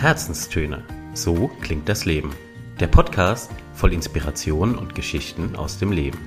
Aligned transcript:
Herzenstöne. 0.00 0.82
So 1.12 1.48
klingt 1.60 1.86
das 1.86 2.06
Leben. 2.06 2.34
Der 2.80 2.86
Podcast 2.86 3.50
voll 3.74 3.92
Inspiration 3.92 4.74
und 4.74 4.94
Geschichten 4.94 5.56
aus 5.56 5.78
dem 5.78 5.92
Leben. 5.92 6.18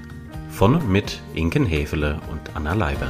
Von 0.51 0.75
und 0.75 0.87
mit 0.87 1.19
Inken 1.33 1.65
Hefele 1.65 2.21
und 2.29 2.55
Anna 2.55 2.73
Leiber. 2.73 3.07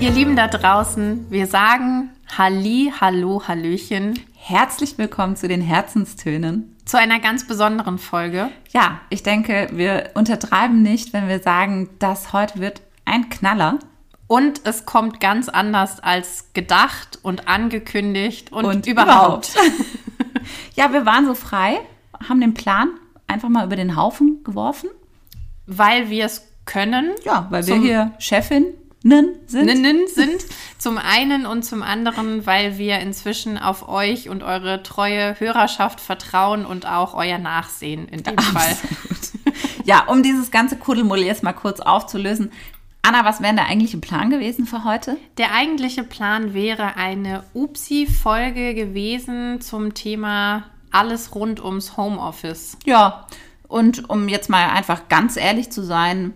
Ihr 0.00 0.10
Lieben 0.10 0.36
da 0.36 0.48
draußen, 0.48 1.30
wir 1.30 1.46
sagen 1.46 2.12
Halli, 2.38 2.94
Hallo, 2.98 3.42
Hallöchen. 3.46 4.20
Herzlich 4.34 4.96
willkommen 4.96 5.36
zu 5.36 5.46
den 5.46 5.60
Herzenstönen. 5.60 6.74
Zu 6.86 6.98
einer 6.98 7.20
ganz 7.20 7.46
besonderen 7.46 7.98
Folge. 7.98 8.48
Ja, 8.70 9.02
ich 9.10 9.22
denke, 9.22 9.68
wir 9.72 10.12
untertreiben 10.14 10.80
nicht, 10.80 11.12
wenn 11.12 11.28
wir 11.28 11.40
sagen, 11.40 11.90
das 11.98 12.32
heute 12.32 12.58
wird 12.58 12.80
ein 13.04 13.28
Knaller. 13.28 13.78
Und 14.28 14.62
es 14.64 14.86
kommt 14.86 15.20
ganz 15.20 15.48
anders 15.48 16.00
als 16.00 16.52
gedacht 16.52 17.18
und 17.22 17.48
angekündigt 17.48 18.50
und, 18.52 18.64
und 18.64 18.86
überhaupt. 18.86 19.54
überhaupt. 19.54 19.84
ja, 20.74 20.92
wir 20.92 21.06
waren 21.06 21.26
so 21.26 21.34
frei, 21.34 21.78
haben 22.28 22.40
den 22.40 22.54
Plan 22.54 22.88
einfach 23.28 23.48
mal 23.48 23.64
über 23.64 23.76
den 23.76 23.96
Haufen 23.96 24.42
geworfen. 24.42 24.90
Weil 25.66 26.10
wir 26.10 26.26
es 26.26 26.46
können. 26.64 27.12
Ja, 27.24 27.46
weil 27.50 27.66
wir 27.66 27.76
hier 27.76 28.12
Chefin 28.18 28.66
sind. 29.46 30.08
sind. 30.08 30.44
Zum 30.78 30.98
einen 30.98 31.46
und 31.46 31.64
zum 31.64 31.82
anderen, 31.82 32.44
weil 32.44 32.76
wir 32.76 32.98
inzwischen 32.98 33.56
auf 33.56 33.88
euch 33.88 34.28
und 34.28 34.42
eure 34.42 34.82
treue 34.82 35.38
Hörerschaft 35.38 36.00
vertrauen 36.00 36.66
und 36.66 36.86
auch 36.86 37.14
euer 37.14 37.38
Nachsehen 37.38 38.08
in 38.08 38.24
dem 38.24 38.36
Absolut. 38.36 38.60
Fall. 38.60 38.76
Ja, 39.84 40.04
um 40.08 40.24
dieses 40.24 40.50
ganze 40.50 40.76
Kuddelmuddel 40.76 41.24
jetzt 41.24 41.44
mal 41.44 41.52
kurz 41.52 41.78
aufzulösen. 41.78 42.50
Anna, 43.06 43.24
was 43.24 43.40
wäre 43.40 43.54
der 43.54 43.66
eigentliche 43.66 43.98
Plan 43.98 44.30
gewesen 44.30 44.66
für 44.66 44.82
heute? 44.82 45.16
Der 45.38 45.52
eigentliche 45.52 46.02
Plan 46.02 46.54
wäre 46.54 46.96
eine 46.96 47.44
Upsi-Folge 47.54 48.74
gewesen 48.74 49.60
zum 49.60 49.94
Thema 49.94 50.64
alles 50.90 51.32
rund 51.32 51.62
ums 51.62 51.96
Homeoffice. 51.96 52.76
Ja, 52.84 53.28
und 53.68 54.10
um 54.10 54.28
jetzt 54.28 54.50
mal 54.50 54.70
einfach 54.70 55.06
ganz 55.08 55.36
ehrlich 55.36 55.70
zu 55.70 55.84
sein, 55.84 56.34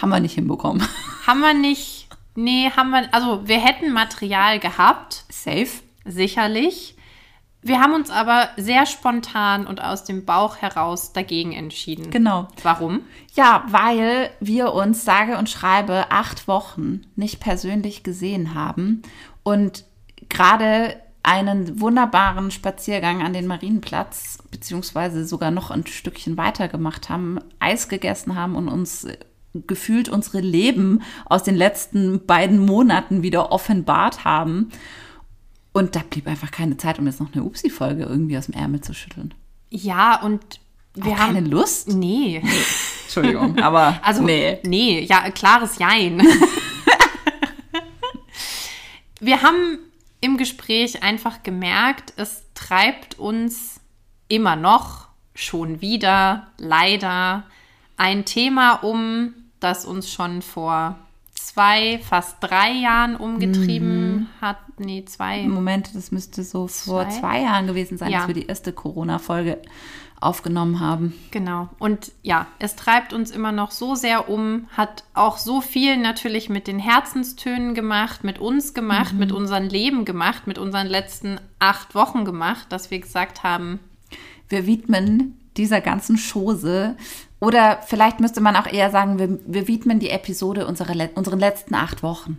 haben 0.00 0.10
wir 0.10 0.20
nicht 0.20 0.34
hinbekommen. 0.34 0.86
Haben 1.26 1.40
wir 1.40 1.54
nicht. 1.54 2.08
Nee, 2.36 2.70
haben 2.70 2.90
wir. 2.90 3.12
Also, 3.12 3.48
wir 3.48 3.58
hätten 3.58 3.92
Material 3.92 4.60
gehabt. 4.60 5.24
Safe. 5.28 5.70
Sicherlich. 6.04 6.96
Wir 7.64 7.80
haben 7.80 7.94
uns 7.94 8.10
aber 8.10 8.50
sehr 8.58 8.84
spontan 8.84 9.66
und 9.66 9.82
aus 9.82 10.04
dem 10.04 10.26
Bauch 10.26 10.58
heraus 10.58 11.14
dagegen 11.14 11.52
entschieden. 11.52 12.10
Genau. 12.10 12.46
Warum? 12.62 13.00
Ja, 13.34 13.64
weil 13.68 14.30
wir 14.38 14.74
uns 14.74 15.06
sage 15.06 15.38
und 15.38 15.48
schreibe 15.48 16.10
acht 16.10 16.46
Wochen 16.46 17.06
nicht 17.16 17.40
persönlich 17.40 18.02
gesehen 18.02 18.54
haben 18.54 19.00
und 19.44 19.86
gerade 20.28 20.96
einen 21.22 21.80
wunderbaren 21.80 22.50
Spaziergang 22.50 23.22
an 23.22 23.32
den 23.32 23.46
Marienplatz, 23.46 24.38
beziehungsweise 24.50 25.24
sogar 25.26 25.50
noch 25.50 25.70
ein 25.70 25.86
Stückchen 25.86 26.36
weiter 26.36 26.68
gemacht 26.68 27.08
haben, 27.08 27.38
Eis 27.60 27.88
gegessen 27.88 28.34
haben 28.34 28.56
und 28.56 28.68
uns 28.68 29.08
gefühlt 29.54 30.10
unsere 30.10 30.40
Leben 30.40 31.00
aus 31.24 31.42
den 31.42 31.54
letzten 31.54 32.26
beiden 32.26 32.58
Monaten 32.58 33.22
wieder 33.22 33.52
offenbart 33.52 34.26
haben. 34.26 34.68
Und 35.74 35.96
da 35.96 36.02
blieb 36.08 36.28
einfach 36.28 36.52
keine 36.52 36.76
Zeit, 36.76 37.00
um 37.00 37.06
jetzt 37.06 37.20
noch 37.20 37.34
eine 37.34 37.42
Upsi-Folge 37.42 38.04
irgendwie 38.04 38.38
aus 38.38 38.46
dem 38.46 38.54
Ärmel 38.54 38.80
zu 38.80 38.94
schütteln. 38.94 39.34
Ja, 39.70 40.22
und 40.22 40.60
wir 40.94 41.12
Auch 41.12 41.18
haben. 41.18 41.34
Keine 41.34 41.48
Lust? 41.48 41.88
Nee. 41.88 42.40
Entschuldigung, 43.02 43.58
aber. 43.58 44.00
Also, 44.04 44.22
nee. 44.22 44.60
Nee, 44.62 45.00
ja, 45.00 45.28
klares 45.30 45.78
Jein. 45.78 46.22
wir 49.20 49.42
haben 49.42 49.80
im 50.20 50.36
Gespräch 50.36 51.02
einfach 51.02 51.42
gemerkt, 51.42 52.12
es 52.16 52.44
treibt 52.54 53.18
uns 53.18 53.80
immer 54.28 54.54
noch, 54.54 55.08
schon 55.34 55.80
wieder, 55.80 56.52
leider, 56.56 57.42
ein 57.96 58.24
Thema 58.24 58.74
um, 58.74 59.34
das 59.58 59.84
uns 59.84 60.08
schon 60.08 60.40
vor 60.40 61.03
zwei, 61.44 62.00
fast 62.02 62.36
drei 62.40 62.72
Jahren 62.72 63.16
umgetrieben 63.16 64.14
mhm. 64.14 64.26
hat. 64.40 64.58
Nee, 64.78 65.04
zwei. 65.04 65.42
Moment, 65.42 65.94
das 65.94 66.10
müsste 66.10 66.42
so 66.42 66.66
vor 66.66 67.08
zwei, 67.08 67.20
zwei 67.20 67.42
Jahren 67.42 67.66
gewesen 67.66 67.98
sein, 67.98 68.10
ja. 68.10 68.20
als 68.20 68.28
wir 68.28 68.34
die 68.34 68.46
erste 68.46 68.72
Corona-Folge 68.72 69.58
aufgenommen 70.20 70.80
haben. 70.80 71.12
Genau. 71.30 71.68
Und 71.78 72.12
ja, 72.22 72.46
es 72.58 72.76
treibt 72.76 73.12
uns 73.12 73.30
immer 73.30 73.52
noch 73.52 73.70
so 73.70 73.94
sehr 73.94 74.30
um, 74.30 74.66
hat 74.74 75.04
auch 75.12 75.36
so 75.36 75.60
viel 75.60 75.98
natürlich 75.98 76.48
mit 76.48 76.66
den 76.66 76.78
Herzenstönen 76.78 77.74
gemacht, 77.74 78.24
mit 78.24 78.38
uns 78.38 78.72
gemacht, 78.72 79.12
mhm. 79.12 79.18
mit 79.18 79.32
unserem 79.32 79.68
Leben 79.68 80.04
gemacht, 80.04 80.46
mit 80.46 80.58
unseren 80.58 80.86
letzten 80.86 81.38
acht 81.58 81.94
Wochen 81.94 82.24
gemacht, 82.24 82.66
dass 82.70 82.90
wir 82.90 83.00
gesagt 83.00 83.42
haben, 83.42 83.80
wir 84.48 84.66
widmen 84.66 85.38
dieser 85.56 85.80
ganzen 85.80 86.16
Chose 86.16 86.96
oder 87.40 87.80
vielleicht 87.86 88.20
müsste 88.20 88.40
man 88.40 88.56
auch 88.56 88.66
eher 88.66 88.90
sagen, 88.90 89.18
wir, 89.18 89.38
wir 89.46 89.68
widmen 89.68 89.98
die 89.98 90.10
Episode 90.10 90.66
unserer, 90.66 91.10
unseren 91.14 91.38
letzten 91.38 91.74
acht 91.74 92.02
Wochen. 92.02 92.38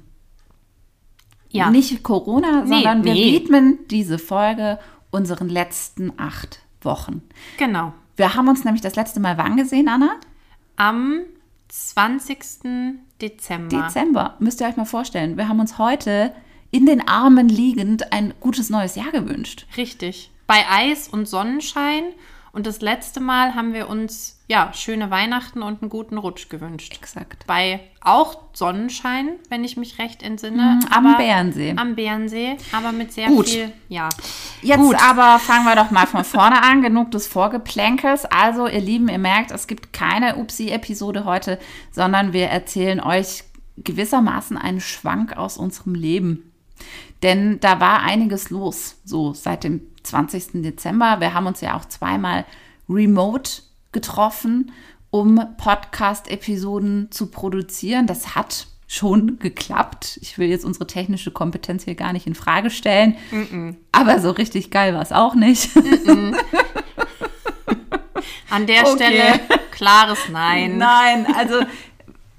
Ja. 1.49 1.69
Nicht 1.69 2.03
Corona, 2.03 2.63
nee, 2.63 2.67
sondern 2.67 3.03
wir 3.03 3.13
nee. 3.13 3.33
widmen 3.33 3.79
diese 3.89 4.17
Folge 4.17 4.79
unseren 5.11 5.47
letzten 5.47 6.11
acht 6.17 6.59
Wochen. 6.81 7.21
Genau. 7.57 7.93
Wir 8.17 8.35
haben 8.35 8.47
uns 8.47 8.65
nämlich 8.65 8.81
das 8.81 8.95
letzte 8.95 9.19
Mal 9.19 9.37
wann 9.37 9.57
gesehen, 9.57 9.87
Anna? 9.87 10.19
Am 10.75 11.21
20. 11.69 12.39
Dezember. 13.21 13.83
Dezember, 13.83 14.35
müsst 14.39 14.59
ihr 14.59 14.67
euch 14.67 14.75
mal 14.75 14.85
vorstellen. 14.85 15.37
Wir 15.37 15.47
haben 15.47 15.59
uns 15.59 15.77
heute 15.77 16.33
in 16.71 16.85
den 16.85 17.07
Armen 17.07 17.47
liegend 17.47 18.11
ein 18.11 18.33
gutes 18.39 18.69
neues 18.69 18.95
Jahr 18.95 19.11
gewünscht. 19.11 19.65
Richtig. 19.77 20.31
Bei 20.47 20.65
Eis 20.69 21.07
und 21.07 21.27
Sonnenschein 21.27 22.03
und 22.55 22.65
das 22.65 22.79
letzte 22.79 23.19
Mal 23.19 23.53
haben 23.53 23.73
wir 23.73 23.89
uns 23.89 24.39
ja 24.47 24.71
schöne 24.71 25.11
Weihnachten 25.11 25.61
und 25.61 25.81
einen 25.81 25.89
guten 25.89 26.17
Rutsch 26.17 26.47
gewünscht. 26.47 26.97
Exakt. 26.97 27.45
Bei 27.47 27.81
auch 27.99 28.37
Sonnenschein, 28.53 29.31
wenn 29.49 29.65
ich 29.65 29.75
mich 29.75 29.99
recht 29.99 30.23
entsinne. 30.23 30.79
Mhm, 30.81 30.87
am 30.89 31.17
Bärensee. 31.17 31.73
Am 31.75 31.95
Bärensee, 31.95 32.55
aber 32.71 32.93
mit 32.93 33.11
sehr 33.11 33.27
Gut. 33.27 33.49
viel, 33.49 33.73
ja. 33.89 34.07
Jetzt 34.61 34.79
Gut. 34.79 34.95
aber 35.03 35.37
fangen 35.39 35.65
wir 35.65 35.75
doch 35.75 35.91
mal 35.91 36.07
von 36.07 36.23
vorne 36.23 36.63
an. 36.63 36.81
Genug 36.81 37.11
des 37.11 37.27
Vorgeplänkels. 37.27 38.23
Also, 38.23 38.67
ihr 38.67 38.79
Lieben, 38.79 39.09
ihr 39.09 39.19
merkt, 39.19 39.51
es 39.51 39.67
gibt 39.67 39.91
keine 39.91 40.37
Upsi-Episode 40.37 41.25
heute, 41.25 41.59
sondern 41.91 42.31
wir 42.31 42.47
erzählen 42.47 43.01
euch 43.01 43.43
gewissermaßen 43.75 44.57
einen 44.57 44.79
Schwank 44.79 45.35
aus 45.35 45.57
unserem 45.57 45.93
Leben. 45.93 46.53
Denn 47.21 47.59
da 47.59 47.81
war 47.81 48.01
einiges 48.01 48.49
los, 48.49 48.95
so 49.03 49.33
seit 49.33 49.65
dem 49.65 49.81
20. 50.05 50.61
Dezember. 50.63 51.19
Wir 51.19 51.33
haben 51.33 51.47
uns 51.47 51.61
ja 51.61 51.75
auch 51.75 51.85
zweimal 51.85 52.45
remote 52.89 53.61
getroffen, 53.91 54.71
um 55.09 55.39
Podcast-Episoden 55.57 57.09
zu 57.11 57.27
produzieren. 57.27 58.07
Das 58.07 58.35
hat 58.35 58.67
schon 58.87 59.39
geklappt. 59.39 60.19
Ich 60.21 60.37
will 60.37 60.49
jetzt 60.49 60.65
unsere 60.65 60.87
technische 60.87 61.31
Kompetenz 61.31 61.85
hier 61.85 61.95
gar 61.95 62.13
nicht 62.13 62.27
in 62.27 62.35
Frage 62.35 62.69
stellen. 62.69 63.15
Mm 63.31 63.41
-mm. 63.41 63.75
Aber 63.91 64.19
so 64.19 64.31
richtig 64.31 64.69
geil 64.71 64.93
war 64.93 65.01
es 65.01 65.11
auch 65.11 65.35
nicht. 65.35 65.75
Mm 65.75 66.35
An 68.49 68.67
der 68.67 68.83
okay. 68.87 68.95
Stelle 68.95 69.39
klares 69.71 70.29
Nein. 70.31 70.77
Nein, 70.77 71.27
also 71.35 71.61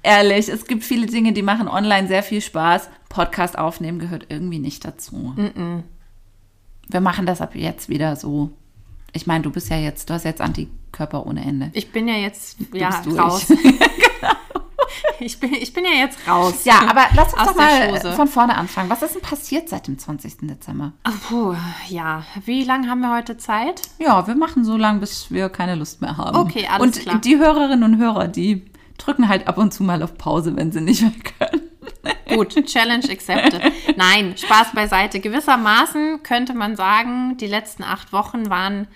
ehrlich, 0.03 0.47
es 0.49 0.65
gibt 0.65 0.83
viele 0.83 1.05
Dinge, 1.05 1.33
die 1.33 1.43
machen 1.43 1.67
online 1.67 2.07
sehr 2.07 2.23
viel 2.23 2.41
Spaß. 2.41 2.89
Podcast 3.09 3.57
aufnehmen 3.57 3.99
gehört 3.99 4.27
irgendwie 4.29 4.59
nicht 4.59 4.85
dazu 4.85 5.33
wir 6.87 7.01
machen 7.01 7.25
das 7.25 7.41
ab 7.41 7.55
jetzt 7.55 7.89
wieder 7.89 8.15
so. 8.15 8.51
Ich 9.13 9.27
meine, 9.27 9.43
du 9.43 9.51
bist 9.51 9.69
ja 9.69 9.77
jetzt, 9.77 10.09
du 10.09 10.13
hast 10.13 10.25
jetzt 10.25 10.41
Antikörper 10.41 11.25
ohne 11.25 11.43
Ende. 11.43 11.69
Ich 11.73 11.91
bin 11.91 12.07
ja 12.07 12.15
jetzt 12.15 12.57
ja, 12.73 12.89
raus. 13.17 13.47
genau. 13.63 13.73
Ich 15.19 15.39
bin, 15.39 15.53
ich 15.53 15.73
bin 15.73 15.83
ja 15.83 15.91
jetzt 15.91 16.19
raus. 16.27 16.63
Ja, 16.63 16.81
aber 16.87 17.05
lass 17.15 17.33
uns 17.33 17.43
doch 17.43 17.55
mal 17.55 17.99
von 18.15 18.27
vorne 18.27 18.55
anfangen. 18.55 18.89
Was 18.89 19.01
ist 19.01 19.15
denn 19.15 19.21
passiert 19.21 19.69
seit 19.69 19.87
dem 19.87 19.97
20. 19.97 20.37
Dezember? 20.41 20.93
Puh, 21.27 21.55
ja. 21.89 22.23
Wie 22.45 22.63
lange 22.63 22.87
haben 22.89 23.01
wir 23.01 23.15
heute 23.15 23.37
Zeit? 23.37 23.81
Ja, 23.99 24.27
wir 24.27 24.35
machen 24.35 24.63
so 24.63 24.77
lange, 24.77 24.99
bis 24.99 25.31
wir 25.31 25.49
keine 25.49 25.75
Lust 25.75 26.01
mehr 26.01 26.17
haben. 26.17 26.37
Okay, 26.37 26.67
alles 26.67 26.97
und 26.97 27.01
klar. 27.01 27.15
Und 27.15 27.25
die 27.25 27.37
Hörerinnen 27.37 27.83
und 27.83 27.97
Hörer, 27.97 28.27
die 28.27 28.65
drücken 28.97 29.27
halt 29.27 29.47
ab 29.47 29.57
und 29.57 29.73
zu 29.73 29.83
mal 29.83 30.03
auf 30.03 30.17
Pause, 30.17 30.55
wenn 30.55 30.71
sie 30.71 30.81
nicht 30.81 31.01
mehr 31.01 31.11
können. 31.39 31.67
Gut, 32.27 32.65
Challenge 32.65 33.09
accepted. 33.09 33.61
Nein, 33.95 34.37
Spaß 34.37 34.73
beiseite. 34.73 35.19
Gewissermaßen 35.19 36.23
könnte 36.23 36.53
man 36.53 36.75
sagen, 36.75 37.37
die 37.37 37.47
letzten 37.47 37.83
acht 37.83 38.11
Wochen 38.13 38.49
waren 38.49 38.87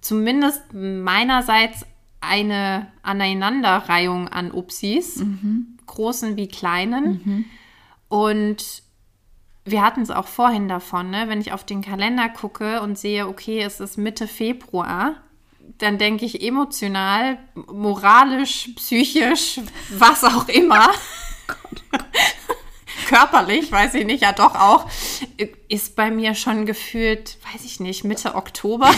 zumindest 0.00 0.62
meinerseits 0.72 1.86
eine 2.20 2.88
Aneinanderreihung 3.02 4.28
an 4.28 4.50
Upsis, 4.50 5.16
mhm. 5.16 5.78
großen 5.86 6.36
wie 6.36 6.48
kleinen. 6.48 7.04
Mhm. 7.24 7.44
Und 8.08 8.82
wir 9.64 9.82
hatten 9.82 10.02
es 10.02 10.10
auch 10.10 10.26
vorhin 10.28 10.68
davon, 10.68 11.10
ne? 11.10 11.24
wenn 11.28 11.40
ich 11.40 11.52
auf 11.52 11.64
den 11.64 11.82
Kalender 11.82 12.28
gucke 12.28 12.80
und 12.82 12.98
sehe, 12.98 13.26
okay, 13.26 13.60
es 13.60 13.80
ist 13.80 13.98
Mitte 13.98 14.28
Februar, 14.28 15.16
dann 15.78 15.98
denke 15.98 16.24
ich 16.24 16.42
emotional, 16.42 17.38
moralisch, 17.54 18.70
psychisch, 18.76 19.60
was 19.90 20.24
auch 20.24 20.48
immer. 20.48 20.90
körperlich, 23.06 23.70
weiß 23.70 23.94
ich 23.94 24.04
nicht, 24.04 24.22
ja 24.22 24.32
doch 24.32 24.54
auch, 24.54 24.86
ist 25.68 25.96
bei 25.96 26.10
mir 26.10 26.34
schon 26.34 26.66
gefühlt, 26.66 27.38
weiß 27.52 27.64
ich 27.64 27.80
nicht, 27.80 28.04
Mitte 28.04 28.34
Oktober. 28.34 28.90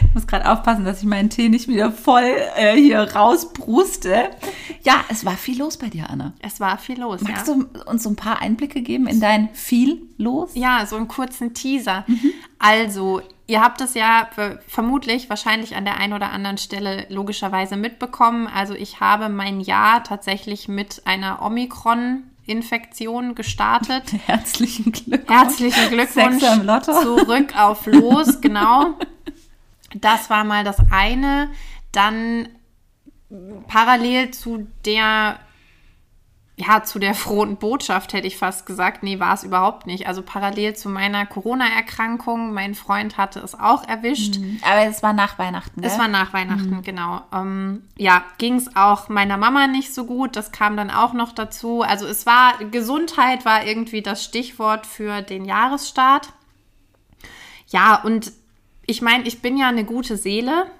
Ich 0.00 0.14
muss 0.14 0.26
gerade 0.26 0.50
aufpassen, 0.50 0.86
dass 0.86 1.00
ich 1.00 1.06
meinen 1.06 1.28
Tee 1.28 1.50
nicht 1.50 1.68
wieder 1.68 1.92
voll 1.92 2.34
äh, 2.56 2.74
hier 2.76 3.00
rausbruste. 3.14 4.30
Ja, 4.82 5.04
es 5.10 5.26
war 5.26 5.36
viel 5.36 5.58
los 5.58 5.76
bei 5.76 5.88
dir, 5.88 6.08
Anne. 6.08 6.32
Es 6.40 6.60
war 6.60 6.78
viel 6.78 6.98
los, 6.98 7.20
Magst 7.20 7.46
ja. 7.46 7.54
du 7.54 7.66
uns 7.84 8.02
so 8.02 8.08
ein 8.08 8.16
paar 8.16 8.40
Einblicke 8.40 8.80
geben 8.80 9.06
in 9.06 9.20
dein 9.20 9.50
viel 9.52 10.08
los? 10.16 10.52
Ja, 10.54 10.86
so 10.86 10.96
einen 10.96 11.08
kurzen 11.08 11.52
Teaser. 11.52 12.06
Also, 12.58 13.20
ihr 13.46 13.62
habt 13.62 13.80
es 13.80 13.94
ja 13.94 14.28
vermutlich 14.66 15.30
wahrscheinlich 15.30 15.76
an 15.76 15.84
der 15.84 15.98
einen 15.98 16.12
oder 16.12 16.30
anderen 16.30 16.58
Stelle 16.58 17.06
logischerweise 17.08 17.76
mitbekommen. 17.76 18.46
Also, 18.46 18.74
ich 18.74 19.00
habe 19.00 19.28
mein 19.28 19.60
Jahr 19.60 20.02
tatsächlich 20.04 20.68
mit 20.68 21.02
einer 21.06 21.42
Omikron-Infektion 21.42 23.34
gestartet. 23.34 24.04
Herzlichen 24.26 24.92
Glückwunsch. 24.92 25.30
Herzlichen 25.30 25.90
Glückwunsch 25.90 26.42
zurück 27.02 27.58
auf 27.58 27.86
Los, 27.86 28.40
genau. 28.42 28.94
Das 29.94 30.30
war 30.30 30.44
mal 30.44 30.64
das 30.64 30.78
eine. 30.90 31.50
Dann 31.92 32.48
parallel 33.66 34.30
zu 34.30 34.66
der, 34.84 35.38
ja, 36.58 36.82
zu 36.82 36.98
der 36.98 37.14
frohen 37.14 37.56
Botschaft 37.56 38.14
hätte 38.14 38.26
ich 38.26 38.38
fast 38.38 38.64
gesagt. 38.64 39.02
Nee, 39.02 39.20
war 39.20 39.34
es 39.34 39.44
überhaupt 39.44 39.86
nicht. 39.86 40.06
Also 40.06 40.22
parallel 40.22 40.74
zu 40.74 40.88
meiner 40.88 41.26
Corona-Erkrankung. 41.26 42.54
Mein 42.54 42.74
Freund 42.74 43.18
hatte 43.18 43.40
es 43.40 43.54
auch 43.54 43.86
erwischt. 43.86 44.38
Aber 44.62 44.86
es 44.86 45.02
war 45.02 45.12
nach 45.12 45.38
Weihnachten. 45.38 45.82
Es 45.84 45.92
gell? 45.92 46.00
war 46.00 46.08
nach 46.08 46.32
Weihnachten, 46.32 46.80
genau. 46.82 47.20
Ähm, 47.30 47.82
ja, 47.98 48.24
ging 48.38 48.54
es 48.54 48.74
auch 48.74 49.10
meiner 49.10 49.36
Mama 49.36 49.66
nicht 49.66 49.92
so 49.92 50.06
gut. 50.06 50.34
Das 50.34 50.50
kam 50.50 50.78
dann 50.78 50.90
auch 50.90 51.12
noch 51.12 51.32
dazu. 51.32 51.82
Also 51.82 52.06
es 52.06 52.24
war, 52.24 52.54
Gesundheit 52.70 53.44
war 53.44 53.66
irgendwie 53.66 54.00
das 54.00 54.24
Stichwort 54.24 54.86
für 54.86 55.20
den 55.20 55.44
Jahresstart. 55.44 56.32
Ja, 57.68 58.00
und 58.02 58.32
ich 58.86 59.02
meine, 59.02 59.24
ich 59.24 59.42
bin 59.42 59.58
ja 59.58 59.68
eine 59.68 59.84
gute 59.84 60.16
Seele. 60.16 60.70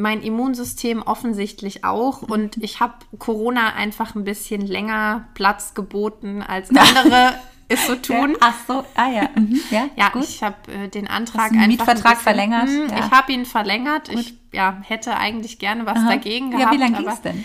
Mein 0.00 0.22
Immunsystem 0.22 1.02
offensichtlich 1.02 1.84
auch. 1.84 2.22
Und 2.22 2.56
ich 2.62 2.80
habe 2.80 2.94
Corona 3.18 3.74
einfach 3.74 4.14
ein 4.14 4.24
bisschen 4.24 4.62
länger 4.66 5.28
Platz 5.34 5.74
geboten, 5.74 6.42
als 6.42 6.70
andere 6.74 7.34
es 7.68 7.86
so 7.86 7.94
tun. 7.94 8.30
Ja, 8.32 8.36
ach 8.40 8.54
so, 8.66 8.84
ah 8.96 9.10
ja. 9.10 9.28
Mhm. 9.36 9.60
Ja, 9.70 9.88
Ja, 9.96 10.08
gut. 10.08 10.24
ich 10.24 10.42
habe 10.42 10.56
äh, 10.72 10.88
den 10.88 11.06
Antrag 11.06 11.52
einfach 11.52 11.66
Mietvertrag 11.68 12.04
ein 12.04 12.10
bisschen- 12.10 12.22
verlängert? 12.24 12.68
Hm, 12.68 12.88
Ja. 12.88 12.98
Ich 13.06 13.10
habe 13.12 13.32
ihn 13.32 13.46
verlängert. 13.46 14.08
Ich 14.08 14.34
ja, 14.52 14.78
hätte 14.82 15.16
eigentlich 15.16 15.58
gerne 15.60 15.86
was 15.86 15.98
Aha. 15.98 16.08
dagegen 16.08 16.50
gehabt. 16.50 16.64
Ja, 16.64 16.72
wie 16.72 16.82
lange 16.82 16.96
ging 16.98 17.08
es 17.08 17.20
denn? 17.22 17.44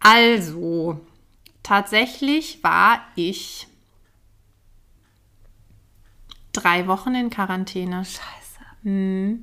Also, 0.00 0.98
tatsächlich 1.62 2.62
war 2.64 3.00
ich 3.14 3.66
drei 6.52 6.86
Wochen 6.86 7.14
in 7.14 7.28
Quarantäne. 7.30 8.04
Scheiße. 8.04 9.38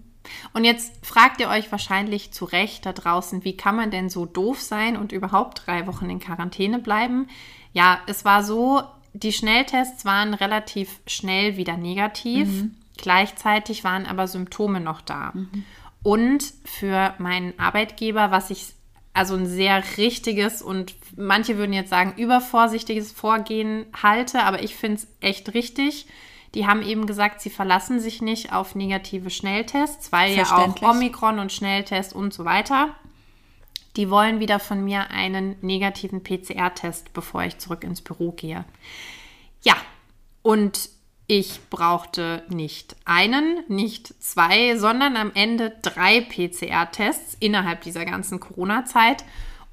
Und 0.53 0.63
jetzt 0.63 1.05
fragt 1.05 1.39
ihr 1.41 1.49
euch 1.49 1.71
wahrscheinlich 1.71 2.31
zu 2.31 2.45
Recht 2.45 2.85
da 2.85 2.93
draußen, 2.93 3.43
wie 3.43 3.57
kann 3.57 3.75
man 3.75 3.91
denn 3.91 4.09
so 4.09 4.25
doof 4.25 4.61
sein 4.61 4.97
und 4.97 5.11
überhaupt 5.11 5.63
drei 5.65 5.87
Wochen 5.87 6.09
in 6.09 6.19
Quarantäne 6.19 6.79
bleiben? 6.79 7.27
Ja, 7.73 7.99
es 8.07 8.25
war 8.25 8.43
so, 8.43 8.83
die 9.13 9.33
Schnelltests 9.33 10.05
waren 10.05 10.33
relativ 10.33 10.99
schnell 11.07 11.57
wieder 11.57 11.77
negativ. 11.77 12.47
Gleichzeitig 12.97 13.83
waren 13.83 14.05
aber 14.05 14.27
Symptome 14.27 14.81
noch 14.81 15.01
da. 15.01 15.33
Und 16.03 16.53
für 16.65 17.13
meinen 17.17 17.57
Arbeitgeber, 17.57 18.31
was 18.31 18.49
ich 18.49 18.73
also 19.13 19.35
ein 19.35 19.47
sehr 19.47 19.83
richtiges 19.97 20.61
und 20.61 20.95
manche 21.17 21.57
würden 21.57 21.73
jetzt 21.73 21.89
sagen 21.89 22.13
übervorsichtiges 22.17 23.11
Vorgehen 23.11 23.85
halte, 24.01 24.43
aber 24.43 24.63
ich 24.63 24.75
finde 24.75 24.97
es 24.97 25.07
echt 25.19 25.53
richtig. 25.53 26.07
Die 26.55 26.65
haben 26.65 26.81
eben 26.81 27.05
gesagt, 27.05 27.41
sie 27.41 27.49
verlassen 27.49 27.99
sich 27.99 28.21
nicht 28.21 28.53
auf 28.53 28.75
negative 28.75 29.29
Schnelltests, 29.29 30.11
weil 30.11 30.35
ja 30.35 30.43
auch. 30.43 30.81
Omikron 30.81 31.39
und 31.39 31.51
Schnelltest 31.51 32.13
und 32.13 32.33
so 32.33 32.45
weiter. 32.45 32.95
Die 33.95 34.09
wollen 34.09 34.39
wieder 34.39 34.59
von 34.59 34.83
mir 34.83 35.11
einen 35.11 35.55
negativen 35.61 36.23
PCR-Test, 36.23 37.13
bevor 37.13 37.43
ich 37.43 37.57
zurück 37.57 37.83
ins 37.83 38.01
Büro 38.01 38.31
gehe. 38.31 38.65
Ja, 39.61 39.75
und 40.41 40.89
ich 41.27 41.59
brauchte 41.69 42.43
nicht 42.49 42.95
einen, 43.05 43.63
nicht 43.67 44.07
zwei, 44.21 44.77
sondern 44.77 45.15
am 45.15 45.31
Ende 45.35 45.75
drei 45.83 46.21
PCR-Tests 46.21 47.37
innerhalb 47.39 47.81
dieser 47.81 48.05
ganzen 48.05 48.39
Corona-Zeit, 48.39 49.23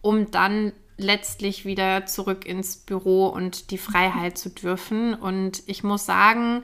um 0.02 0.30
dann 0.30 0.72
letztlich 0.98 1.64
wieder 1.64 2.06
zurück 2.06 2.46
ins 2.46 2.76
Büro 2.76 3.26
und 3.26 3.70
die 3.70 3.78
Freiheit 3.78 4.38
zu 4.38 4.50
dürfen. 4.50 5.14
Und 5.14 5.62
ich 5.66 5.84
muss 5.84 6.06
sagen, 6.06 6.62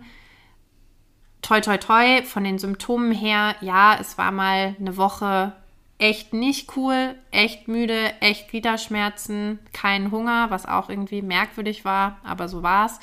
toi, 1.43 1.61
toi, 1.61 1.77
toi, 1.77 2.23
von 2.23 2.45
den 2.45 2.59
Symptomen 2.59 3.13
her, 3.13 3.57
ja, 3.61 3.97
es 4.01 4.17
war 4.17 4.33
mal 4.33 4.77
eine 4.79 4.97
Woche 4.97 5.53
echt 5.99 6.33
nicht 6.33 6.77
cool, 6.77 7.15
echt 7.31 7.69
müde, 7.69 8.21
echt 8.21 8.49
Gliederschmerzen, 8.49 9.61
kein 9.73 10.11
Hunger, 10.11 10.51
was 10.51 10.67
auch 10.67 10.89
irgendwie 10.89 11.23
merkwürdig 11.23 11.85
war, 11.85 12.19
aber 12.25 12.49
so 12.49 12.63
war 12.63 12.87
es. 12.87 12.99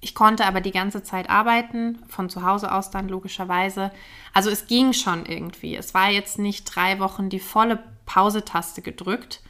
Ich 0.00 0.14
konnte 0.14 0.46
aber 0.46 0.60
die 0.60 0.70
ganze 0.70 1.02
Zeit 1.02 1.28
arbeiten, 1.28 1.98
von 2.08 2.30
zu 2.30 2.42
Hause 2.42 2.72
aus 2.72 2.90
dann 2.90 3.08
logischerweise. 3.08 3.90
Also 4.32 4.48
es 4.48 4.66
ging 4.66 4.92
schon 4.92 5.26
irgendwie. 5.26 5.76
Es 5.76 5.92
war 5.92 6.10
jetzt 6.10 6.38
nicht 6.38 6.64
drei 6.64 7.00
Wochen 7.00 7.28
die 7.28 7.40
volle 7.40 7.82
Pausetaste 8.06 8.80
gedrückt. 8.80 9.40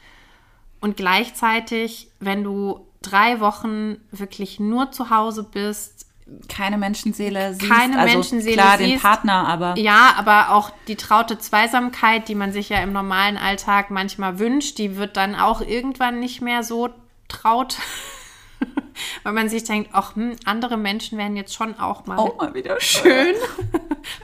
Und 0.79 0.97
gleichzeitig, 0.97 2.09
wenn 2.19 2.43
du 2.43 2.87
drei 3.01 3.39
Wochen 3.39 3.97
wirklich 4.11 4.59
nur 4.59 4.91
zu 4.91 5.09
Hause 5.09 5.43
bist, 5.43 6.05
Keine 6.49 6.77
Menschenseele 6.77 7.53
siehst. 7.53 7.71
Keine 7.71 7.99
also, 7.99 8.13
Menschenseele 8.13 8.61
klar, 8.61 8.77
den 8.77 8.91
siehst. 8.91 9.01
Partner, 9.01 9.47
aber 9.47 9.77
ja, 9.77 10.13
aber 10.17 10.51
auch 10.51 10.71
die 10.87 10.97
traute 10.97 11.39
Zweisamkeit, 11.39 12.27
die 12.27 12.35
man 12.35 12.51
sich 12.51 12.67
ja 12.69 12.79
im 12.81 12.91
normalen 12.91 13.37
Alltag 13.37 13.91
manchmal 13.91 14.37
wünscht, 14.37 14.77
die 14.77 14.97
wird 14.97 15.15
dann 15.15 15.35
auch 15.35 15.61
irgendwann 15.61 16.19
nicht 16.19 16.41
mehr 16.41 16.63
so 16.63 16.89
traut. 17.29 17.77
Weil 19.23 19.33
man 19.33 19.47
sich 19.47 19.63
denkt, 19.63 19.91
ach, 19.93 20.15
hm, 20.15 20.35
andere 20.43 20.75
Menschen 20.75 21.17
wären 21.17 21.35
jetzt 21.35 21.53
schon 21.53 21.79
auch 21.79 22.05
mal 22.07 22.17
oh, 22.17 22.35
mal 22.37 22.53
wieder 22.53 22.77
schön. 22.81 23.35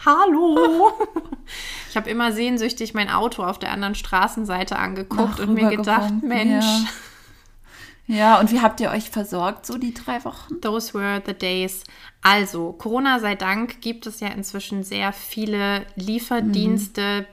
Hallo. 0.05 0.91
Ich 1.93 1.97
habe 1.97 2.09
immer 2.09 2.31
sehnsüchtig 2.31 2.95
mein 2.95 3.07
Auto 3.07 3.43
auf 3.43 3.59
der 3.59 3.69
anderen 3.71 3.93
Straßenseite 3.93 4.77
angeguckt 4.77 5.35
Ach, 5.35 5.43
und 5.43 5.53
mir 5.53 5.69
gedacht, 5.69 6.11
Mensch, 6.23 6.65
Ja. 8.07 8.15
ja, 8.15 8.39
und 8.39 8.51
wie 8.51 8.61
habt 8.61 8.79
ihr 8.79 8.89
euch 8.89 9.11
versorgt, 9.11 9.67
so 9.67 9.77
die 9.77 9.93
drei 9.93 10.25
Wochen? 10.25 10.59
those 10.59 10.95
were 10.95 11.21
the 11.23 11.35
days. 11.35 11.83
Also, 12.23 12.71
Corona 12.73 13.19
sei 13.19 13.35
Dank 13.35 13.79
gibt 13.81 14.07
es 14.07 14.21
ja 14.21 14.29
inzwischen 14.29 14.83
sehr 14.83 15.13
viele 15.13 15.85
Lieferdienste, 15.95 17.27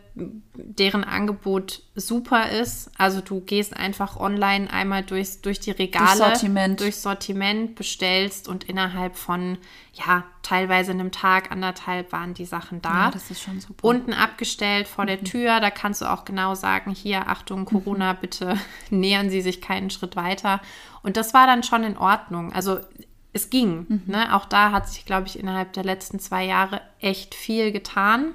deren 0.55 1.05
Angebot 1.05 1.83
super 1.95 2.50
ist. 2.50 2.91
Also 2.99 3.21
du 3.21 3.41
gehst 3.41 3.77
einfach 3.77 4.19
online 4.19 4.71
einmal 4.71 5.03
durchs, 5.03 5.41
durch 5.41 5.61
die 5.61 5.71
Regale, 5.71 6.17
Sortiment. 6.17 6.81
durchs 6.81 7.03
Sortiment, 7.03 7.75
bestellst 7.75 8.49
und 8.49 8.65
innerhalb 8.65 9.17
von, 9.17 9.59
ja, 9.95 10.25
teilweise 10.43 10.93
einem 10.93 11.12
Tag, 11.12 11.50
anderthalb 11.50 12.12
waren 12.12 12.35
die 12.35 12.45
Sachen 12.45 12.83
da. 12.83 13.07
Ja, 13.07 13.11
das 13.11 13.31
ist 13.31 13.43
schon 13.43 13.61
super. 13.61 13.87
unten 13.87 14.12
abgestellt 14.12 14.89
vor 14.89 15.07
der 15.07 15.23
Tür. 15.23 15.61
Da 15.61 15.71
kannst 15.71 16.03
du 16.03 16.11
auch 16.11 16.25
genau 16.25 16.55
sagen, 16.55 16.93
hier, 16.93 17.29
Achtung, 17.29 17.65
Corona, 17.65 18.12
bitte 18.12 18.57
nähern 18.91 19.31
Sie 19.31 19.43
sich 19.43 19.61
keinen 19.61 19.91
Schritt 19.91 20.17
weiter. 20.17 20.61
Und 21.03 21.17
das 21.17 21.35
war 21.35 21.47
dann 21.47 21.62
schon 21.62 21.85
in 21.85 21.97
Ordnung. 21.97 22.53
Also 22.53 22.79
es 23.33 23.50
ging. 23.50 24.03
Ne? 24.07 24.35
Auch 24.35 24.47
da 24.47 24.73
hat 24.73 24.89
sich, 24.89 25.05
glaube 25.05 25.27
ich, 25.27 25.39
innerhalb 25.39 25.73
der 25.73 25.85
letzten 25.85 26.19
zwei 26.19 26.45
Jahre 26.45 26.81
echt 27.00 27.35
viel 27.35 27.73
getan. 27.73 28.35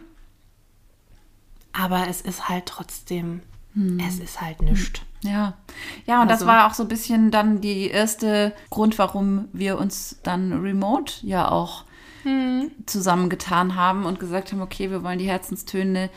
Aber 1.77 2.08
es 2.10 2.22
ist 2.22 2.48
halt 2.50 2.65
trotzdem, 2.67 3.41
es 4.08 4.20
ist 4.20 4.39
halt 4.41 4.62
nichts. 4.62 5.01
Ja, 5.22 5.53
ja, 6.05 6.22
und 6.22 6.27
das 6.29 6.41
Also- 6.41 6.46
war 6.48 6.67
auch 6.67 6.74
so 6.74 6.84
ein 6.84 6.89
bisschen 6.89 7.32
dann 7.32 7.60
die 7.62 7.88
erste 7.89 8.53
Grund, 8.70 8.98
warum 9.00 9.48
wir 9.53 9.77
uns 9.79 10.17
dann 10.24 10.53
remote 10.62 11.13
ja 11.25 11.50
auch 11.51 11.84
zusammengetan 12.86 13.75
haben 13.75 14.05
und 14.05 14.20
gesagt 14.20 14.51
haben, 14.51 14.62
okay, 14.62 14.89
wir 14.89 15.03
wollen 15.03 15.20
die 15.20 15.27
Herzenstöne 15.27 16.10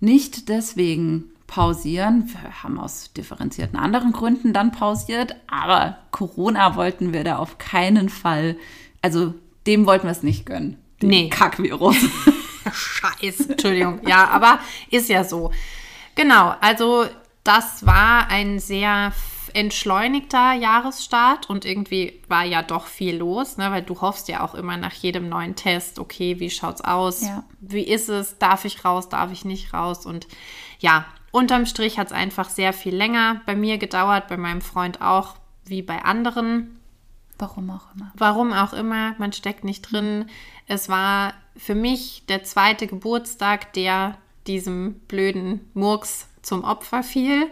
nicht 0.00 0.48
deswegen 0.48 1.24
pausieren. 1.46 2.28
Wir 2.42 2.62
haben 2.62 2.78
aus 2.78 3.12
differenzierten 3.12 3.78
anderen 3.78 4.12
Gründen 4.12 4.52
dann 4.52 4.72
pausiert, 4.72 5.34
aber 5.50 5.98
Corona 6.10 6.76
wollten 6.76 7.12
wir 7.12 7.24
da 7.24 7.36
auf 7.38 7.58
keinen 7.58 8.08
Fall, 8.08 8.56
also 9.02 9.34
dem 9.66 9.86
wollten 9.86 10.06
wir 10.06 10.12
es 10.12 10.22
nicht 10.22 10.46
gönnen. 10.46 10.76
dem 11.00 11.08
Nee. 11.10 11.28
Kackvirus. 11.28 11.96
Scheiße, 12.72 13.50
Entschuldigung. 13.50 14.00
Ja, 14.06 14.28
aber 14.28 14.58
ist 14.90 15.08
ja 15.08 15.24
so. 15.24 15.50
Genau, 16.14 16.54
also 16.60 17.06
das 17.44 17.86
war 17.86 18.28
ein 18.28 18.58
sehr 18.58 19.12
entschleunigter 19.54 20.54
Jahresstart 20.54 21.50
und 21.50 21.64
irgendwie 21.64 22.20
war 22.28 22.44
ja 22.44 22.62
doch 22.62 22.86
viel 22.86 23.16
los, 23.16 23.56
ne? 23.56 23.70
weil 23.70 23.82
du 23.82 24.00
hoffst 24.00 24.28
ja 24.28 24.42
auch 24.42 24.54
immer 24.54 24.76
nach 24.76 24.94
jedem 24.94 25.28
neuen 25.28 25.56
Test, 25.56 25.98
okay, 25.98 26.40
wie 26.40 26.50
schaut's 26.50 26.80
aus? 26.80 27.22
Ja. 27.22 27.44
Wie 27.60 27.82
ist 27.82 28.08
es? 28.08 28.38
Darf 28.38 28.64
ich 28.64 28.84
raus? 28.84 29.08
Darf 29.08 29.32
ich 29.32 29.44
nicht 29.44 29.74
raus? 29.74 30.06
Und 30.06 30.26
ja, 30.78 31.04
unterm 31.30 31.66
Strich 31.66 31.98
hat 31.98 32.08
es 32.08 32.12
einfach 32.12 32.48
sehr 32.48 32.72
viel 32.72 32.94
länger 32.94 33.42
bei 33.46 33.54
mir 33.54 33.78
gedauert, 33.78 34.28
bei 34.28 34.36
meinem 34.36 34.62
Freund 34.62 35.02
auch 35.02 35.36
wie 35.64 35.82
bei 35.82 36.02
anderen. 36.02 36.78
Warum 37.42 37.70
auch 37.70 37.92
immer. 37.94 38.12
Warum 38.16 38.52
auch 38.52 38.72
immer, 38.72 39.14
man 39.18 39.32
steckt 39.32 39.64
nicht 39.64 39.82
drin. 39.82 40.26
Es 40.68 40.88
war 40.88 41.34
für 41.56 41.74
mich 41.74 42.24
der 42.28 42.44
zweite 42.44 42.86
Geburtstag, 42.86 43.72
der 43.72 44.16
diesem 44.46 44.94
blöden 45.08 45.68
Murks 45.74 46.28
zum 46.42 46.62
Opfer 46.64 47.02
fiel. 47.02 47.46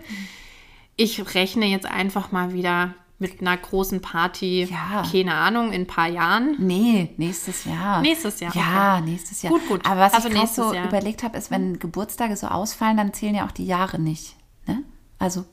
Ich 0.96 1.34
rechne 1.34 1.66
jetzt 1.66 1.86
einfach 1.86 2.30
mal 2.30 2.52
wieder 2.52 2.94
mit 3.18 3.40
einer 3.40 3.56
großen 3.56 4.00
Party, 4.00 4.64
Ja. 4.70 5.02
keine 5.10 5.34
Ahnung, 5.34 5.72
in 5.72 5.82
ein 5.82 5.86
paar 5.86 6.08
Jahren. 6.08 6.54
Nee, 6.58 7.10
nächstes 7.16 7.64
Jahr. 7.64 8.00
Nächstes 8.00 8.40
Jahr, 8.40 8.54
Ja, 8.54 9.00
nächstes 9.00 9.42
Jahr. 9.42 9.52
Gut, 9.52 9.66
gut. 9.68 9.84
Aber 9.86 10.00
was 10.00 10.14
Also 10.14 10.28
ich 10.28 10.34
gerade 10.34 10.46
so 10.48 10.72
Jahr. 10.72 10.86
überlegt 10.88 11.22
habe, 11.22 11.36
ist, 11.36 11.50
wenn 11.50 11.78
Geburtstage 11.78 12.36
so 12.36 12.46
ausfallen, 12.46 12.96
dann 12.96 13.12
zählen 13.12 13.34
ja 13.34 13.44
auch 13.46 13.50
die 13.50 13.66
Jahre 13.66 13.98
nicht. 13.98 14.36
Ne? 14.66 14.84
Also 15.18 15.44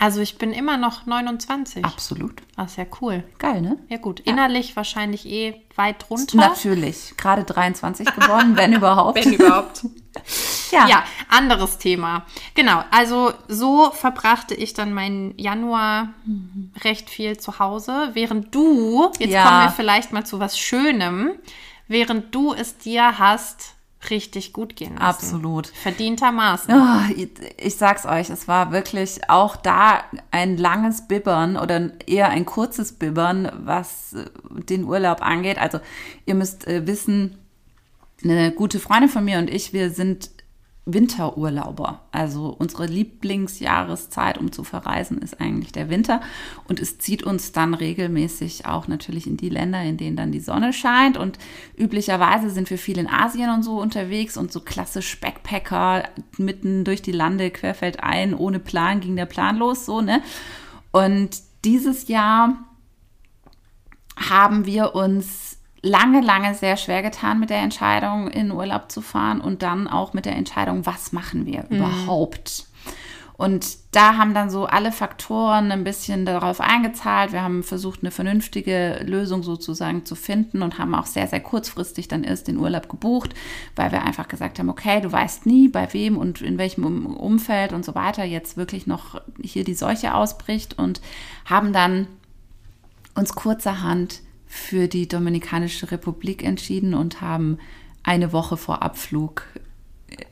Also 0.00 0.20
ich 0.20 0.38
bin 0.38 0.52
immer 0.54 0.78
noch 0.78 1.04
29. 1.04 1.84
absolut. 1.84 2.40
Das 2.56 2.70
ist 2.72 2.76
ja 2.78 2.86
cool. 3.02 3.22
Geil, 3.38 3.60
ne? 3.60 3.76
Ja 3.88 3.98
gut, 3.98 4.20
innerlich 4.20 4.74
wahrscheinlich 4.74 5.26
eh 5.26 5.60
weit 5.76 6.08
drunter. 6.08 6.38
Natürlich. 6.38 7.14
Gerade 7.18 7.44
23 7.44 8.06
geworden, 8.14 8.56
wenn 8.56 8.72
überhaupt. 8.76 9.22
Wenn 9.22 9.34
überhaupt. 9.34 9.84
ja. 10.70 10.88
Ja, 10.88 11.04
anderes 11.28 11.76
Thema. 11.76 12.24
Genau, 12.54 12.82
also 12.90 13.32
so 13.48 13.90
verbrachte 13.90 14.54
ich 14.54 14.72
dann 14.72 14.94
meinen 14.94 15.34
Januar 15.38 16.08
recht 16.82 17.10
viel 17.10 17.38
zu 17.38 17.58
Hause, 17.58 18.10
während 18.14 18.54
du, 18.54 19.10
jetzt 19.18 19.32
Ja. 19.32 19.44
kommen 19.44 19.62
wir 19.64 19.70
vielleicht 19.70 20.12
mal 20.12 20.24
zu 20.24 20.40
was 20.40 20.58
Schönem, 20.58 21.32
während 21.88 22.34
du 22.34 22.54
es 22.54 22.78
dir 22.78 23.18
hast 23.18 23.74
richtig 24.08 24.52
gut 24.52 24.76
gehen 24.76 24.94
lassen. 24.94 25.02
Absolut. 25.02 25.66
Verdientermaßen. 25.66 26.72
Ah, 26.72 27.08
ich, 27.14 27.28
ich 27.58 27.76
sag's 27.76 28.06
euch, 28.06 28.30
es 28.30 28.48
war 28.48 28.72
wirklich 28.72 29.28
auch 29.28 29.56
da 29.56 30.02
ein 30.30 30.56
langes 30.56 31.06
Bibbern 31.06 31.56
oder 31.56 31.90
eher 32.06 32.30
ein 32.30 32.46
kurzes 32.46 32.92
Bibbern, 32.92 33.52
was 33.64 34.14
äh, 34.14 34.24
den 34.62 34.84
Urlaub 34.84 35.20
angeht. 35.20 35.58
Also 35.58 35.80
ihr 36.24 36.34
müsst 36.34 36.66
äh, 36.66 36.86
wissen, 36.86 37.36
eine 38.22 38.52
gute 38.52 38.80
Freundin 38.80 39.08
von 39.08 39.24
mir 39.24 39.38
und 39.38 39.50
ich, 39.50 39.72
wir 39.72 39.90
sind 39.90 40.30
Winterurlauber. 40.92 42.00
Also 42.12 42.54
unsere 42.58 42.86
Lieblingsjahreszeit, 42.86 44.38
um 44.38 44.52
zu 44.52 44.64
verreisen, 44.64 45.18
ist 45.18 45.40
eigentlich 45.40 45.72
der 45.72 45.88
Winter. 45.90 46.20
Und 46.68 46.80
es 46.80 46.98
zieht 46.98 47.22
uns 47.22 47.52
dann 47.52 47.74
regelmäßig 47.74 48.66
auch 48.66 48.88
natürlich 48.88 49.26
in 49.26 49.36
die 49.36 49.48
Länder, 49.48 49.82
in 49.82 49.96
denen 49.96 50.16
dann 50.16 50.32
die 50.32 50.40
Sonne 50.40 50.72
scheint. 50.72 51.16
Und 51.16 51.38
üblicherweise 51.76 52.50
sind 52.50 52.70
wir 52.70 52.78
viel 52.78 52.98
in 52.98 53.08
Asien 53.08 53.50
und 53.50 53.62
so 53.62 53.80
unterwegs 53.80 54.36
und 54.36 54.52
so 54.52 54.60
klassisch 54.60 55.20
Backpacker 55.20 56.08
mitten 56.36 56.84
durch 56.84 57.02
die 57.02 57.12
Lande, 57.12 57.50
querfeldein, 57.50 58.34
ohne 58.34 58.58
Plan 58.58 59.00
ging 59.00 59.16
der 59.16 59.26
Plan 59.26 59.56
los, 59.56 59.86
so, 59.86 60.00
ne? 60.00 60.22
Und 60.92 61.30
dieses 61.64 62.08
Jahr 62.08 62.58
haben 64.16 64.66
wir 64.66 64.94
uns 64.94 65.59
lange, 65.82 66.20
lange 66.20 66.54
sehr 66.54 66.76
schwer 66.76 67.02
getan 67.02 67.40
mit 67.40 67.50
der 67.50 67.58
Entscheidung, 67.58 68.28
in 68.28 68.52
Urlaub 68.52 68.90
zu 68.90 69.00
fahren 69.00 69.40
und 69.40 69.62
dann 69.62 69.88
auch 69.88 70.12
mit 70.12 70.26
der 70.26 70.36
Entscheidung, 70.36 70.86
was 70.86 71.12
machen 71.12 71.46
wir 71.46 71.64
überhaupt. 71.70 72.66
Und 73.40 73.78
da 73.92 74.18
haben 74.18 74.34
dann 74.34 74.50
so 74.50 74.66
alle 74.66 74.92
Faktoren 74.92 75.72
ein 75.72 75.82
bisschen 75.82 76.26
darauf 76.26 76.60
eingezahlt. 76.60 77.32
Wir 77.32 77.40
haben 77.40 77.62
versucht, 77.62 78.00
eine 78.02 78.10
vernünftige 78.10 79.02
Lösung 79.06 79.42
sozusagen 79.42 80.04
zu 80.04 80.14
finden 80.14 80.60
und 80.60 80.78
haben 80.78 80.94
auch 80.94 81.06
sehr, 81.06 81.26
sehr 81.26 81.40
kurzfristig 81.40 82.06
dann 82.06 82.22
erst 82.22 82.48
den 82.48 82.58
Urlaub 82.58 82.90
gebucht, 82.90 83.32
weil 83.76 83.92
wir 83.92 84.02
einfach 84.02 84.28
gesagt 84.28 84.58
haben, 84.58 84.68
okay, 84.68 85.00
du 85.00 85.10
weißt 85.10 85.46
nie, 85.46 85.68
bei 85.68 85.90
wem 85.94 86.18
und 86.18 86.42
in 86.42 86.58
welchem 86.58 86.84
Um- 86.84 87.16
Umfeld 87.16 87.72
und 87.72 87.82
so 87.82 87.94
weiter 87.94 88.24
jetzt 88.24 88.58
wirklich 88.58 88.86
noch 88.86 89.22
hier 89.42 89.64
die 89.64 89.72
Seuche 89.72 90.12
ausbricht 90.12 90.78
und 90.78 91.00
haben 91.46 91.72
dann 91.72 92.08
uns 93.14 93.34
kurzerhand 93.34 94.20
für 94.52 94.88
die 94.88 95.06
Dominikanische 95.06 95.92
Republik 95.92 96.42
entschieden 96.42 96.92
und 96.92 97.20
haben 97.20 97.58
eine 98.02 98.32
Woche 98.32 98.56
vor 98.56 98.82
Abflug 98.82 99.44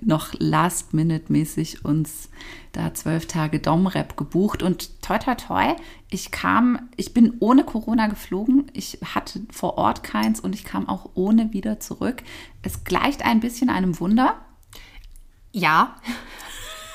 noch 0.00 0.34
last-minute-mäßig 0.36 1.84
uns 1.84 2.28
da 2.72 2.92
zwölf 2.94 3.26
Tage 3.26 3.60
Domrep 3.60 4.16
gebucht 4.16 4.64
und 4.64 5.00
toi 5.02 5.18
toi 5.18 5.36
toi, 5.36 5.76
ich 6.10 6.32
kam, 6.32 6.88
ich 6.96 7.14
bin 7.14 7.36
ohne 7.38 7.62
Corona 7.62 8.08
geflogen, 8.08 8.66
ich 8.72 8.98
hatte 9.04 9.42
vor 9.52 9.78
Ort 9.78 10.02
keins 10.02 10.40
und 10.40 10.52
ich 10.52 10.64
kam 10.64 10.88
auch 10.88 11.10
ohne 11.14 11.52
wieder 11.52 11.78
zurück. 11.78 12.24
Es 12.62 12.82
gleicht 12.82 13.24
ein 13.24 13.38
bisschen 13.38 13.70
einem 13.70 14.00
Wunder. 14.00 14.34
Ja, 15.52 15.94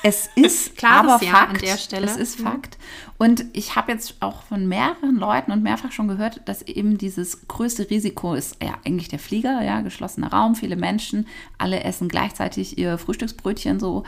Es 0.06 0.28
ist 0.34 0.76
Klares 0.76 1.12
aber 1.12 1.24
Ja 1.24 1.32
Fakt. 1.32 1.54
an 1.54 1.58
der 1.60 1.78
Stelle. 1.78 2.06
Es 2.06 2.16
ist. 2.18 2.38
Fakt. 2.38 2.76
Und 3.16 3.46
ich 3.54 3.74
habe 3.74 3.90
jetzt 3.90 4.16
auch 4.20 4.42
von 4.42 4.68
mehreren 4.68 5.16
Leuten 5.16 5.50
und 5.50 5.62
mehrfach 5.62 5.92
schon 5.92 6.08
gehört, 6.08 6.42
dass 6.44 6.60
eben 6.60 6.98
dieses 6.98 7.48
größte 7.48 7.88
Risiko 7.88 8.34
ist 8.34 8.62
ja 8.62 8.74
eigentlich 8.84 9.08
der 9.08 9.18
Flieger, 9.18 9.62
ja, 9.62 9.80
geschlossener 9.80 10.30
Raum, 10.30 10.56
viele 10.56 10.76
Menschen, 10.76 11.26
alle 11.56 11.82
essen 11.84 12.08
gleichzeitig 12.08 12.76
ihr 12.76 12.98
Frühstücksbrötchen 12.98 13.80
so, 13.80 14.04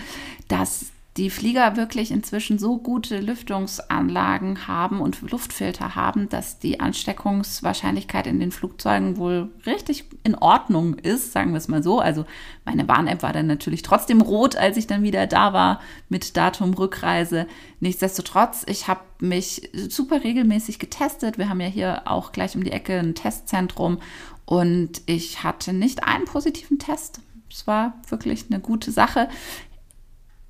dass 0.49 0.93
die 1.17 1.31
Flieger 1.31 1.77
wirklich 1.77 2.11
inzwischen 2.11 2.59
so 2.59 2.77
gute 2.77 3.21
Lüftungsanlagen 3.21 4.69
haben 4.69 5.01
und 5.01 5.23
Luftfilter 5.23 5.95
haben, 5.95 6.29
dass 6.29 6.59
die 6.59 6.79
Ansteckungswahrscheinlichkeit 6.79 8.27
in 8.27 8.39
den 8.39 8.53
Flugzeugen 8.53 9.17
wohl 9.17 9.51
richtig 9.65 10.05
in 10.25 10.35
Ordnung 10.35 10.95
ist, 10.95 11.33
sagen 11.33 11.53
wir 11.53 11.59
es 11.59 11.69
mal 11.69 11.83
so. 11.83 12.01
Also 12.01 12.27
meine 12.67 12.87
Warn-App 12.87 13.23
war 13.23 13.33
dann 13.33 13.47
natürlich 13.47 13.81
trotzdem 13.81 14.21
rot, 14.21 14.57
als 14.57 14.77
ich 14.77 14.87
dann 14.87 15.03
wieder 15.03 15.27
da 15.27 15.55
war 15.55 15.81
mit 16.11 16.37
Datum 16.37 16.75
Rückreise. 16.75 17.47
Nichtsdestotrotz, 17.81 18.65
ich 18.69 18.87
habe 18.87 19.01
mich 19.19 19.71
super 19.89 20.23
regelmäßig 20.23 20.79
getestet. 20.79 21.39
Wir 21.39 21.49
haben 21.49 21.61
ja 21.61 21.69
hier 21.69 22.03
auch 22.05 22.33
gleich 22.33 22.57
um 22.57 22.65
die 22.65 22.73
Ecke 22.73 22.99
ein 22.99 23.15
Testzentrum 23.15 23.99
und 24.45 25.01
ich 25.07 25.43
hatte 25.43 25.73
nicht 25.73 26.05
einen 26.05 26.27
positiven 26.27 26.79
Test. 26.79 27.21
Es 27.51 27.67
war 27.67 27.95
wirklich 28.09 28.47
eine 28.51 28.61
gute 28.61 28.91
Sache 28.91 29.29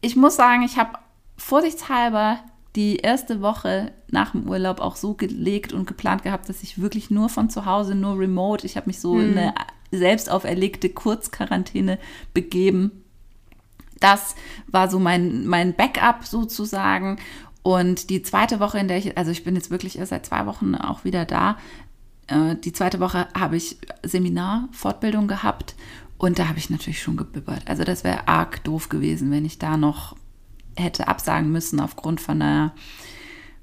ich 0.07 0.15
muss 0.15 0.37
sagen, 0.37 0.63
ich 0.63 0.79
habe 0.79 0.99
vorsichtshalber 1.37 2.39
die 2.77 2.97
erste 2.97 3.41
Woche 3.41 3.93
nach 4.09 4.31
dem 4.31 4.49
Urlaub 4.49 4.81
auch 4.81 4.95
so 4.95 5.15
gelegt 5.15 5.73
und 5.73 5.87
geplant 5.87 6.23
gehabt, 6.23 6.49
dass 6.49 6.63
ich 6.63 6.81
wirklich 6.81 7.11
nur 7.11 7.29
von 7.29 7.51
zu 7.51 7.67
Hause, 7.67 7.97
nur 7.97 8.17
remote, 8.17 8.65
ich 8.65 8.77
habe 8.77 8.87
mich 8.87 9.01
so 9.01 9.19
in 9.19 9.37
eine 9.37 9.55
selbst 9.91 10.31
auferlegte 10.31 10.91
Kurzquarantäne 10.91 11.99
begeben. 12.35 13.03
Das 13.99 14.37
war 14.69 14.89
so 14.89 15.01
mein, 15.01 15.45
mein 15.47 15.75
Backup 15.75 16.25
sozusagen. 16.25 17.19
Und 17.65 18.09
die 18.11 18.23
zweite 18.23 18.61
Woche, 18.61 18.79
in 18.79 18.87
der 18.87 18.99
ich, 18.99 19.19
also 19.19 19.33
ich 19.33 19.43
bin 19.43 19.57
jetzt 19.57 19.71
wirklich 19.71 19.99
erst 19.99 20.11
seit 20.11 20.27
zwei 20.27 20.47
Wochen 20.47 20.77
auch 20.77 21.03
wieder 21.03 21.25
da. 21.25 21.57
Äh, 22.29 22.55
Die 22.57 22.73
zweite 22.73 23.01
Woche 23.01 23.27
habe 23.37 23.57
ich 23.57 23.79
Seminar, 24.05 24.69
Fortbildung 24.71 25.27
gehabt 25.27 25.75
und 26.19 26.39
da 26.39 26.49
habe 26.49 26.59
ich 26.59 26.71
natürlich 26.71 27.03
schon 27.03 27.17
gebibbert. 27.17 27.63
Also 27.67 27.85
das 27.85 28.05
wäre 28.05 28.29
arg 28.29 28.65
doof 28.65 28.89
gewesen, 28.89 29.31
wenn 29.31 29.45
ich 29.45 29.59
da 29.59 29.77
noch 29.77 30.17
hätte 30.77 31.09
absagen 31.09 31.51
müssen 31.51 31.81
aufgrund 31.81 32.21
von 32.21 32.41
einer 32.41 32.75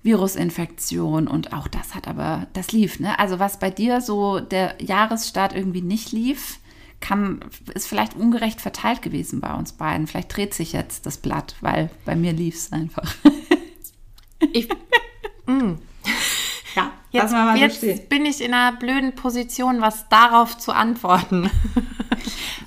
Virusinfektion 0.03 1.27
und 1.27 1.53
auch 1.53 1.67
das 1.67 1.95
hat 1.95 2.07
aber, 2.07 2.47
das 2.53 2.71
lief, 2.71 2.99
ne? 2.99 3.17
Also 3.19 3.39
was 3.39 3.59
bei 3.59 3.69
dir 3.69 4.01
so 4.01 4.39
der 4.39 4.75
Jahresstart 4.81 5.55
irgendwie 5.55 5.81
nicht 5.81 6.11
lief, 6.11 6.59
kann, 6.99 7.41
ist 7.73 7.87
vielleicht 7.87 8.15
ungerecht 8.15 8.61
verteilt 8.61 9.01
gewesen 9.01 9.41
bei 9.41 9.53
uns 9.53 9.73
beiden. 9.73 10.07
Vielleicht 10.07 10.35
dreht 10.35 10.53
sich 10.53 10.73
jetzt 10.73 11.05
das 11.05 11.17
Blatt, 11.17 11.55
weil 11.61 11.89
bei 12.05 12.15
mir 12.15 12.31
lief 12.31 12.55
es 12.55 12.71
einfach. 12.71 13.13
ich, 14.53 14.69
Ja, 17.11 17.55
jetzt, 17.55 17.83
jetzt 17.83 18.09
bin 18.09 18.25
ich 18.25 18.41
in 18.41 18.53
einer 18.53 18.75
blöden 18.75 19.15
Position, 19.15 19.81
was 19.81 20.09
darauf 20.09 20.57
zu 20.57 20.71
antworten. 20.71 21.49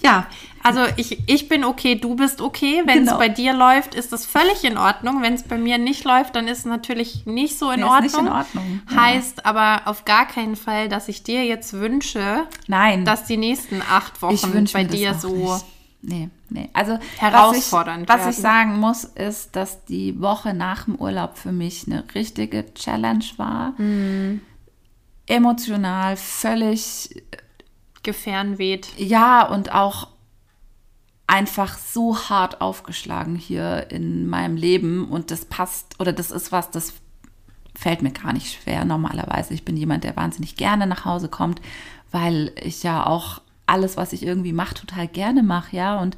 Ja, 0.07 0.27
also 0.63 0.81
ich, 0.97 1.19
ich 1.29 1.49
bin 1.49 1.63
okay, 1.65 1.95
du 1.95 2.17
bist 2.17 2.41
okay. 2.41 2.83
Wenn 2.87 3.03
es 3.03 3.05
Genau. 3.07 3.19
bei 3.19 3.29
dir 3.29 3.55
läuft, 3.55 3.95
ist 3.95 4.13
das 4.13 4.27
völlig 4.27 4.65
in 4.65 4.77
Ordnung. 4.79 5.23
Wenn 5.23 5.35
es 5.35 5.45
bei 5.45 5.59
mir 5.59 5.79
nicht 5.79 6.05
läuft, 6.05 6.35
dann 6.35 6.49
ist 6.49 6.59
es 6.61 6.65
natürlich 6.65 7.25
nicht 7.27 7.59
so 7.59 7.71
in 7.71 7.85
Ordnung. 7.85 8.03
nicht 8.03 8.19
in 8.19 8.29
Ordnung, 8.29 8.83
ja. 8.91 8.97
Heißt 8.97 9.47
aber 9.47 9.83
auf 9.85 10.05
gar 10.05 10.27
keinen 10.27 10.57
Fall, 10.57 10.89
dass 10.89 11.09
ich 11.09 11.23
dir 11.23 11.45
jetzt 11.45 11.73
wünsche, 11.73 12.45
Nein. 12.67 13.05
dass 13.05 13.25
die 13.25 13.37
nächsten 13.37 13.81
acht 13.81 14.21
Wochen 14.23 14.67
bei 14.73 14.85
dir 14.85 15.15
so. 15.15 15.35
Nicht. 15.35 15.65
Nee, 16.03 16.29
nee. 16.51 16.69
Also 16.73 16.99
Herausfordernd 17.19 18.09
Was 18.09 18.21
ich, 18.21 18.27
was 18.27 18.37
ich 18.37 18.43
sagen 18.43 18.79
muss, 18.79 19.05
ist, 19.05 19.57
dass 19.57 19.85
die 19.87 20.21
Woche 20.21 20.55
nach 20.55 20.85
dem 20.85 20.97
Urlaub 20.97 21.37
für 21.37 21.53
mich 21.53 21.87
eine 21.87 22.05
richtige 22.15 22.73
Challenge 22.75 23.25
war. 23.37 23.73
Mhm. 23.79 24.41
Emotional, 25.27 26.17
völlig, 26.17 27.23
Gefähren 28.07 28.57
weht. 28.57 28.89
ja, 28.97 29.47
und 29.47 29.73
auch 29.73 30.09
einfach 31.27 31.77
so 31.77 32.17
hart 32.17 32.61
aufgeschlagen 32.61 33.37
hier 33.37 33.91
in 33.91 34.27
meinem 34.27 34.57
Leben. 34.57 35.09
Und 35.09 35.31
das 35.31 35.45
passt, 35.45 35.99
oder 35.99 36.13
das 36.13 36.31
ist 36.31 36.53
was, 36.53 36.71
das 36.71 36.95
fällt 37.75 38.03
mir 38.03 38.13
gar 38.13 38.33
nicht 38.33 38.53
schwer 38.53 38.85
normalerweise. 38.85 39.53
Ich 39.53 39.65
bin 39.65 39.77
jemand, 39.77 40.05
der 40.05 40.17
wahnsinnig 40.17 40.57
gerne 40.57 40.87
nach 40.87 41.05
Hause 41.05 41.29
kommt, 41.29 41.61
weil 42.11 42.53
ich 42.63 42.83
ja 42.83 43.05
auch 43.05 43.43
alles, 43.67 43.97
was 43.97 44.13
ich 44.13 44.23
irgendwie 44.23 44.53
mache, 44.53 44.75
total 44.75 45.09
gerne 45.09 45.43
mache, 45.43 45.77
ja. 45.77 46.01
Und 46.01 46.17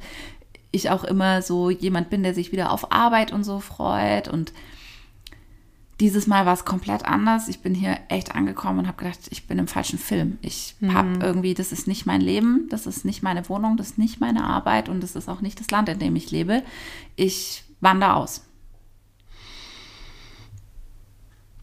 ich 0.71 0.91
auch 0.91 1.03
immer 1.03 1.41
so 1.41 1.71
jemand 1.71 2.11
bin, 2.11 2.21
der 2.21 2.35
sich 2.35 2.51
wieder 2.51 2.71
auf 2.71 2.91
Arbeit 2.91 3.33
und 3.33 3.43
so 3.43 3.59
freut. 3.59 4.27
Und 4.27 4.53
Dieses 5.99 6.27
Mal 6.27 6.45
war 6.45 6.53
es 6.53 6.63
komplett 6.63 7.03
anders. 7.03 7.49
Ich 7.49 7.59
bin 7.59 7.75
hier 7.75 7.97
echt 8.07 8.33
angekommen 8.33 8.79
und 8.79 8.87
habe 8.87 8.97
gedacht, 8.97 9.19
ich 9.31 9.47
bin 9.47 9.59
im 9.59 9.67
falschen 9.67 9.99
Film. 9.99 10.37
Ich 10.41 10.75
habe 10.87 11.19
irgendwie, 11.21 11.53
das 11.53 11.73
ist 11.73 11.87
nicht 11.87 12.05
mein 12.05 12.21
Leben, 12.21 12.67
das 12.69 12.87
ist 12.87 13.03
nicht 13.03 13.21
meine 13.21 13.47
Wohnung, 13.49 13.75
das 13.75 13.91
ist 13.91 13.97
nicht 13.97 14.21
meine 14.21 14.45
Arbeit 14.45 14.87
und 14.87 15.01
das 15.01 15.15
ist 15.15 15.27
auch 15.27 15.41
nicht 15.41 15.59
das 15.59 15.71
Land, 15.71 15.89
in 15.89 15.99
dem 15.99 16.15
ich 16.15 16.31
lebe. 16.31 16.63
Ich 17.17 17.63
wandere 17.81 18.13
aus. 18.13 18.45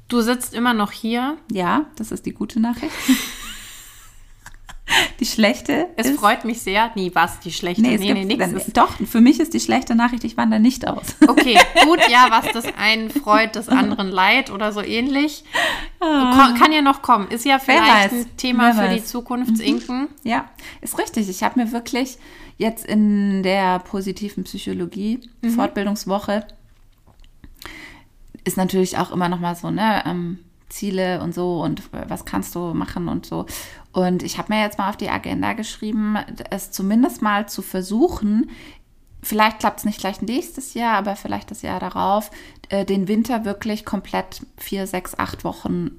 Du 0.09 0.21
sitzt 0.21 0.55
immer 0.55 0.75
noch 0.75 0.93
hier. 0.93 1.39
Ja, 1.51 1.87
das 1.97 2.13
ist 2.13 2.27
die 2.27 2.33
gute 2.33 2.61
Nachricht. 2.61 2.93
die 5.21 5.27
schlechte 5.27 5.89
Es 5.97 6.07
ist, 6.07 6.19
freut 6.21 6.45
mich 6.45 6.61
sehr. 6.61 6.91
Nee, 6.95 7.11
was? 7.15 7.41
Die 7.41 7.53
schlechte? 7.53 7.83
Nee, 7.83 7.95
es 7.95 8.01
nee, 8.01 8.13
nee, 8.13 8.25
gibt, 8.27 8.41
nix 8.53 8.65
dann, 8.65 8.73
doch, 8.73 8.93
für 9.07 9.21
mich 9.21 9.41
ist 9.41 9.55
die 9.55 9.61
schlechte 9.61 9.95
Nachricht, 9.95 10.25
ich 10.25 10.37
wandere 10.37 10.61
nicht 10.61 10.87
aus. 10.87 11.17
Okay, 11.29 11.59
gut, 11.85 12.01
ja, 12.09 12.27
was 12.31 12.53
das 12.53 12.65
einen 12.79 13.11
freut, 13.11 13.55
des 13.57 13.69
anderen 13.69 14.09
leid 14.09 14.51
oder 14.51 14.73
so 14.73 14.81
ähnlich. 14.81 15.45
Ko 16.01 16.07
kann 16.59 16.73
ja 16.73 16.83
noch 16.83 17.03
kommen. 17.03 17.29
Ist 17.29 17.45
ja 17.45 17.59
vielleicht 17.59 18.13
Ah. 18.13 18.17
ein 18.17 18.37
Thema 18.37 18.73
für 18.75 18.95
die. 18.95 19.05
Zukunftsinken. 19.05 20.09
Ja, 20.25 20.47
ist 20.81 20.99
richtig. 20.99 21.29
Ich 21.29 21.43
habe 21.43 21.61
mir 21.61 21.73
wirklich 21.73 22.19
jetzt 22.59 22.85
in 22.87 23.43
der 23.43 23.79
positiven 23.81 24.45
Psychologie 24.45 25.21
Fortbildungswoche 25.55 26.47
ist 28.45 28.57
natürlich 28.57 28.97
auch 28.97 29.11
immer 29.11 29.29
noch 29.29 29.41
mal 29.41 29.55
so, 29.57 29.71
ne, 29.71 30.03
ähm, 30.07 30.39
Ziele 30.69 31.21
und 31.23 31.35
so 31.35 31.63
und 31.63 31.83
was 32.09 32.25
kannst 32.25 32.55
du 32.55 32.75
machen 32.75 33.09
und 33.09 33.27
so. 33.27 33.47
Und 33.97 34.23
ich 34.23 34.37
habe 34.37 34.53
mir 34.53 34.61
jetzt 34.61 34.77
mal 34.77 34.91
auf 34.91 34.99
die 34.99 35.09
Agenda 35.09 35.55
geschrieben, 35.55 36.19
es 36.51 36.71
zumindest 36.71 37.23
mal 37.23 37.49
zu 37.49 37.63
versuchen, 37.63 38.51
vielleicht 39.23 39.59
klappt 39.59 39.79
es 39.79 39.85
nicht 39.87 40.01
gleich 40.01 40.21
nächstes 40.21 40.75
Jahr, 40.75 40.99
aber 40.99 41.17
vielleicht 41.17 41.51
das 41.51 41.63
Jahr 41.63 41.81
darauf, 41.81 42.31
äh, 42.69 42.85
den 42.85 43.09
Winter 43.09 43.47
wirklich 43.47 43.87
komplett 43.87 44.43
vier, 44.59 44.87
sechs, 44.87 45.19
acht 45.19 45.45
Wochen. 45.45 45.93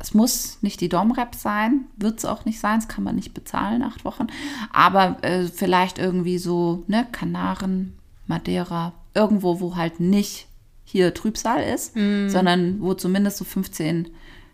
Es 0.00 0.14
muss 0.14 0.56
nicht 0.62 0.80
die 0.80 0.88
Domrep 0.88 1.34
sein, 1.34 1.84
wird 1.98 2.18
es 2.18 2.24
auch 2.24 2.46
nicht 2.46 2.60
sein, 2.60 2.80
das 2.80 2.88
kann 2.88 3.04
man 3.04 3.14
nicht 3.14 3.34
bezahlen, 3.34 3.82
acht 3.82 4.06
Wochen. 4.06 4.28
Aber 4.72 5.22
äh, 5.22 5.44
vielleicht 5.44 5.98
irgendwie 5.98 6.38
so, 6.38 6.84
ne, 6.86 7.06
Kanaren, 7.12 7.92
Madeira, 8.26 8.94
irgendwo, 9.12 9.60
wo 9.60 9.76
halt 9.76 10.00
nicht 10.00 10.46
hier 10.82 11.12
Trübsal 11.12 11.62
ist, 11.62 11.94
sondern 12.30 12.80
wo 12.80 12.94
zumindest 12.94 13.36
so 13.36 13.44
15 13.44 14.08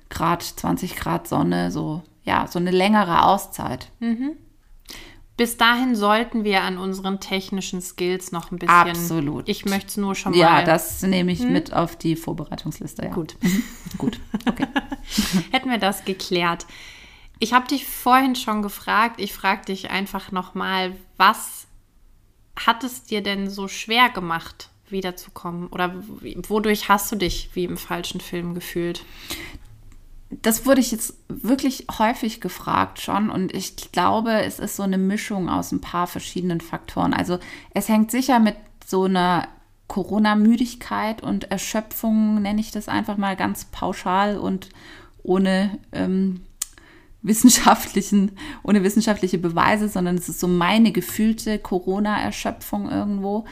Grad, 0.09 0.43
20 0.43 0.97
Grad 0.97 1.29
Sonne, 1.29 1.71
so, 1.71 2.03
ja, 2.25 2.47
so 2.47 2.59
eine 2.59 2.71
längere 2.71 3.25
Auszeit. 3.25 3.91
Bis 5.41 5.57
dahin 5.57 5.97
sollten 5.97 6.45
wir 6.45 6.63
an 6.63 6.77
unseren 6.77 7.19
technischen 7.19 7.81
Skills 7.81 8.31
noch 8.31 8.53
ein 8.53 8.59
bisschen. 8.59 8.75
Absolut. 8.75 9.49
Ich 9.49 9.65
möchte 9.65 9.87
es 9.87 9.97
nur 9.97 10.15
schon 10.15 10.33
mal. 10.33 10.39
Ja, 10.39 10.63
das 10.63 11.01
nehme 11.01 11.33
ich 11.33 11.41
mit 11.41 11.73
auf 11.73 11.97
die 11.97 12.15
Vorbereitungsliste. 12.15 13.07
Ja. 13.07 13.11
Gut. 13.11 13.37
Gut. 13.97 14.21
Okay. 14.47 14.67
Hätten 15.51 15.71
wir 15.71 15.79
das 15.79 16.05
geklärt. 16.05 16.67
Ich 17.39 17.55
habe 17.55 17.67
dich 17.67 17.87
vorhin 17.87 18.37
schon 18.37 18.61
gefragt. 18.61 19.19
Ich 19.19 19.33
frage 19.33 19.65
dich 19.65 19.91
einfach 19.91 20.31
nochmal, 20.31 20.95
was 21.17 21.67
hat 22.55 22.85
es 22.85 23.05
dir 23.05 23.23
denn 23.23 23.49
so 23.49 23.67
schwer 23.67 24.11
gemacht, 24.11 24.69
wiederzukommen? 24.91 25.69
Oder 25.69 25.95
wodurch 26.49 26.91
hast 26.91 27.11
du 27.13 27.17
dich 27.17 27.49
wie 27.55 27.65
im 27.65 27.79
falschen 27.79 28.21
Film 28.21 28.53
gefühlt? 28.55 29.07
Das 30.31 30.65
wurde 30.65 30.81
ich 30.81 30.93
jetzt 30.93 31.15
wirklich 31.29 31.87
häufig 31.99 32.41
gefragt 32.41 33.01
schon 33.01 33.31
und 33.31 33.53
ich 33.53 33.91
glaube, 33.91 34.43
es 34.43 34.61
ist 34.61 34.77
so 34.77 34.85
eine 34.85 34.99
Mischung 34.99 35.49
aus 35.49 35.73
ein 35.73 35.81
paar 35.81 36.07
verschiedenen 36.07 36.61
Faktoren. 36.61 37.13
Also 37.13 37.39
es 37.75 37.89
hängt 37.89 38.13
sicher 38.13 38.39
mit 38.39 38.55
so 38.87 39.05
einer 39.05 39.49
Corona-Müdigkeit 39.91 41.21
und 41.21 41.51
Erschöpfung, 41.51 42.43
nenne 42.43 42.61
ich 42.61 42.71
das 42.71 42.87
einfach 42.87 43.17
mal 43.17 43.35
ganz 43.35 43.65
pauschal 43.65 44.39
und 44.39 44.69
ohne 45.25 45.79
ähm, 45.91 46.43
wissenschaftlichen, 47.23 48.33
ohne 48.63 48.85
wissenschaftliche 48.85 49.37
Beweise, 49.37 49.89
sondern 49.89 50.15
es 50.15 50.29
ist 50.29 50.41
so 50.41 50.47
meine 50.47 50.93
gefühlte 50.93 51.59
Corona-Erschöpfung 51.59 52.89
irgendwo, 52.89 53.45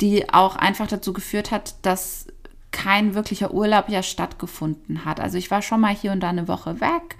die 0.00 0.32
auch 0.32 0.54
einfach 0.54 0.86
dazu 0.86 1.12
geführt 1.12 1.50
hat, 1.50 1.74
dass 1.82 2.28
kein 2.70 3.14
wirklicher 3.14 3.52
Urlaub 3.52 3.88
ja 3.88 4.02
stattgefunden 4.02 5.04
hat. 5.04 5.20
Also 5.20 5.38
ich 5.38 5.50
war 5.50 5.62
schon 5.62 5.80
mal 5.80 5.94
hier 5.94 6.12
und 6.12 6.20
da 6.20 6.28
eine 6.28 6.48
Woche 6.48 6.80
weg, 6.80 7.16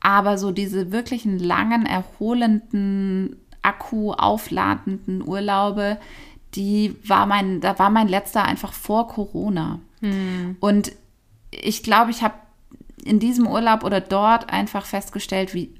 aber 0.00 0.38
so 0.38 0.50
diese 0.50 0.92
wirklichen 0.92 1.38
langen, 1.38 1.86
erholenden, 1.86 3.36
Akku 3.62 4.12
aufladenden 4.12 5.26
Urlaube, 5.26 5.98
die 6.54 6.96
war 7.04 7.26
mein, 7.26 7.60
da 7.60 7.78
war 7.78 7.90
mein 7.90 8.08
letzter 8.08 8.44
einfach 8.44 8.72
vor 8.72 9.08
Corona. 9.08 9.78
Und 10.60 10.92
ich 11.52 11.82
glaube, 11.84 12.10
ich 12.10 12.22
habe 12.22 12.34
in 13.04 13.20
diesem 13.20 13.46
Urlaub 13.46 13.84
oder 13.84 14.00
dort 14.00 14.52
einfach 14.52 14.84
festgestellt, 14.84 15.54
wie 15.54 15.72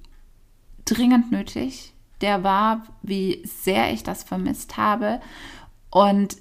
dringend 0.85 1.33
nötig 1.33 1.93
der 2.21 2.45
war, 2.45 2.85
wie 3.03 3.43
sehr 3.45 3.93
ich 3.93 4.05
das 4.05 4.23
vermisst 4.23 4.77
habe. 4.77 5.21
Und 5.91 6.37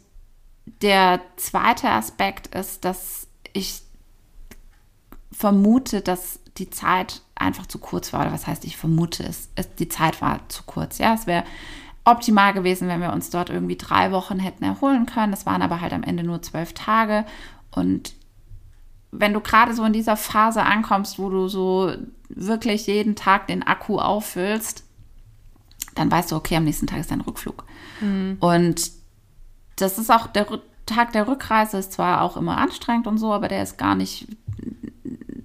der 0.66 1.22
zweite 1.38 1.90
Aspekt 1.90 2.48
ist, 2.56 2.86
dass 2.86 3.28
ich 3.54 3.82
vermute, 5.32 6.02
dass 6.02 6.40
die 6.58 6.70
Zeit 6.70 7.22
einfach 7.36 7.66
zu 7.66 7.80
kurz 7.80 8.14
war. 8.14 8.22
Oder 8.22 8.34
was 8.34 8.48
heißt, 8.48 8.66
ich 8.66 8.78
vermute 8.78 9.24
es, 9.24 9.50
es 9.56 9.74
die 9.76 9.90
Zeit 9.90 10.22
war 10.22 10.48
zu 10.50 10.64
kurz. 10.64 10.98
Ja, 10.98 11.14
es 11.14 11.28
wäre 11.28 11.44
optimal 12.04 12.54
gewesen, 12.54 12.88
wenn 12.88 13.02
wir 13.02 13.14
uns 13.14 13.30
dort 13.30 13.50
irgendwie 13.50 13.78
drei 13.78 14.12
Wochen 14.12 14.40
hätten 14.40 14.64
erholen 14.64 15.06
können. 15.06 15.32
Das 15.32 15.46
waren 15.46 15.62
aber 15.62 15.82
halt 15.82 15.94
am 15.94 16.04
Ende 16.04 16.24
nur 16.24 16.42
zwölf 16.42 16.74
Tage. 16.74 17.26
Und 17.72 18.14
wenn 19.12 19.34
du 19.34 19.40
gerade 19.40 19.74
so 19.74 19.84
in 19.84 19.94
dieser 19.94 20.18
Phase 20.18 20.64
ankommst, 20.64 21.20
wo 21.20 21.30
du 21.30 21.48
so 21.48 21.92
wirklich 22.30 22.88
jeden 22.88 23.16
Tag 23.16 23.48
den 23.48 23.64
Akku 23.64 24.00
auffüllst, 24.00 24.86
dann 25.96 26.10
weißt 26.10 26.32
du, 26.32 26.36
okay, 26.36 26.56
am 26.56 26.64
nächsten 26.64 26.88
Tag 26.88 27.00
ist 27.00 27.12
dein 27.12 27.22
Rückflug. 27.22 27.66
Und 28.40 28.92
das 29.76 29.98
ist 29.98 30.12
auch 30.12 30.28
der 30.28 30.48
Tag 30.86 31.14
der 31.14 31.28
Rückreise 31.28 31.78
ist 31.78 31.94
zwar 31.94 32.22
auch 32.22 32.38
immer 32.38 32.58
anstrengend 32.58 33.08
und 33.08 33.18
so, 33.18 33.34
aber 33.34 33.48
der 33.48 33.64
ist 33.64 33.78
gar 33.78 33.96
nicht, 33.96 34.28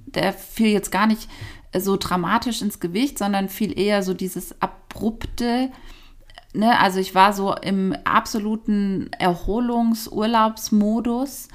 der 0.07 0.33
fiel 0.33 0.69
jetzt 0.69 0.91
gar 0.91 1.07
nicht 1.07 1.29
so 1.77 1.97
dramatisch 1.97 2.63
ins 2.63 2.81
Gewicht, 2.81 3.19
sondern 3.19 3.49
viel 3.49 3.79
eher 3.79 4.03
so 4.03 4.15
dieses 4.15 4.61
abrupte, 4.61 5.71
ne, 6.57 6.81
also 6.81 6.99
ich 6.99 7.15
war 7.15 7.33
so 7.33 7.55
im 7.55 7.95
absoluten 8.05 9.09
Erholungsurlaubsmodus, 9.19 11.47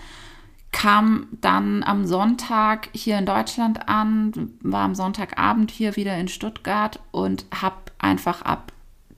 kam 0.71 1.27
dann 1.41 1.83
am 1.83 2.05
Sonntag 2.05 2.87
hier 2.93 3.17
in 3.17 3.25
Deutschland 3.25 3.89
an, 3.89 4.53
war 4.61 4.83
am 4.83 4.95
Sonntagabend 4.95 5.69
hier 5.69 5.97
wieder 5.97 6.17
in 6.17 6.29
Stuttgart 6.29 7.01
und 7.11 7.43
habe 7.53 7.75
einfach 7.99 8.43
ab 8.43 8.71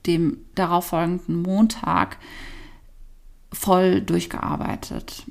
dem 0.06 0.38
darauffolgenden 0.54 1.42
Montag 1.42 2.16
voll 3.54 4.00
durchgearbeitet. 4.00 5.24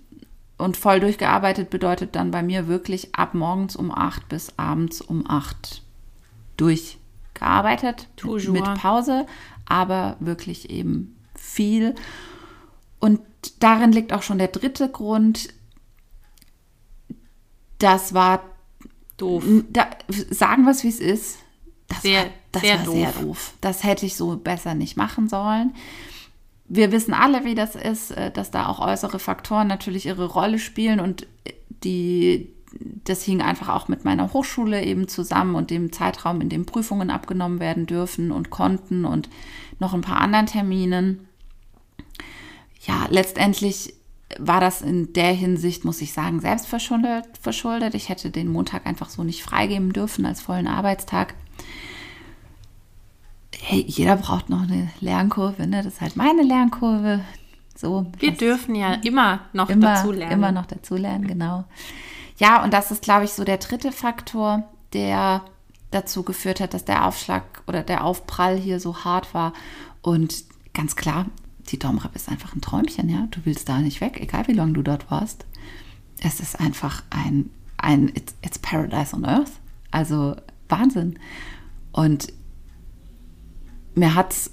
Und 0.58 0.78
voll 0.78 1.00
durchgearbeitet 1.00 1.70
bedeutet 1.70 2.16
dann 2.16 2.32
bei 2.32 2.42
mir 2.42 2.68
wirklich 2.68 3.14
ab 3.16 3.34
morgens 3.34 3.76
um 3.76 3.92
8 3.92 4.30
bis 4.30 4.58
abends 4.58 5.02
um 5.02 5.30
8 5.30 5.82
durchgearbeitet. 6.58 8.08
Toujours. 8.16 8.54
Mit 8.54 8.64
Pause, 8.76 9.26
aber 9.66 10.16
wirklich 10.20 10.70
eben 10.70 11.18
viel. 11.36 11.96
Und 13.00 13.20
darin 13.60 13.92
liegt 13.92 14.14
auch 14.14 14.22
schon 14.22 14.38
der 14.38 14.48
dritte 14.48 14.90
Grund. 14.90 15.50
Das 17.80 18.14
war 18.14 18.42
Doof. 19.18 19.44
da, 19.70 19.90
sagen 20.30 20.64
wir 20.64 20.72
es, 20.72 20.84
wie 20.84 20.90
es 20.90 21.00
ist. 21.00 21.40
Das 21.88 22.02
Sehr, 22.02 22.24
war, 22.24 22.30
das 22.54 22.62
sehr 22.62 22.78
war 22.78 22.86
doof. 22.86 22.96
sehr 22.96 23.12
doof. 23.12 23.54
Das 23.62 23.84
hätte 23.84 24.06
ich 24.06 24.16
so 24.16 24.38
besser 24.38 24.74
nicht 24.74 24.96
machen 24.96 25.28
sollen. 25.28 25.76
Wir 26.66 26.92
wissen 26.92 27.14
alle, 27.14 27.44
wie 27.46 27.56
das 27.56 27.76
ist, 27.76 28.12
äh, 28.12 28.32
dass 28.32 28.52
da 28.52 28.68
auch 28.68 28.80
äußere 28.80 29.20
Faktoren 29.20 29.68
natürlich 29.68 30.06
ihre 30.06 30.26
Rolle 30.26 30.60
spielen 30.60 31.00
und 31.00 31.28
die, 31.84 32.54
das 33.04 33.24
hing 33.24 33.42
einfach 33.42 33.70
auch 33.70 33.88
mit 33.88 34.06
meiner 34.06 34.34
Hochschule 34.34 34.84
eben 34.84 35.08
zusammen 35.08 35.56
und 35.56 35.70
dem 35.70 35.92
Zeitraum, 35.92 36.42
in 36.42 36.50
dem 36.50 36.66
Prüfungen 36.66 37.10
abgenommen 37.10 37.60
werden 37.60 37.86
dürfen 37.86 38.32
und 38.32 38.50
konnten 38.50 39.06
und 39.06 39.30
noch 39.80 39.94
ein 39.94 40.02
paar 40.02 40.22
anderen 40.22 40.46
Terminen. 40.46 41.28
Ja, 42.86 43.08
letztendlich 43.10 43.94
war 44.40 44.60
das 44.60 44.82
in 44.82 45.14
der 45.14 45.34
Hinsicht, 45.34 45.86
muss 45.86 46.02
ich 46.02 46.14
sagen, 46.14 46.40
selbst 46.40 46.68
verschuldet. 46.68 47.26
verschuldet. 47.42 47.94
Ich 47.94 48.10
hätte 48.10 48.32
den 48.32 48.48
Montag 48.48 48.86
einfach 48.86 49.10
so 49.10 49.24
nicht 49.24 49.44
freigeben 49.44 49.94
dürfen 49.94 50.26
als 50.26 50.42
vollen 50.42 50.68
Arbeitstag. 50.68 51.36
Hey, 53.66 53.86
jeder 53.88 54.18
braucht 54.18 54.50
noch 54.50 54.64
eine 54.64 54.90
Lernkurve, 55.00 55.68
ne? 55.68 55.84
Das 55.84 55.94
ist 55.94 56.02
halt 56.02 56.16
meine 56.16 56.44
Lernkurve. 56.44 57.22
So. 57.76 58.06
Wir 58.20 58.32
dürfen 58.32 58.76
ja 58.76 58.96
immer 58.96 59.40
noch 59.54 59.70
immer, 59.70 59.96
dazulernen. 59.96 60.34
immer 60.34 60.52
noch 60.52 60.66
dazulernen, 60.66 61.28
genau. 61.28 61.64
Ja, 62.38 62.64
und 62.64 62.74
das 62.74 62.92
ist, 62.92 63.04
glaube 63.04 63.26
ich, 63.26 63.32
so 63.32 63.44
der 63.44 63.58
dritte 63.58 63.92
Faktor, 63.92 64.64
der 64.92 65.42
dazu 65.92 66.24
geführt 66.24 66.60
hat, 66.60 66.74
dass 66.74 66.86
der 66.86 67.08
Aufschlag 67.08 67.44
oder 67.68 67.84
der 67.84 68.04
Aufprall 68.04 68.58
hier 68.58 68.80
so 68.80 69.06
hart 69.06 69.34
war. 69.34 69.54
Und 70.02 70.44
ganz 70.74 70.96
klar, 70.96 71.28
die 71.70 71.80
Domrep 71.80 72.16
ist 72.16 72.30
einfach 72.30 72.54
ein 72.56 72.62
Träumchen, 72.62 73.08
ja. 73.08 73.28
Du 73.32 73.40
willst 73.46 73.70
da 73.70 73.80
nicht 73.80 74.02
weg, 74.02 74.20
egal 74.20 74.48
wie 74.48 74.54
lange 74.54 74.74
du 74.74 74.82
dort 74.82 75.10
warst. 75.10 75.46
Es 76.22 76.40
ist 76.40 76.60
einfach 76.60 77.04
ein 77.10 77.50
ein 77.84 78.10
it's, 78.16 78.34
it's 78.42 78.58
Paradise 78.58 79.16
on 79.16 79.26
Earth. 79.26 79.52
Also 79.92 80.36
Wahnsinn. 80.70 81.20
Und 81.92 82.34
mir 83.96 84.16
hat 84.16 84.34
es 84.34 84.52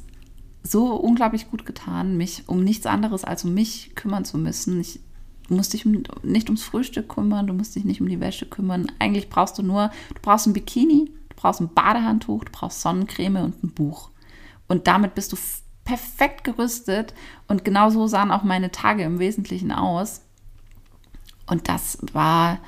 so 0.63 0.95
unglaublich 0.95 1.51
gut 1.51 1.65
getan, 1.65 2.17
mich 2.17 2.45
um 2.47 2.63
nichts 2.63 2.87
anderes 2.87 3.25
als 3.25 3.45
um 3.45 3.55
mich 3.55 3.95
kümmern 3.95 4.25
zu 4.25 4.39
müssen. 4.39 4.81
Ich 4.81 5.01
musste 5.49 5.77
dich 5.77 5.87
nicht 6.23 6.49
ums 6.49 6.63
Frühstück 6.63 7.09
kümmern, 7.09 7.47
du 7.47 7.55
musst 7.55 7.75
dich 7.75 7.85
nicht 7.85 8.01
um 8.01 8.09
die 8.09 8.21
Wäsche 8.21 8.47
kümmern. 8.47 8.91
Eigentlich 8.99 9.29
brauchst 9.29 9.59
du 9.59 9.63
nur, 9.63 9.91
du 10.15 10.21
brauchst 10.23 10.47
ein 10.47 10.53
Bikini, 10.53 11.11
du 11.29 11.37
brauchst 11.37 11.61
ein 11.61 11.73
Badehandtuch, 11.73 12.45
du 12.45 12.53
brauchst 12.53 12.83
Sonnencreme 12.83 13.37
und 13.37 13.65
ein 13.65 13.71
Buch. 13.71 14.11
Und 14.69 14.87
damit 14.87 15.15
bist 15.15 15.33
du 15.33 15.37
perfekt 15.85 16.45
gerüstet. 16.45 17.15
Und 17.49 17.65
genau 17.65 17.91
so 17.91 18.07
sahen 18.07 18.31
auch 18.31 18.45
meine 18.45 18.71
Tage 18.71 19.03
im 19.03 19.19
Wesentlichen 19.19 19.73
aus. 19.73 20.23
Und 21.47 21.69
das 21.69 21.99
war, 22.13 22.59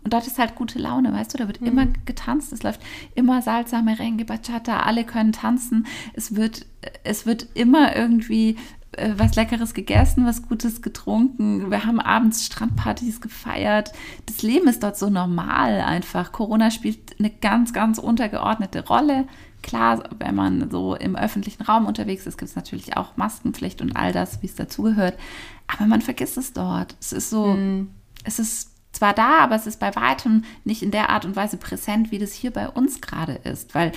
und 0.04 0.14
dort 0.14 0.28
ist 0.28 0.40
halt 0.40 0.56
gute 0.56 0.80
Laune, 0.80 1.12
weißt 1.12 1.34
du, 1.34 1.38
da 1.40 1.48
wird 1.48 1.62
mhm. 1.62 1.68
immer 1.68 1.88
getanzt, 2.06 2.54
es 2.54 2.64
läuft 2.64 2.82
immer 3.16 3.42
Salsa, 3.42 3.82
Merengue, 3.82 4.26
Bachata, 4.26 4.82
alle 4.82 5.04
können 5.04 5.34
tanzen. 5.34 5.88
Es 6.14 6.36
wird, 6.36 6.66
es 7.04 7.26
wird 7.26 7.48
immer 7.54 7.96
irgendwie 7.96 8.56
äh, 8.94 9.14
was 9.18 9.36
Leckeres 9.36 9.74
gegessen, 9.74 10.26
was 10.26 10.48
Gutes 10.48 10.82
getrunken. 10.82 11.70
Wir 11.70 11.86
haben 11.86 12.00
abends 12.00 12.46
Strandpartys 12.46 13.22
gefeiert. 13.22 13.92
Das 14.26 14.42
Leben 14.42 14.68
ist 14.68 14.84
dort 14.84 14.98
so 14.98 15.10
normal 15.10 15.82
einfach. 15.82 16.32
Corona 16.32 16.72
spielt 16.72 17.20
eine 17.20 17.30
ganz, 17.30 17.74
ganz 17.74 18.00
untergeordnete 18.00 18.88
Rolle. 18.88 19.28
Klar, 19.62 20.04
wenn 20.18 20.36
man 20.36 20.72
so 20.72 20.96
im 20.96 21.16
öffentlichen 21.16 21.64
Raum 21.64 21.86
unterwegs 21.86 22.26
ist, 22.26 22.38
gibt 22.38 22.50
es 22.50 22.56
natürlich 22.56 22.98
auch 22.98 23.18
Maskenpflicht 23.18 23.82
und 23.82 23.96
all 23.96 24.14
das, 24.14 24.42
wie 24.42 24.48
es 24.48 24.56
dazugehört. 24.56 25.20
Aber 25.68 25.86
man 25.86 26.02
vergisst 26.02 26.38
es 26.38 26.54
dort. 26.54 26.96
Es 27.00 27.12
ist 27.12 27.30
so, 27.30 27.48
mhm. 27.48 27.90
es 28.24 28.40
ist 28.40 28.72
zwar 28.92 29.14
da, 29.14 29.40
aber 29.40 29.56
es 29.56 29.68
ist 29.68 29.80
bei 29.80 29.96
weitem 29.96 30.44
nicht 30.64 30.82
in 30.82 30.92
der 30.92 31.10
Art 31.10 31.26
und 31.26 31.36
Weise 31.36 31.58
präsent, 31.58 32.12
wie 32.12 32.20
das 32.20 32.34
hier 32.34 32.52
bei 32.52 32.68
uns 32.70 33.02
gerade 33.02 33.34
ist. 33.34 33.76
Weil, 33.76 33.92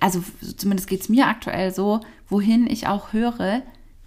also 0.00 0.22
zumindest 0.56 0.88
geht 0.88 1.02
es 1.02 1.08
mir 1.08 1.28
aktuell 1.28 1.72
so, 1.72 2.00
wohin 2.28 2.66
ich 2.66 2.88
auch 2.88 3.12
höre, 3.12 3.62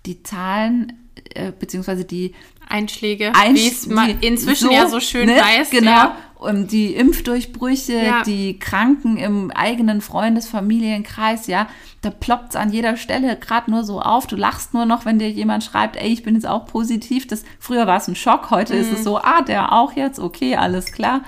die 0.06 0.24
Zahlen 0.24 0.94
äh, 1.34 1.52
beziehungsweise 1.52 2.06
die 2.06 2.34
Einschläge, 2.68 3.34
Einsch 3.36 3.60
wie 3.60 3.68
es 3.68 3.88
man 3.88 4.20
inzwischen 4.22 4.68
so, 4.68 4.74
ja 4.74 4.88
so 4.88 5.00
schön 5.00 5.28
ne? 5.28 5.36
weiß. 5.36 5.70
Genau. 5.70 5.92
Ja. 5.92 6.18
Um 6.36 6.68
die 6.68 6.94
Impfdurchbrüche, 6.94 7.94
ja. 7.94 8.24
die 8.24 8.60
Kranken 8.60 9.18
im 9.18 9.52
eigenen 9.52 10.02
Freundesfamilienkreis, 10.02 11.48
ja, 11.48 11.68
da 12.02 12.12
ploppt 12.12 12.50
es 12.50 12.56
an 12.56 12.72
jeder 12.72 12.98
Stelle 12.98 13.36
gerade 13.38 13.72
nur 13.72 13.84
so 13.84 14.02
auf. 14.02 14.28
Du 14.28 14.36
lachst 14.36 14.74
nur 14.74 14.86
noch, 14.86 15.06
wenn 15.06 15.18
dir 15.18 15.30
jemand 15.30 15.64
schreibt, 15.64 15.96
ey, 15.96 16.10
ich 16.10 16.24
bin 16.24 16.36
jetzt 16.36 16.46
auch 16.46 16.68
positiv. 16.68 17.26
Das, 17.26 17.46
früher 17.60 17.88
war 17.88 17.98
es 17.98 18.08
ein 18.08 18.16
Schock, 18.16 18.52
heute 18.52 18.76
mhm. 18.76 18.82
ist 18.82 18.92
es 18.92 19.00
mhm. 19.00 19.04
so, 19.04 19.18
ah, 19.18 19.42
der 19.42 19.72
auch 19.72 19.94
jetzt, 19.94 20.20
okay, 20.20 20.56
alles 20.56 20.92
klar. 20.92 21.22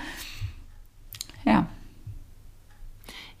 Ja. 1.44 1.66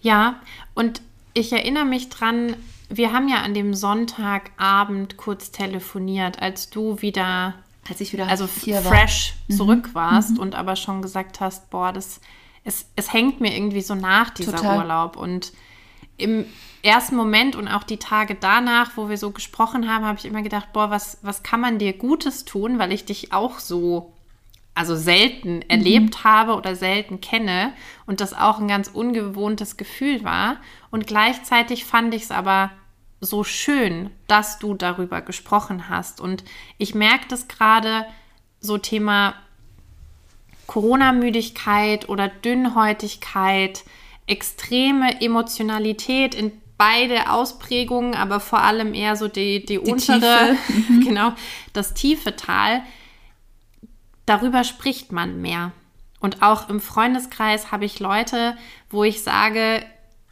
Ja, 0.00 0.40
und 0.74 1.02
ich 1.34 1.52
erinnere 1.52 1.84
mich 1.84 2.08
dran, 2.08 2.56
wir 2.88 3.12
haben 3.12 3.28
ja 3.28 3.42
an 3.42 3.54
dem 3.54 3.74
Sonntagabend 3.74 5.16
kurz 5.16 5.50
telefoniert, 5.50 6.40
als 6.40 6.70
du 6.70 7.00
wieder, 7.02 7.54
als 7.88 8.00
ich 8.00 8.12
wieder 8.12 8.28
also 8.28 8.46
fresh 8.46 8.82
war. 8.82 9.54
Mhm. 9.54 9.56
zurück 9.56 9.90
warst 9.94 10.32
mhm. 10.32 10.38
und 10.38 10.54
aber 10.54 10.76
schon 10.76 11.02
gesagt 11.02 11.40
hast, 11.40 11.70
boah, 11.70 11.92
das 11.92 12.20
es, 12.68 12.86
es 12.96 13.12
hängt 13.12 13.40
mir 13.40 13.54
irgendwie 13.54 13.80
so 13.80 13.94
nach 13.94 14.30
dieser 14.30 14.56
Total. 14.56 14.78
Urlaub 14.78 15.16
und 15.16 15.52
im 16.16 16.44
ersten 16.82 17.16
Moment 17.16 17.56
und 17.56 17.68
auch 17.68 17.82
die 17.82 17.96
Tage 17.96 18.34
danach, 18.34 18.92
wo 18.96 19.08
wir 19.08 19.16
so 19.16 19.30
gesprochen 19.30 19.90
haben, 19.90 20.04
habe 20.04 20.18
ich 20.18 20.24
immer 20.24 20.42
gedacht, 20.42 20.72
boah, 20.72 20.90
was, 20.90 21.18
was 21.22 21.42
kann 21.42 21.60
man 21.60 21.78
dir 21.78 21.92
Gutes 21.92 22.44
tun, 22.44 22.78
weil 22.78 22.92
ich 22.92 23.04
dich 23.04 23.32
auch 23.32 23.58
so 23.58 24.12
also 24.74 24.94
selten 24.94 25.56
mhm. 25.56 25.64
erlebt 25.68 26.24
habe 26.24 26.54
oder 26.54 26.76
selten 26.76 27.20
kenne 27.20 27.72
und 28.06 28.20
das 28.20 28.32
auch 28.34 28.60
ein 28.60 28.68
ganz 28.68 28.88
ungewohntes 28.88 29.76
Gefühl 29.76 30.22
war. 30.22 30.58
Und 30.90 31.06
gleichzeitig 31.06 31.84
fand 31.84 32.14
ich 32.14 32.24
es 32.24 32.30
aber 32.30 32.70
so 33.20 33.44
schön, 33.44 34.10
dass 34.26 34.58
du 34.58 34.74
darüber 34.74 35.20
gesprochen 35.20 35.88
hast. 35.88 36.20
Und 36.20 36.44
ich 36.76 36.94
merke 36.94 37.26
das 37.28 37.48
gerade 37.48 38.06
so 38.60 38.78
Thema 38.78 39.34
Corona-Müdigkeit 40.66 42.08
oder 42.08 42.28
Dünnhäutigkeit, 42.28 43.84
extreme 44.26 45.20
Emotionalität 45.20 46.34
in 46.34 46.52
beide 46.76 47.30
Ausprägungen, 47.30 48.14
aber 48.14 48.38
vor 48.38 48.60
allem 48.60 48.94
eher 48.94 49.16
so 49.16 49.26
die, 49.26 49.60
die, 49.60 49.66
die 49.66 49.78
untere, 49.78 50.56
mhm. 50.88 51.00
genau, 51.00 51.32
das 51.72 51.94
tiefe 51.94 52.36
Tal 52.36 52.82
darüber 54.28 54.64
spricht 54.64 55.12
man 55.12 55.40
mehr. 55.40 55.72
Und 56.20 56.42
auch 56.42 56.68
im 56.68 56.80
Freundeskreis 56.80 57.72
habe 57.72 57.84
ich 57.84 58.00
Leute, 58.00 58.56
wo 58.90 59.04
ich 59.04 59.22
sage, 59.22 59.84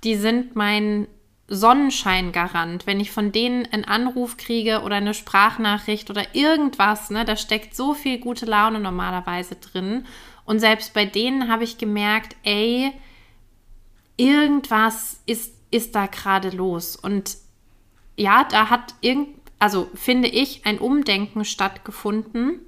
die 0.04 0.16
sind 0.16 0.56
mein 0.56 1.06
Sonnenscheingarant. 1.48 2.86
Wenn 2.86 3.00
ich 3.00 3.10
von 3.12 3.32
denen 3.32 3.66
einen 3.66 3.84
Anruf 3.84 4.36
kriege 4.36 4.82
oder 4.82 4.96
eine 4.96 5.14
Sprachnachricht 5.14 6.10
oder 6.10 6.34
irgendwas, 6.34 7.10
ne, 7.10 7.24
da 7.24 7.36
steckt 7.36 7.76
so 7.76 7.94
viel 7.94 8.18
gute 8.18 8.46
Laune 8.46 8.80
normalerweise 8.80 9.56
drin. 9.56 10.06
Und 10.44 10.58
selbst 10.60 10.94
bei 10.94 11.04
denen 11.04 11.48
habe 11.48 11.64
ich 11.64 11.78
gemerkt, 11.78 12.36
ey, 12.42 12.92
irgendwas 14.16 15.20
ist, 15.26 15.54
ist 15.70 15.94
da 15.94 16.06
gerade 16.06 16.50
los. 16.50 16.96
Und 16.96 17.36
ja, 18.16 18.44
da 18.44 18.70
hat 18.70 18.94
irgend, 19.00 19.28
also 19.58 19.88
finde 19.94 20.28
ich, 20.28 20.66
ein 20.66 20.78
Umdenken 20.78 21.44
stattgefunden 21.44 22.60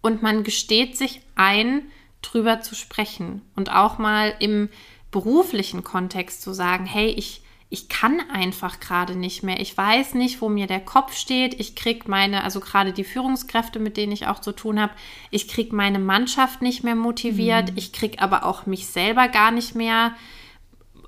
und 0.00 0.22
man 0.22 0.44
gesteht 0.44 0.96
sich 0.96 1.20
ein, 1.34 1.90
drüber 2.22 2.60
zu 2.60 2.74
sprechen 2.74 3.42
und 3.54 3.70
auch 3.70 3.98
mal 3.98 4.34
im 4.40 4.68
beruflichen 5.10 5.84
Kontext 5.84 6.42
zu 6.42 6.52
sagen, 6.52 6.86
hey, 6.86 7.08
ich, 7.08 7.42
ich 7.68 7.88
kann 7.88 8.20
einfach 8.30 8.78
gerade 8.78 9.16
nicht 9.16 9.42
mehr. 9.42 9.58
Ich 9.60 9.76
weiß 9.76 10.14
nicht, 10.14 10.40
wo 10.40 10.48
mir 10.48 10.68
der 10.68 10.80
Kopf 10.80 11.14
steht. 11.14 11.58
Ich 11.58 11.74
kriege 11.74 12.08
meine, 12.08 12.44
also 12.44 12.60
gerade 12.60 12.92
die 12.92 13.04
Führungskräfte, 13.04 13.80
mit 13.80 13.96
denen 13.96 14.12
ich 14.12 14.28
auch 14.28 14.38
zu 14.38 14.52
tun 14.52 14.80
habe, 14.80 14.92
ich 15.30 15.48
kriege 15.48 15.74
meine 15.74 15.98
Mannschaft 15.98 16.62
nicht 16.62 16.84
mehr 16.84 16.94
motiviert. 16.94 17.72
Mhm. 17.72 17.78
Ich 17.78 17.92
kriege 17.92 18.20
aber 18.20 18.44
auch 18.44 18.66
mich 18.66 18.86
selber 18.86 19.26
gar 19.26 19.50
nicht 19.50 19.74
mehr 19.74 20.14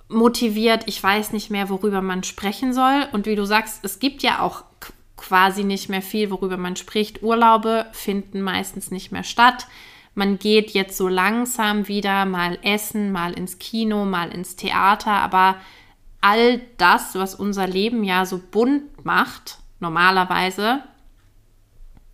motiviert. 0.08 0.82
Ich 0.86 1.00
weiß 1.00 1.32
nicht 1.32 1.50
mehr, 1.50 1.68
worüber 1.68 2.02
man 2.02 2.24
sprechen 2.24 2.72
soll. 2.72 3.06
Und 3.12 3.26
wie 3.26 3.36
du 3.36 3.44
sagst, 3.44 3.84
es 3.84 4.00
gibt 4.00 4.22
ja 4.22 4.40
auch 4.40 4.64
quasi 5.16 5.62
nicht 5.62 5.88
mehr 5.88 6.02
viel, 6.02 6.30
worüber 6.30 6.56
man 6.56 6.74
spricht. 6.74 7.22
Urlaube 7.22 7.86
finden 7.92 8.40
meistens 8.42 8.90
nicht 8.90 9.12
mehr 9.12 9.24
statt. 9.24 9.68
Man 10.14 10.40
geht 10.40 10.72
jetzt 10.72 10.96
so 10.96 11.06
langsam 11.06 11.86
wieder 11.86 12.24
mal 12.24 12.58
essen, 12.62 13.12
mal 13.12 13.32
ins 13.32 13.60
Kino, 13.60 14.04
mal 14.04 14.32
ins 14.32 14.56
Theater, 14.56 15.12
aber 15.12 15.56
all 16.20 16.60
das, 16.76 17.14
was 17.14 17.34
unser 17.34 17.66
Leben 17.66 18.04
ja 18.04 18.26
so 18.26 18.38
bunt 18.38 19.04
macht, 19.04 19.58
normalerweise, 19.80 20.82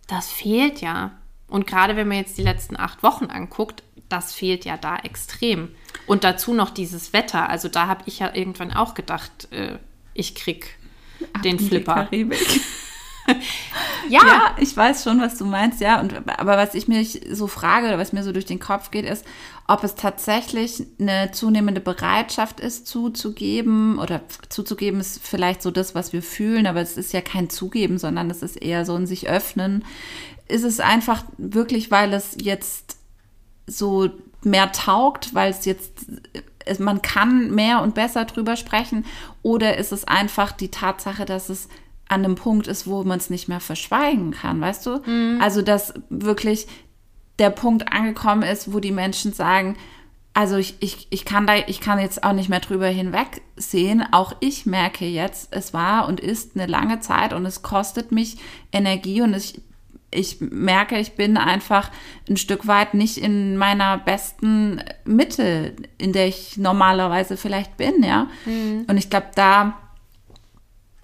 das 0.07 0.31
fehlt 0.31 0.81
ja. 0.81 1.11
Und 1.47 1.67
gerade 1.67 1.95
wenn 1.95 2.07
man 2.07 2.17
jetzt 2.17 2.37
die 2.37 2.43
letzten 2.43 2.77
acht 2.77 3.03
Wochen 3.03 3.25
anguckt, 3.25 3.83
das 4.09 4.33
fehlt 4.33 4.65
ja 4.65 4.77
da 4.77 4.97
extrem. 4.97 5.69
Und 6.05 6.23
dazu 6.23 6.53
noch 6.53 6.69
dieses 6.69 7.13
Wetter. 7.13 7.49
Also 7.49 7.69
da 7.69 7.87
habe 7.87 8.03
ich 8.05 8.19
ja 8.19 8.33
irgendwann 8.33 8.71
auch 8.71 8.93
gedacht, 8.93 9.51
äh, 9.51 9.79
ich 10.13 10.35
krieg 10.35 10.77
Ab 11.33 11.41
den 11.43 11.59
Flipper. 11.59 12.09
Ja. 14.07 14.19
ja, 14.23 14.55
ich 14.59 14.77
weiß 14.77 15.03
schon, 15.03 15.19
was 15.19 15.35
du 15.35 15.45
meinst, 15.45 15.81
ja. 15.81 15.99
Und, 15.99 16.13
aber 16.27 16.57
was 16.57 16.75
ich 16.75 16.87
mich 16.87 17.21
so 17.31 17.47
frage 17.47 17.87
oder 17.87 17.97
was 17.97 18.13
mir 18.13 18.23
so 18.23 18.31
durch 18.31 18.45
den 18.45 18.59
Kopf 18.59 18.91
geht, 18.91 19.03
ist, 19.03 19.25
ob 19.67 19.83
es 19.83 19.95
tatsächlich 19.95 20.85
eine 20.99 21.31
zunehmende 21.31 21.81
Bereitschaft 21.81 22.59
ist, 22.59 22.85
zuzugeben 22.85 23.97
oder 23.97 24.21
zuzugeben 24.49 24.99
ist 24.99 25.19
vielleicht 25.23 25.63
so 25.63 25.71
das, 25.71 25.95
was 25.95 26.13
wir 26.13 26.21
fühlen, 26.21 26.67
aber 26.67 26.81
es 26.81 26.97
ist 26.97 27.13
ja 27.13 27.21
kein 27.21 27.49
Zugeben, 27.49 27.97
sondern 27.97 28.29
es 28.29 28.43
ist 28.43 28.61
eher 28.61 28.85
so 28.85 28.93
ein 28.93 29.07
sich 29.07 29.27
öffnen. 29.27 29.83
Ist 30.47 30.63
es 30.63 30.79
einfach 30.79 31.23
wirklich, 31.39 31.89
weil 31.89 32.13
es 32.13 32.37
jetzt 32.39 32.97
so 33.65 34.11
mehr 34.43 34.71
taugt, 34.71 35.33
weil 35.33 35.49
es 35.49 35.65
jetzt 35.65 36.05
man 36.79 37.01
kann 37.01 37.51
mehr 37.51 37.81
und 37.81 37.93
besser 37.95 38.25
drüber 38.25 38.55
sprechen 38.55 39.05
oder 39.43 39.77
ist 39.77 39.91
es 39.91 40.03
einfach 40.05 40.51
die 40.51 40.69
Tatsache, 40.69 41.25
dass 41.25 41.49
es 41.49 41.67
an 42.07 42.23
einem 42.23 42.35
Punkt 42.35 42.67
ist, 42.67 42.87
wo 42.87 43.03
man 43.03 43.17
es 43.17 43.29
nicht 43.29 43.47
mehr 43.47 43.59
verschweigen 43.59 44.31
kann, 44.31 44.61
weißt 44.61 44.85
du? 44.85 45.01
Also 45.41 45.61
dass 45.61 45.93
wirklich 46.09 46.67
der 47.39 47.49
Punkt 47.49 47.91
angekommen 47.91 48.43
ist, 48.43 48.73
wo 48.73 48.79
die 48.79 48.91
Menschen 48.91 49.33
sagen, 49.33 49.75
also 50.33 50.57
ich, 50.57 50.75
ich, 50.81 51.07
ich, 51.11 51.23
kann 51.23 51.47
da, 51.47 51.55
ich 51.67 51.79
kann 51.79 51.97
jetzt 51.97 52.23
auch 52.23 52.33
nicht 52.33 52.49
mehr 52.49 52.59
drüber 52.59 52.87
hinwegsehen. 52.87 54.03
Auch 54.11 54.35
ich 54.41 54.65
merke 54.65 55.05
jetzt, 55.05 55.47
es 55.51 55.73
war 55.73 56.07
und 56.07 56.19
ist 56.19 56.55
eine 56.55 56.65
lange 56.65 56.99
Zeit 56.99 57.31
und 57.31 57.45
es 57.45 57.61
kostet 57.61 58.11
mich 58.11 58.37
Energie 58.73 59.21
und 59.21 59.33
ich, 59.33 59.61
ich 60.11 60.41
merke, 60.41 60.99
ich 60.99 61.13
bin 61.13 61.37
einfach 61.37 61.89
ein 62.29 62.35
Stück 62.35 62.67
weit 62.67 62.93
nicht 62.93 63.17
in 63.17 63.55
meiner 63.55 63.97
besten 63.97 64.81
Mitte, 65.05 65.73
in 65.97 66.11
der 66.11 66.27
ich 66.27 66.57
normalerweise 66.57 67.37
vielleicht 67.37 67.77
bin, 67.77 68.03
ja. 68.03 68.27
Und 68.87 68.97
ich 68.97 69.09
glaube, 69.09 69.27
da 69.35 69.77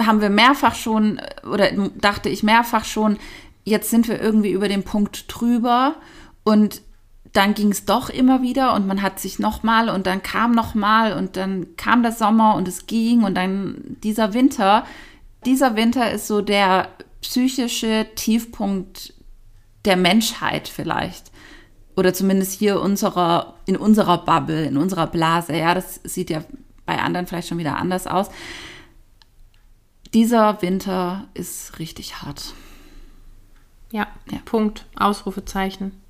haben 0.05 0.21
wir 0.21 0.29
mehrfach 0.29 0.75
schon, 0.75 1.21
oder 1.49 1.71
dachte 1.99 2.29
ich 2.29 2.43
mehrfach 2.43 2.85
schon, 2.85 3.17
jetzt 3.63 3.89
sind 3.89 4.07
wir 4.07 4.21
irgendwie 4.21 4.51
über 4.51 4.67
den 4.67 4.83
Punkt 4.83 5.25
drüber 5.27 5.95
und 6.43 6.81
dann 7.33 7.53
ging 7.53 7.71
es 7.71 7.85
doch 7.85 8.09
immer 8.09 8.41
wieder 8.41 8.73
und 8.73 8.87
man 8.87 9.01
hat 9.01 9.19
sich 9.19 9.39
nochmal 9.39 9.89
und 9.89 10.05
dann 10.05 10.21
kam 10.21 10.51
nochmal 10.51 11.13
und 11.13 11.37
dann 11.37 11.77
kam 11.77 12.03
der 12.03 12.11
Sommer 12.11 12.55
und 12.55 12.67
es 12.67 12.87
ging 12.87 13.23
und 13.23 13.35
dann 13.35 13.97
dieser 14.03 14.33
Winter. 14.33 14.85
Dieser 15.45 15.75
Winter 15.75 16.11
ist 16.11 16.27
so 16.27 16.41
der 16.41 16.89
psychische 17.21 18.07
Tiefpunkt 18.15 19.13
der 19.85 19.95
Menschheit 19.95 20.67
vielleicht. 20.67 21.31
Oder 21.95 22.13
zumindest 22.13 22.59
hier 22.59 22.81
unserer, 22.81 23.55
in 23.65 23.77
unserer 23.77 24.19
Bubble, 24.19 24.65
in 24.65 24.77
unserer 24.77 25.07
Blase. 25.07 25.55
Ja, 25.55 25.73
das 25.73 26.01
sieht 26.03 26.29
ja 26.29 26.43
bei 26.85 26.99
anderen 26.99 27.27
vielleicht 27.27 27.47
schon 27.47 27.57
wieder 27.57 27.77
anders 27.77 28.07
aus. 28.07 28.29
Dieser 30.13 30.62
Winter 30.62 31.28
ist 31.34 31.80
richtig 31.80 32.21
hart. 32.21 32.54
Ja, 33.91 34.08
Ja. 34.30 34.39
Punkt, 34.45 34.86
Ausrufezeichen. 34.95 36.02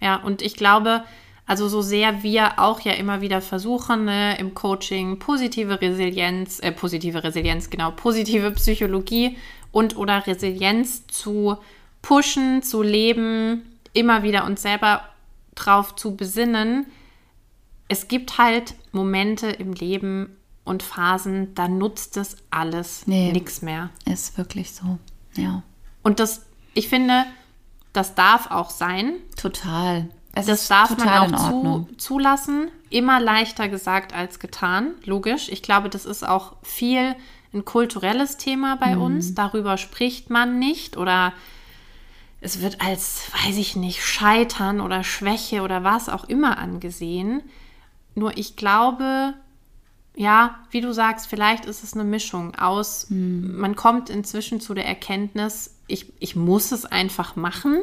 Ja, 0.00 0.16
und 0.16 0.42
ich 0.42 0.56
glaube, 0.56 1.04
also 1.46 1.68
so 1.68 1.82
sehr 1.82 2.22
wir 2.22 2.58
auch 2.58 2.80
ja 2.80 2.92
immer 2.92 3.20
wieder 3.20 3.40
versuchen, 3.40 4.04
ne, 4.04 4.38
im 4.38 4.54
Coaching 4.54 5.18
positive 5.18 5.80
Resilienz, 5.80 6.60
äh, 6.60 6.72
positive 6.72 7.22
Resilienz, 7.22 7.70
genau, 7.70 7.90
positive 7.90 8.52
Psychologie 8.52 9.36
und 9.70 9.96
oder 9.96 10.26
Resilienz 10.26 11.06
zu 11.08 11.56
pushen, 12.00 12.62
zu 12.62 12.82
leben, 12.82 13.78
immer 13.92 14.22
wieder 14.22 14.44
uns 14.44 14.62
selber 14.62 15.02
drauf 15.54 15.96
zu 15.96 16.16
besinnen. 16.16 16.86
Es 17.88 18.08
gibt 18.08 18.38
halt 18.38 18.74
Momente 18.92 19.48
im 19.48 19.72
Leben 19.72 20.36
und 20.64 20.82
Phasen, 20.82 21.54
da 21.54 21.68
nutzt 21.68 22.16
das 22.16 22.36
alles 22.50 23.06
Nee. 23.06 23.32
nichts 23.32 23.62
mehr. 23.62 23.90
Ist 24.04 24.38
wirklich 24.38 24.72
so. 24.72 24.98
Ja, 25.36 25.62
Und 26.02 26.20
das, 26.20 26.46
ich 26.74 26.88
finde, 26.88 27.24
das 27.92 28.14
darf 28.14 28.50
auch 28.50 28.70
sein. 28.70 29.14
total. 29.36 30.08
Es 30.34 30.46
Das 30.46 30.66
darf 30.68 30.96
man 30.96 31.34
auch 31.34 31.50
zu, 31.50 31.88
zulassen. 31.98 32.70
Immer 32.88 33.20
leichter 33.20 33.68
gesagt 33.68 34.14
als 34.14 34.38
getan, 34.38 34.92
logisch. 35.04 35.48
Ich 35.50 35.62
glaube, 35.62 35.90
das 35.90 36.06
ist 36.06 36.26
auch 36.26 36.54
viel 36.62 37.14
ein 37.52 37.66
kulturelles 37.66 38.38
Thema 38.38 38.76
bei 38.76 38.94
Mhm. 38.96 39.02
uns. 39.02 39.34
Darüber 39.34 39.76
spricht 39.76 40.30
man 40.30 40.58
nicht 40.58 40.96
oder 40.96 41.34
es 42.40 42.62
wird 42.62 42.80
als, 42.80 43.24
weiß 43.44 43.56
ich 43.58 43.76
nicht, 43.76 44.02
Scheitern 44.02 44.80
oder 44.80 45.04
Schwäche 45.04 45.60
oder 45.62 45.84
was 45.84 46.08
auch 46.08 46.24
immer 46.24 46.56
angesehen. 46.58 47.42
Nur 48.14 48.36
ich 48.38 48.56
glaube, 48.56 49.34
ja, 50.14 50.56
wie 50.70 50.80
du 50.80 50.92
sagst, 50.92 51.26
vielleicht 51.26 51.64
ist 51.64 51.82
es 51.82 51.94
eine 51.94 52.04
Mischung 52.04 52.54
aus, 52.54 53.08
Mhm. 53.10 53.56
man 53.58 53.76
kommt 53.76 54.10
inzwischen 54.10 54.60
zu 54.60 54.74
der 54.74 54.86
Erkenntnis, 54.86 55.74
ich, 55.86 56.12
ich 56.20 56.36
muss 56.36 56.72
es 56.72 56.84
einfach 56.84 57.36
machen. 57.36 57.78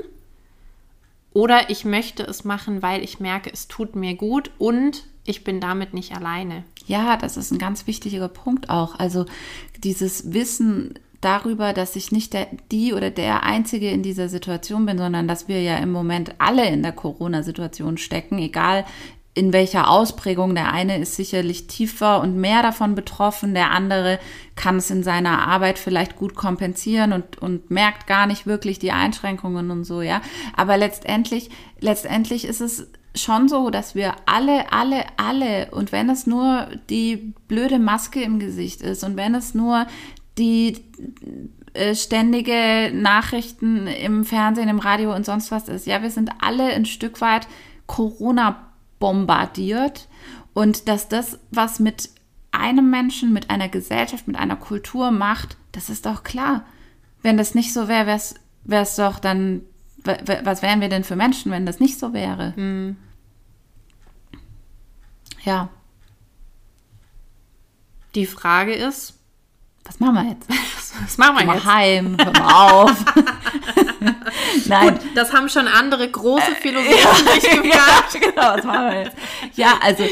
Oder 1.31 1.69
ich 1.69 1.85
möchte 1.85 2.23
es 2.23 2.43
machen, 2.43 2.81
weil 2.81 3.03
ich 3.03 3.19
merke, 3.19 3.51
es 3.53 3.67
tut 3.67 3.95
mir 3.95 4.15
gut 4.15 4.49
und 4.57 5.05
ich 5.25 5.43
bin 5.43 5.61
damit 5.61 5.93
nicht 5.93 6.15
alleine. 6.15 6.63
Ja, 6.87 7.17
das 7.17 7.37
ist 7.37 7.51
ein 7.51 7.59
ganz 7.59 7.85
wichtiger 7.85 8.27
Punkt 8.27 8.69
auch. 8.71 8.97
Also 8.97 9.25
dieses 9.77 10.33
Wissen 10.33 10.95
darüber, 11.21 11.73
dass 11.73 11.95
ich 11.95 12.11
nicht 12.11 12.33
der, 12.33 12.47
die 12.71 12.93
oder 12.93 13.11
der 13.11 13.43
Einzige 13.43 13.91
in 13.91 14.01
dieser 14.01 14.27
Situation 14.27 14.87
bin, 14.87 14.97
sondern 14.97 15.27
dass 15.27 15.47
wir 15.47 15.61
ja 15.61 15.77
im 15.77 15.91
Moment 15.91 16.33
alle 16.39 16.67
in 16.67 16.81
der 16.81 16.93
Corona-Situation 16.93 17.97
stecken, 17.99 18.39
egal 18.39 18.85
in 19.33 19.53
welcher 19.53 19.89
Ausprägung. 19.89 20.55
Der 20.55 20.71
eine 20.71 20.99
ist 20.99 21.15
sicherlich 21.15 21.67
tiefer 21.67 22.21
und 22.21 22.37
mehr 22.37 22.61
davon 22.61 22.95
betroffen, 22.95 23.53
der 23.53 23.71
andere 23.71 24.19
kann 24.55 24.77
es 24.77 24.89
in 24.89 25.03
seiner 25.03 25.47
Arbeit 25.47 25.79
vielleicht 25.79 26.15
gut 26.15 26.35
kompensieren 26.35 27.13
und, 27.13 27.37
und 27.37 27.71
merkt 27.71 28.07
gar 28.07 28.27
nicht 28.27 28.45
wirklich 28.45 28.79
die 28.79 28.91
Einschränkungen 28.91 29.71
und 29.71 29.83
so, 29.83 30.01
ja. 30.01 30.21
Aber 30.55 30.77
letztendlich, 30.77 31.49
letztendlich 31.79 32.45
ist 32.45 32.61
es 32.61 32.87
schon 33.15 33.47
so, 33.47 33.69
dass 33.69 33.95
wir 33.95 34.15
alle, 34.25 34.71
alle, 34.71 35.05
alle, 35.17 35.71
und 35.71 35.91
wenn 35.91 36.09
es 36.09 36.27
nur 36.27 36.67
die 36.89 37.33
blöde 37.47 37.79
Maske 37.79 38.21
im 38.21 38.39
Gesicht 38.39 38.81
ist 38.81 39.03
und 39.03 39.17
wenn 39.17 39.35
es 39.35 39.53
nur 39.53 39.87
die 40.37 40.77
äh, 41.73 41.95
ständige 41.95 42.91
Nachrichten 42.93 43.87
im 43.87 44.25
Fernsehen, 44.25 44.69
im 44.69 44.79
Radio 44.79 45.15
und 45.15 45.25
sonst 45.25 45.51
was 45.51 45.69
ist, 45.69 45.87
ja, 45.87 46.01
wir 46.01 46.11
sind 46.11 46.31
alle 46.39 46.65
ein 46.65 46.85
Stück 46.85 47.21
weit 47.21 47.47
Corona 47.87 48.68
bombardiert 48.99 50.07
und 50.53 50.87
dass 50.87 51.07
das, 51.07 51.39
was 51.51 51.79
mit 51.79 52.09
einem 52.51 52.89
Menschen, 52.89 53.33
mit 53.33 53.49
einer 53.49 53.69
Gesellschaft, 53.69 54.27
mit 54.27 54.37
einer 54.37 54.55
Kultur 54.55 55.11
macht, 55.11 55.57
das 55.71 55.89
ist 55.89 56.05
doch 56.05 56.23
klar. 56.23 56.65
Wenn 57.21 57.37
das 57.37 57.55
nicht 57.55 57.73
so 57.73 57.87
wäre, 57.87 58.19
wäre 58.63 58.83
es 58.83 58.95
doch 58.95 59.19
dann, 59.19 59.61
was 60.03 60.61
wären 60.61 60.81
wir 60.81 60.89
denn 60.89 61.03
für 61.03 61.15
Menschen, 61.15 61.51
wenn 61.51 61.65
das 61.65 61.79
nicht 61.79 61.99
so 61.99 62.13
wäre? 62.13 62.95
Ja, 65.43 65.69
Die 68.15 68.25
Frage 68.25 68.73
ist, 68.73 69.18
was 69.89 69.99
machen 69.99 70.13
wir 70.15 70.29
jetzt? 70.29 70.47
was 71.01 71.17
machen 71.17 71.37
wir 71.39 71.45
mal 71.45 71.55
jetzt? 71.55 71.65
heim, 71.65 72.17
hör 72.23 72.31
mal 72.33 72.71
auf. 72.83 73.05
Nein. 74.67 74.93
Gut, 74.93 75.01
das 75.15 75.33
haben 75.33 75.49
schon 75.49 75.67
andere 75.67 76.09
große 76.09 76.55
Philosophen 76.61 77.27
sich 77.33 77.43
ja, 77.53 77.61
gefragt. 77.61 78.17
genau, 78.21 78.55
was 78.55 78.63
machen 78.63 78.85
wir 78.87 79.03
jetzt? 79.03 79.17
Ja, 79.55 79.73
also 79.81 80.03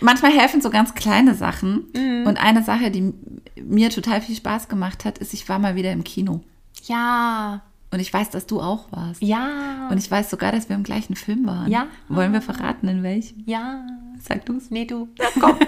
manchmal 0.00 0.30
helfen 0.32 0.60
so 0.60 0.70
ganz 0.70 0.94
kleine 0.94 1.34
Sachen. 1.34 1.86
Und 2.26 2.36
eine 2.38 2.62
Sache, 2.62 2.90
die 2.90 3.12
mir 3.60 3.90
total 3.90 4.20
viel 4.20 4.36
Spaß 4.36 4.68
gemacht 4.68 5.04
hat, 5.04 5.18
ist, 5.18 5.34
ich 5.34 5.48
war 5.48 5.58
mal 5.58 5.74
wieder 5.74 5.90
im 5.92 6.04
Kino. 6.04 6.40
Ja, 6.84 7.62
Und 7.90 8.00
ich 8.00 8.12
weiß, 8.12 8.30
dass 8.30 8.46
du 8.46 8.60
auch 8.60 8.90
warst. 8.92 9.20
ja, 9.22 9.88
Und 9.90 9.98
ich 9.98 10.10
weiß 10.10 10.30
sogar, 10.30 10.52
dass 10.52 10.68
wir 10.68 10.76
im 10.76 10.84
gleichen 10.84 11.16
Film 11.16 11.46
waren. 11.46 11.70
Ja. 11.70 11.86
Wollen 12.08 12.32
wir 12.32 12.40
verraten, 12.42 12.86
in 12.88 13.02
welchem? 13.02 13.42
ja. 13.46 13.84
Sag 14.20 14.46
du's. 14.46 14.70
Nee, 14.70 14.84
du. 14.86 15.08
Komm. 15.40 15.58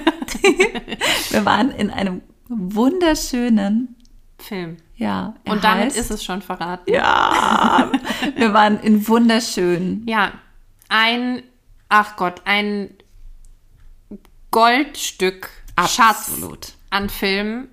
wir 1.30 1.44
waren 1.44 1.70
in 1.72 1.90
einem 1.90 2.22
wunderschönen, 2.48 3.96
Film. 4.38 4.76
ja. 4.96 5.34
Und 5.46 5.64
damit 5.64 5.92
heißt- 5.92 5.96
ist 5.98 6.10
es 6.10 6.24
schon 6.24 6.42
verraten. 6.42 6.90
Ja. 6.92 7.90
wir 8.36 8.52
waren 8.54 8.78
in 8.80 9.06
wunderschön. 9.08 10.04
Ja, 10.06 10.32
ein, 10.88 11.42
ach 11.88 12.16
Gott, 12.16 12.42
ein 12.44 12.90
Goldstück 14.50 15.50
Schatz 15.78 16.30
Absolut. 16.30 16.72
an 16.90 17.08
Film 17.10 17.68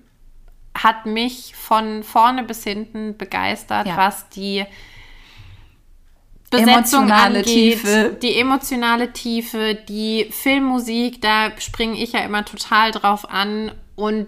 hat 0.76 1.06
mich 1.06 1.54
von 1.54 2.02
vorne 2.02 2.42
bis 2.42 2.64
hinten 2.64 3.16
begeistert, 3.16 3.86
Ja. 3.86 3.96
was 3.96 4.28
die 4.30 4.64
Besetzung 6.58 7.04
Emotionale 7.04 7.38
angeht, 7.38 7.44
Tiefe. 7.44 8.16
die 8.22 8.36
emotionale 8.36 9.12
Tiefe, 9.12 9.74
die 9.88 10.26
Filmmusik, 10.30 11.20
da 11.20 11.50
springe 11.58 11.96
ich 12.02 12.12
ja 12.12 12.20
immer 12.20 12.44
total 12.44 12.90
drauf 12.90 13.28
an 13.28 13.72
und 13.96 14.26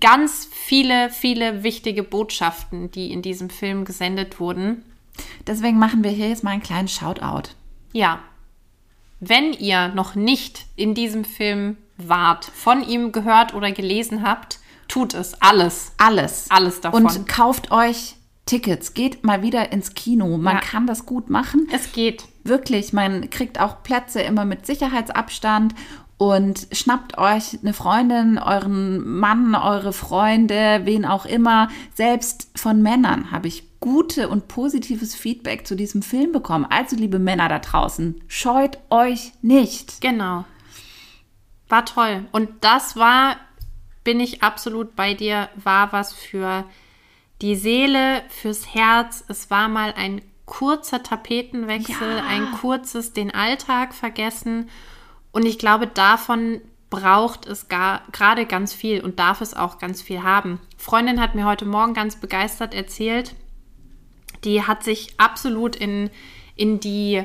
ganz 0.00 0.48
viele, 0.50 1.10
viele 1.10 1.62
wichtige 1.62 2.02
Botschaften, 2.02 2.90
die 2.90 3.12
in 3.12 3.22
diesem 3.22 3.50
Film 3.50 3.84
gesendet 3.84 4.38
wurden. 4.38 4.84
Deswegen 5.46 5.78
machen 5.78 6.04
wir 6.04 6.10
hier 6.10 6.28
jetzt 6.28 6.44
mal 6.44 6.52
einen 6.52 6.62
kleinen 6.62 6.88
Shoutout. 6.88 7.50
Ja. 7.92 8.20
Wenn 9.20 9.52
ihr 9.52 9.88
noch 9.88 10.14
nicht 10.14 10.66
in 10.76 10.94
diesem 10.94 11.24
Film 11.24 11.76
wart, 11.96 12.44
von 12.44 12.86
ihm 12.86 13.10
gehört 13.10 13.52
oder 13.52 13.72
gelesen 13.72 14.22
habt, 14.22 14.60
tut 14.86 15.14
es. 15.14 15.40
Alles. 15.42 15.92
Alles. 15.98 16.46
Alles 16.50 16.80
davon. 16.80 17.04
Und 17.04 17.26
kauft 17.26 17.72
euch 17.72 18.14
Tickets. 18.48 18.94
Geht 18.94 19.24
mal 19.24 19.42
wieder 19.42 19.72
ins 19.72 19.94
Kino. 19.94 20.38
Man 20.38 20.56
Ja. 20.56 20.60
kann 20.60 20.86
das 20.86 21.06
gut 21.06 21.30
machen. 21.30 21.68
Es 21.72 21.92
geht. 21.92 22.24
Wirklich, 22.44 22.92
man 22.92 23.28
kriegt 23.30 23.60
auch 23.60 23.82
Plätze 23.82 24.20
immer 24.22 24.44
mit 24.44 24.66
Sicherheitsabstand 24.66 25.74
und 26.16 26.66
schnappt 26.72 27.18
euch 27.18 27.58
eine 27.62 27.72
Freundin, 27.72 28.38
euren 28.38 29.06
Mann, 29.06 29.54
eure 29.54 29.92
Freunde, 29.92 30.80
wen 30.84 31.04
auch 31.04 31.26
immer. 31.26 31.68
Selbst 31.94 32.50
von 32.56 32.82
Männern 32.82 33.30
habe 33.30 33.48
ich 33.48 33.64
gute 33.80 34.28
und 34.28 34.48
positives 34.48 35.14
Feedback 35.14 35.66
zu 35.66 35.76
diesem 35.76 36.02
Film 36.02 36.32
bekommen. 36.32 36.66
Also, 36.68 36.96
liebe 36.96 37.18
Männer 37.20 37.48
da 37.48 37.58
draußen, 37.60 38.20
scheut 38.26 38.78
euch 38.90 39.32
nicht. 39.42 40.00
Genau. 40.00 40.44
War 41.68 41.84
toll. 41.84 42.24
Und 42.32 42.48
das 42.62 42.96
war, 42.96 43.36
bin 44.02 44.20
ich 44.20 44.42
absolut 44.42 44.96
bei 44.96 45.14
dir, 45.14 45.48
war 45.54 45.92
was 45.92 46.12
für 46.14 46.64
die 47.42 47.56
Seele, 47.56 48.22
fürs 48.28 48.74
Herz. 48.74 49.24
Es 49.28 49.50
war 49.50 49.68
mal 49.68 49.92
ein 49.96 50.20
kurzer 50.44 51.02
Tapetenwechsel, 51.02 52.16
Ja. 52.16 52.24
ein 52.26 52.52
kurzes 52.52 53.12
den 53.12 53.32
Alltag 53.34 53.94
vergessen. 53.94 54.68
Und 55.30 55.44
ich 55.46 55.58
glaube, 55.58 55.86
davon 55.86 56.60
braucht 56.90 57.46
es 57.46 57.68
gar, 57.68 58.00
gerade 58.12 58.46
ganz 58.46 58.72
viel 58.72 59.02
und 59.02 59.18
darf 59.18 59.42
es 59.42 59.52
auch 59.54 59.78
ganz 59.78 60.00
viel 60.00 60.22
haben. 60.22 60.58
Freundin 60.78 61.20
hat 61.20 61.34
mir 61.34 61.44
heute 61.44 61.66
Morgen 61.66 61.92
ganz 61.92 62.16
begeistert 62.16 62.72
erzählt, 62.74 63.34
die 64.44 64.62
hat 64.62 64.82
sich 64.84 65.12
absolut 65.18 65.76
in, 65.76 66.08
in 66.56 66.80
die, 66.80 67.22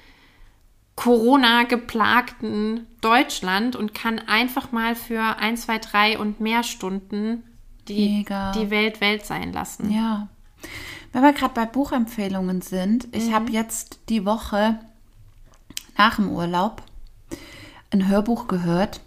Corona-geplagten 0.95 2.85
Deutschland 3.01 3.75
und 3.75 3.93
kann 3.93 4.19
einfach 4.19 4.71
mal 4.71 4.95
für 4.95 5.37
ein, 5.37 5.57
zwei, 5.57 5.79
drei 5.79 6.19
und 6.19 6.39
mehr 6.39 6.63
Stunden 6.63 7.43
die, 7.87 8.17
Mega. 8.17 8.51
die 8.51 8.69
Welt 8.69 9.01
Welt 9.01 9.25
sein 9.25 9.53
lassen. 9.53 9.91
Ja. 9.91 10.29
Wenn 11.11 11.21
wir 11.21 11.33
gerade 11.33 11.53
bei 11.53 11.65
Buchempfehlungen 11.65 12.61
sind, 12.61 13.07
ich 13.11 13.31
habe 13.33 13.51
jetzt 13.51 13.99
die 14.09 14.25
Woche 14.25 14.79
nach 15.97 16.15
dem 16.15 16.29
Urlaub 16.29 16.81
ein 17.91 18.07
Hörbuch 18.07 18.47
gehört. 18.47 19.01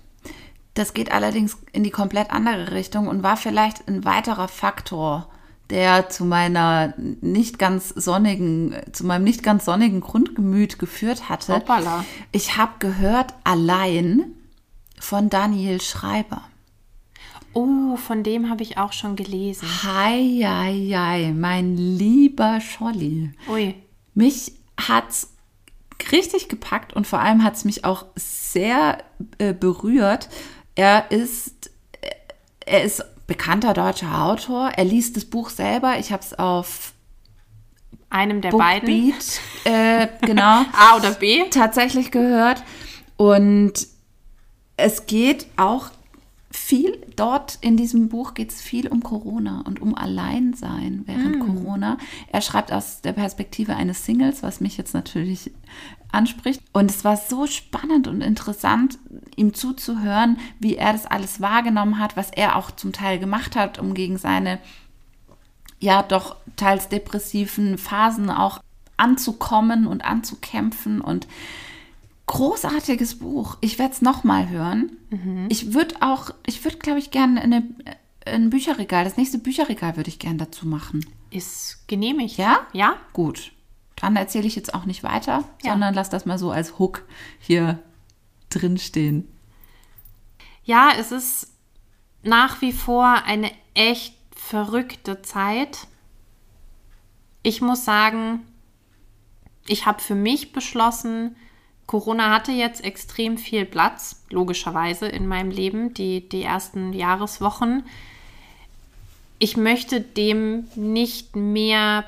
Das 0.75 0.95
geht 0.95 1.11
allerdings 1.11 1.57
in 1.73 1.83
die 1.83 1.90
komplett 1.90 2.31
andere 2.31 2.73
Richtung 2.73 3.09
und 3.09 3.23
war 3.23 3.37
vielleicht 3.37 3.88
ein 3.88 4.05
weiterer 4.05 4.47
Faktor, 4.47 5.29
der 5.71 6.09
zu 6.09 6.25
meiner 6.25 6.95
nicht 6.97 7.59
ganz 7.59 7.88
sonnigen, 7.88 8.77
zu 8.92 9.05
meinem 9.05 9.25
nicht 9.25 9.42
ganz 9.42 9.64
sonnigen 9.64 10.01
Grundgemüt 10.01 10.79
geführt 10.79 11.29
hatte. 11.29 11.55
Hoppala. 11.55 12.05
Ich 12.31 12.57
habe 12.57 12.73
gehört 12.79 13.35
allein 13.42 14.33
von 15.01 15.29
Daniel 15.29 15.81
Schreiber. 15.81 16.42
Oh, 17.57 17.97
von 17.97 18.23
dem 18.23 18.51
habe 18.51 18.62
ich 18.62 18.77
auch 18.77 18.92
schon 18.92 19.16
gelesen. 19.16 19.66
Hei, 19.83 20.42
hei, 20.45 20.90
hei, 20.95 21.33
mein 21.35 21.75
lieber 21.75 22.61
Scholli. 22.61 23.31
Ui. 23.49 23.75
Mich 24.12 24.53
hat's 24.79 25.33
richtig 26.12 26.51
gepackt 26.51 26.92
und 26.92 27.07
vor 27.07 27.21
allem 27.21 27.42
hat's 27.42 27.64
mich 27.64 27.87
auch 27.87 28.05
sehr 28.14 28.99
äh, 29.38 29.55
berührt. 29.55 30.29
Er 30.75 31.11
ist, 31.11 31.71
äh, 32.03 32.11
er 32.66 32.83
ist 32.85 33.03
bekannter 33.27 33.73
deutscher 33.73 34.23
Autor. 34.23 34.73
Er 34.77 34.85
liest 34.85 35.16
das 35.16 35.25
Buch 35.25 35.49
selber. 35.49 35.99
Ich 35.99 36.12
habe 36.12 36.23
es 36.23 36.38
auf 36.38 36.92
Einem 38.11 38.42
der 38.42 38.51
beiden. 38.51 39.12
Bookbeat, 39.12 39.40
äh, 39.64 40.09
genau, 40.21 40.62
A 40.79 40.97
oder 40.99 41.12
B? 41.12 41.45
tatsächlich 41.49 42.11
gehört. 42.11 42.62
Und 43.16 43.88
es 44.77 45.07
geht 45.07 45.47
auch 45.57 45.88
viel, 46.51 46.99
dort 47.17 47.59
in 47.61 47.77
diesem 47.77 48.09
Buch 48.09 48.35
geht 48.35 48.51
es 48.51 48.63
viel 48.63 48.89
um 48.89 49.03
Corona 49.03 49.63
und 49.67 49.81
um 49.81 49.95
Alleinsein 49.95 51.03
während 51.07 51.41
Corona. 51.41 51.99
Er 52.33 52.41
schreibt 52.41 52.73
aus 52.73 53.01
der 53.03 53.13
Perspektive 53.13 53.75
eines 53.75 54.05
Singles, 54.05 54.43
was 54.43 54.61
mich 54.61 54.77
jetzt 54.77 54.95
natürlich 54.95 55.51
anspricht. 56.13 56.63
Und 56.73 56.91
es 56.91 57.05
war 57.05 57.17
so 57.17 57.47
spannend 57.47 58.07
und 58.09 58.21
interessant, 58.21 58.99
ihm 59.35 59.55
zuzuhören, 59.55 60.39
wie 60.59 60.77
er 60.77 60.93
das 60.93 61.07
alles 61.07 61.41
wahrgenommen 61.41 61.99
hat, 61.99 62.17
was 62.17 62.31
er 62.31 62.57
auch 62.57 62.71
zum 62.71 62.93
Teil 62.93 63.19
gemacht 63.19 63.57
hat, 63.57 63.79
um 63.79 63.95
gegen 63.95 64.17
seine 64.17 64.59
ja 65.79 66.03
doch 66.03 66.37
teils 66.57 66.89
depressiven 66.89 67.77
Phasen 67.77 68.31
auch 68.31 68.61
anzukommen 68.97 69.87
und 69.87 70.05
anzukämpfen 70.05 71.01
und 71.01 71.27
großartiges 72.27 73.19
Buch. 73.19 73.57
Ich 73.61 73.79
werde 73.79 73.95
es 73.95 74.03
nochmal 74.03 74.49
hören. 74.49 74.97
Ich 75.49 75.73
würde 75.75 75.95
auch, 76.01 76.31
ich 76.45 76.65
würde, 76.65 76.79
glaube 76.79 76.99
ich, 76.99 77.11
gerne 77.11 77.41
eine, 77.41 77.62
ein 78.25 78.51
Bücherregal, 78.51 79.05
das 79.05 79.17
nächste 79.17 79.39
Bücherregal 79.39 79.97
würde 79.97 80.09
ich 80.09 80.19
gerne 80.19 80.39
dazu 80.39 80.67
machen. 80.67 81.07
Ist 81.31 81.87
genehmigt. 81.89 82.37
Ja? 82.37 82.67
Ja? 82.73 82.97
Gut. 83.12 83.53
Dann 83.95 84.17
erzähle 84.17 84.47
ich 84.47 84.57
jetzt 84.57 84.75
auch 84.75 84.85
nicht 84.85 85.03
weiter, 85.05 85.45
Ja. 85.62 85.73
sondern 85.73 85.95
lass 85.95 86.11
das 86.11 86.27
mal 86.27 86.39
so 86.39 86.51
als 86.51 86.79
Hook 86.79 87.05
hier 87.39 87.79
drin 88.51 88.77
stehen. 88.79 89.27
Ja, 90.65 90.91
es 90.99 91.12
ist 91.12 91.53
nach 92.23 92.61
wie 92.61 92.73
vor 92.73 93.23
eine 93.25 93.51
echt 93.75 94.15
verrückte 94.35 95.23
Zeit. 95.23 95.87
Ich 97.43 97.61
muss 97.61 97.85
sagen, 97.85 98.41
ich 99.69 99.87
habe 99.87 100.03
für 100.03 100.15
mich 100.17 100.53
beschlossen, 100.53 101.37
Corona 101.87 102.35
hatte 102.35 102.53
jetzt 102.53 102.83
extrem 102.85 103.38
viel 103.38 103.64
Platz, 103.64 104.25
logischerweise 104.31 105.07
in 105.07 105.27
meinem 105.29 105.51
Leben, 105.51 105.94
die, 105.94 106.29
die 106.29 106.42
ersten 106.42 106.92
Jahreswochen. 106.92 107.85
Ich 109.38 109.57
möchte 109.57 110.01
dem 110.01 110.66
nicht 110.75 111.37
mehr 111.37 112.05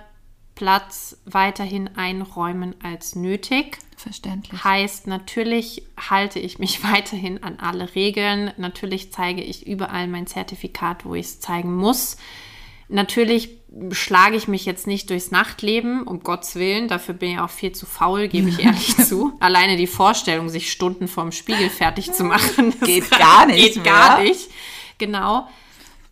Platz 0.56 1.16
weiterhin 1.24 1.96
einräumen 1.96 2.74
als 2.82 3.14
nötig. 3.14 3.78
Verständlich. 3.96 4.64
Heißt, 4.64 5.06
natürlich 5.06 5.84
halte 5.96 6.40
ich 6.40 6.58
mich 6.58 6.82
weiterhin 6.92 7.44
an 7.44 7.60
alle 7.60 7.94
Regeln. 7.94 8.52
Natürlich 8.56 9.12
zeige 9.12 9.42
ich 9.42 9.68
überall 9.68 10.08
mein 10.08 10.26
Zertifikat, 10.26 11.04
wo 11.04 11.14
ich 11.14 11.26
es 11.26 11.40
zeigen 11.40 11.76
muss. 11.76 12.16
Natürlich 12.88 13.50
schlage 13.92 14.36
ich 14.36 14.48
mich 14.48 14.64
jetzt 14.64 14.86
nicht 14.86 15.10
durchs 15.10 15.30
Nachtleben, 15.30 16.02
um 16.04 16.20
Gottes 16.20 16.54
Willen. 16.54 16.88
Dafür 16.88 17.14
bin 17.14 17.32
ich 17.32 17.38
auch 17.38 17.50
viel 17.50 17.72
zu 17.72 17.84
faul, 17.84 18.28
gebe 18.28 18.48
ich 18.48 18.64
ehrlich 18.64 18.96
zu. 19.06 19.32
Alleine 19.40 19.76
die 19.76 19.86
Vorstellung, 19.86 20.48
sich 20.48 20.72
Stunden 20.72 21.06
vorm 21.06 21.32
Spiegel 21.32 21.68
fertig 21.68 22.12
zu 22.12 22.24
machen, 22.24 22.74
Geht 22.80 23.10
gar 23.18 23.46
nicht 23.46 23.74
Geht 23.74 23.84
gar 23.84 24.18
mehr. 24.20 24.30
nicht. 24.30 24.50
Genau. 24.96 25.46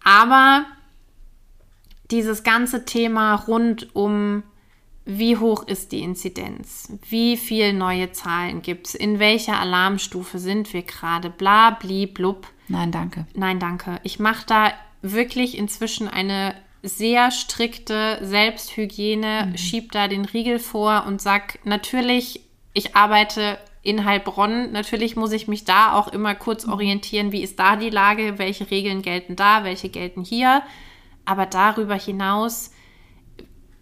Aber 0.05 0.67
dieses 2.11 2.45
ganze 2.45 2.85
Thema 2.85 3.35
rund 3.35 3.95
um 3.97 4.43
wie 5.09 5.37
hoch 5.37 5.67
ist 5.69 5.93
die 5.93 6.01
Inzidenz? 6.03 6.93
Wie 7.09 7.37
viele 7.37 7.73
neue 7.73 8.11
Zahlen 8.11 8.61
gibt 8.61 8.89
es? 8.89 8.95
In 8.97 9.21
welcher 9.21 9.59
Alarmstufe 9.61 10.41
sind 10.41 10.73
wir 10.73 10.83
gerade? 10.83 11.31
Bla, 11.31 11.71
bli, 11.71 12.07
blub. 12.07 12.49
Nein, 12.67 12.91
danke. 12.91 13.25
Nein, 13.35 13.61
danke. 13.61 14.01
Ich 14.03 14.19
mache 14.19 14.45
da 14.47 14.73
wirklich 15.03 15.57
inzwischen 15.57 16.09
eine 16.09 16.57
sehr 16.89 17.31
strikte 17.31 18.19
Selbsthygiene, 18.23 19.53
schieb 19.57 19.93
da 19.93 20.09
den 20.09 20.25
Riegel 20.25 20.59
vor 20.59 21.05
und 21.07 21.21
sag 21.21 21.59
natürlich, 21.65 22.41
ich 22.73 22.95
arbeite 22.97 23.59
in 23.83 24.05
Heilbronn. 24.05 24.73
Natürlich 24.73 25.17
muss 25.17 25.33
ich 25.33 25.49
mich 25.49 25.65
da 25.65 25.93
auch 25.93 26.09
immer 26.09 26.35
kurz 26.35 26.67
orientieren, 26.67 27.33
wie 27.33 27.43
ist 27.43 27.59
da 27.59 27.77
die 27.77 27.91
Lage, 27.91 28.39
welche 28.39 28.71
Regeln 28.71 29.03
gelten 29.03 29.37
da, 29.37 29.65
welche 29.65 29.89
gelten 29.89 30.25
hier. 30.25 30.63
Aber 31.25 31.47
darüber 31.47 31.95
hinaus, 31.95 32.73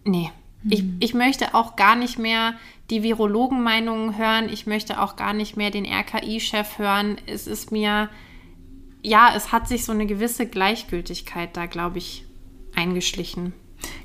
nee. 0.03 0.31
Ich, 0.67 0.83
ich 0.99 1.13
möchte 1.13 1.53
auch 1.53 1.75
gar 1.75 1.95
nicht 1.95 2.17
mehr 2.17 2.55
die 2.89 3.03
Virologenmeinungen 3.03 4.17
hören. 4.17 4.49
Ich 4.49 4.65
möchte 4.65 4.99
auch 4.99 5.15
gar 5.15 5.33
nicht 5.33 5.57
mehr 5.57 5.69
den 5.69 5.85
RKI-Chef 5.85 6.79
hören. 6.79 7.17
Es 7.27 7.45
ist 7.45 7.71
mir, 7.71 8.09
ja, 9.03 9.33
es 9.35 9.51
hat 9.51 9.67
sich 9.67 9.85
so 9.85 9.91
eine 9.91 10.07
gewisse 10.07 10.47
Gleichgültigkeit 10.47 11.55
da, 11.55 11.67
glaube 11.67 11.99
ich, 11.99 12.24
eingeschlichen. 12.75 13.53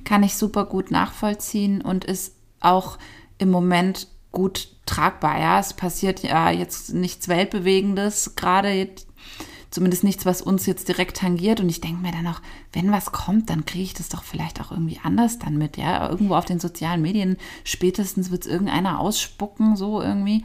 Kann 0.05 0.23
ich 0.23 0.35
super 0.35 0.65
gut 0.65 0.91
nachvollziehen 0.91 1.81
und 1.81 2.05
ist 2.05 2.35
auch 2.61 2.99
im 3.39 3.51
Moment 3.51 4.09
gut 4.33 4.69
tragbar. 4.87 5.39
Ja, 5.41 5.61
es 5.61 5.75
passiert 5.75 6.23
ja 6.23 6.51
jetzt 6.51 6.93
nichts 6.93 7.29
Weltbewegendes, 7.29 8.35
gerade 8.37 8.89
zumindest 9.71 10.05
nichts, 10.05 10.27
was 10.27 10.43
uns 10.43 10.67
jetzt 10.67 10.89
direkt 10.89 11.19
tangiert. 11.19 11.61
Und 11.61 11.69
ich 11.69 11.81
denke 11.81 12.03
mir 12.03 12.13
dann 12.13 12.27
auch, 12.27 12.41
wenn 12.73 12.93
was 12.93 13.13
kommt, 13.13 13.51
dann 13.51 13.65
kriege 13.65 13.85
ich 13.85 13.95
das 13.95 14.09
doch 14.09 14.25
vielleicht 14.25 14.61
auch 14.61 14.71
irgendwie 14.71 15.01
anders 15.03 15.39
dann 15.39 15.57
mit. 15.57 15.77
Ja, 15.77 16.09
irgendwo 16.09 16.35
auf 16.35 16.45
den 16.45 16.61
sozialen 16.61 17.03
Medien 17.03 17.37
spätestens 17.65 18.31
wird 18.31 18.45
es 18.45 18.51
irgendeiner 18.51 19.01
ausspucken, 19.01 19.77
so 19.77 20.03
irgendwie. 20.03 20.45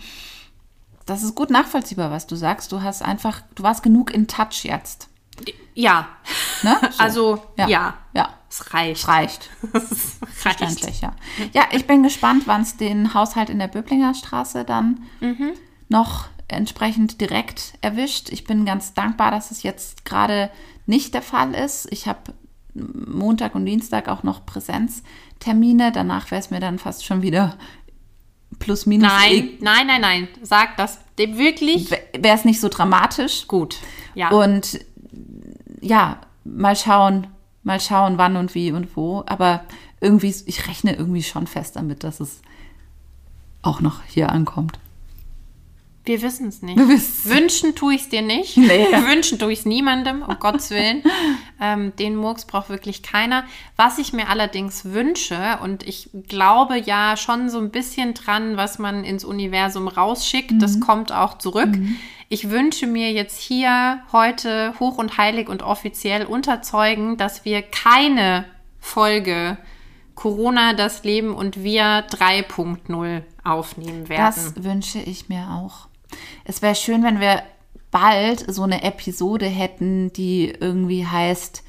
Das 1.06 1.24
ist 1.24 1.36
gut 1.36 1.50
nachvollziehbar, 1.50 2.12
was 2.12 2.28
du 2.28 2.36
sagst. 2.36 2.72
Du 2.72 2.82
hast 2.82 3.02
einfach, 3.02 3.42
du 3.56 3.64
warst 3.64 3.84
genug 3.84 4.14
in 4.14 4.28
Touch 4.28 4.64
jetzt. 4.64 5.10
Ja, 5.74 6.08
Ne? 6.64 6.78
So. 6.92 7.04
also 7.04 7.44
ja. 7.58 7.96
ja. 8.14 8.30
Es 8.50 8.74
reicht. 8.74 9.08
Reicht. 9.08 9.50
Es 9.74 9.82
reicht. 9.82 10.34
Verständlich, 10.34 11.02
ja. 11.02 11.16
Ja, 11.54 11.64
ich 11.72 11.88
bin 11.88 12.04
gespannt, 12.04 12.44
wann 12.46 12.62
es 12.62 12.78
den 12.78 13.14
Haushalt 13.14 13.50
in 13.50 13.60
der 13.60 13.68
Böblinger 13.68 14.14
Straße 14.14 14.64
dann 14.64 15.02
noch 15.90 16.28
entsprechend 16.48 17.20
direkt 17.22 17.74
erwischt. 17.82 18.30
Ich 18.30 18.44
bin 18.46 18.66
ganz 18.66 18.94
dankbar, 18.94 19.32
dass 19.32 19.52
es 19.52 19.64
jetzt 19.64 20.06
gerade 20.06 20.50
nicht 20.86 21.14
der 21.14 21.22
Fall 21.22 21.54
ist. 21.54 21.88
Ich 21.92 22.08
habe 22.08 22.34
Montag 22.74 23.56
und 23.56 23.66
Dienstag 23.66 24.08
auch 24.08 24.24
noch 24.24 24.46
Präsenztermine. 24.46 25.92
Danach 25.92 26.32
wäre 26.32 26.40
es 26.40 26.52
mir 26.52 26.60
dann 26.60 26.80
fast 26.80 27.04
schon 27.04 27.22
wieder 27.22 27.58
plus 28.60 28.86
minus. 28.86 29.12
Nein, 29.12 29.54
nein, 29.60 29.88
nein, 29.88 30.02
nein. 30.02 30.28
Sag 30.44 30.78
das 30.78 31.00
dem 31.18 31.38
wirklich 31.38 31.92
Wäre 31.92 32.38
es 32.38 32.46
nicht 32.46 32.60
so 32.62 32.70
dramatisch. 32.70 33.48
gut. 33.48 33.78
Ja. 34.14 34.30
Und 34.30 34.80
ja, 35.86 36.18
mal 36.44 36.76
schauen, 36.76 37.28
mal 37.64 37.80
schauen, 37.80 38.18
wann 38.18 38.36
und 38.38 38.56
wie 38.56 38.72
und 38.72 38.98
wo. 38.98 39.24
Aber 39.28 39.62
irgendwie, 40.02 40.34
ich 40.46 40.68
rechne 40.68 40.96
irgendwie 40.96 41.24
schon 41.24 41.48
fest 41.48 41.76
damit, 41.76 42.04
dass 42.04 42.20
es 42.20 42.42
auch 43.62 43.82
noch 43.82 44.02
hier 44.04 44.32
ankommt. 44.32 44.80
Wir 46.06 46.22
wissen 46.22 46.48
es 46.48 46.62
nicht. 46.62 46.78
Wünschen 46.78 47.76
tue 47.76 47.96
ich 47.96 48.02
es 48.02 48.10
dir 48.10 48.22
nicht. 48.22 48.58
Nee. 48.66 48.88
Wünschen 49.08 49.38
tue 49.38 49.54
ich 49.54 49.60
es 49.60 49.66
niemandem, 49.66 50.22
um 50.22 50.40
Gottes 50.40 50.70
Willen. 50.72 51.04
Ähm, 51.58 51.96
den 51.96 52.18
Murks 52.18 52.44
braucht 52.44 52.68
wirklich 52.68 53.02
keiner. 53.02 53.46
Was 53.78 53.98
ich 53.98 54.12
mir 54.12 54.28
allerdings 54.28 54.84
wünsche, 54.92 55.58
und 55.64 55.88
ich 55.88 56.10
glaube 56.28 56.78
ja 56.78 57.16
schon 57.16 57.50
so 57.50 57.60
ein 57.60 57.72
bisschen 57.72 58.14
dran, 58.14 58.58
was 58.58 58.78
man 58.78 59.06
ins 59.06 59.24
Universum 59.24 59.88
rausschickt, 59.88 60.62
das 60.62 60.82
kommt 60.82 61.14
auch 61.14 61.38
zurück. 61.38 61.70
Ich 62.28 62.50
wünsche 62.50 62.88
mir 62.88 63.14
jetzt 63.14 63.40
hier 63.40 64.02
heute 64.12 64.74
hoch 64.82 64.98
und 64.98 65.18
heilig 65.18 65.48
und 65.48 65.64
offiziell 65.64 66.26
unterzeugen, 66.26 67.16
dass 67.16 67.46
wir 67.46 67.62
keine 67.62 68.44
Folge 68.82 69.58
Corona, 70.16 70.74
das 70.74 71.04
Leben 71.04 71.34
und 71.34 71.64
wir 71.64 72.08
3.0 72.08 73.22
aufnehmen 73.44 74.10
werden. 74.10 74.26
Das 74.26 74.64
wünsche 74.64 75.00
ich 75.00 75.30
mir 75.30 75.50
auch. 75.52 75.88
Es 76.44 76.62
wäre 76.62 76.76
schön, 76.76 77.04
wenn 77.04 77.20
wir 77.20 77.44
bald 77.92 78.54
so 78.54 78.64
eine 78.64 78.84
Episode 78.84 79.46
hätten, 79.46 80.12
die 80.14 80.50
irgendwie 80.50 81.06
heißt 81.08 81.64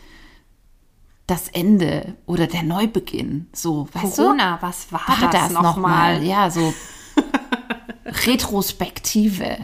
das 1.27 1.49
Ende 1.49 2.15
oder 2.27 2.47
der 2.47 2.63
Neubeginn. 2.63 3.49
So, 3.53 3.89
weißt 3.93 4.17
Corona, 4.17 4.59
was 4.61 4.93
war, 4.93 5.03
du? 5.07 5.23
War 5.23 5.31
das, 5.31 5.43
das 5.43 5.53
noch 5.53 5.63
nochmal? 5.63 6.19
mal? 6.19 6.25
Ja, 6.25 6.51
so 6.51 6.73
Retrospektive. 8.27 9.57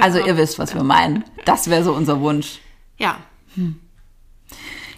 Also 0.00 0.18
ihr 0.18 0.36
wisst, 0.36 0.58
was 0.58 0.74
wir 0.74 0.82
meinen. 0.82 1.24
Das 1.44 1.68
wäre 1.70 1.84
so 1.84 1.92
unser 1.94 2.20
Wunsch. 2.20 2.60
Ja. 2.98 3.18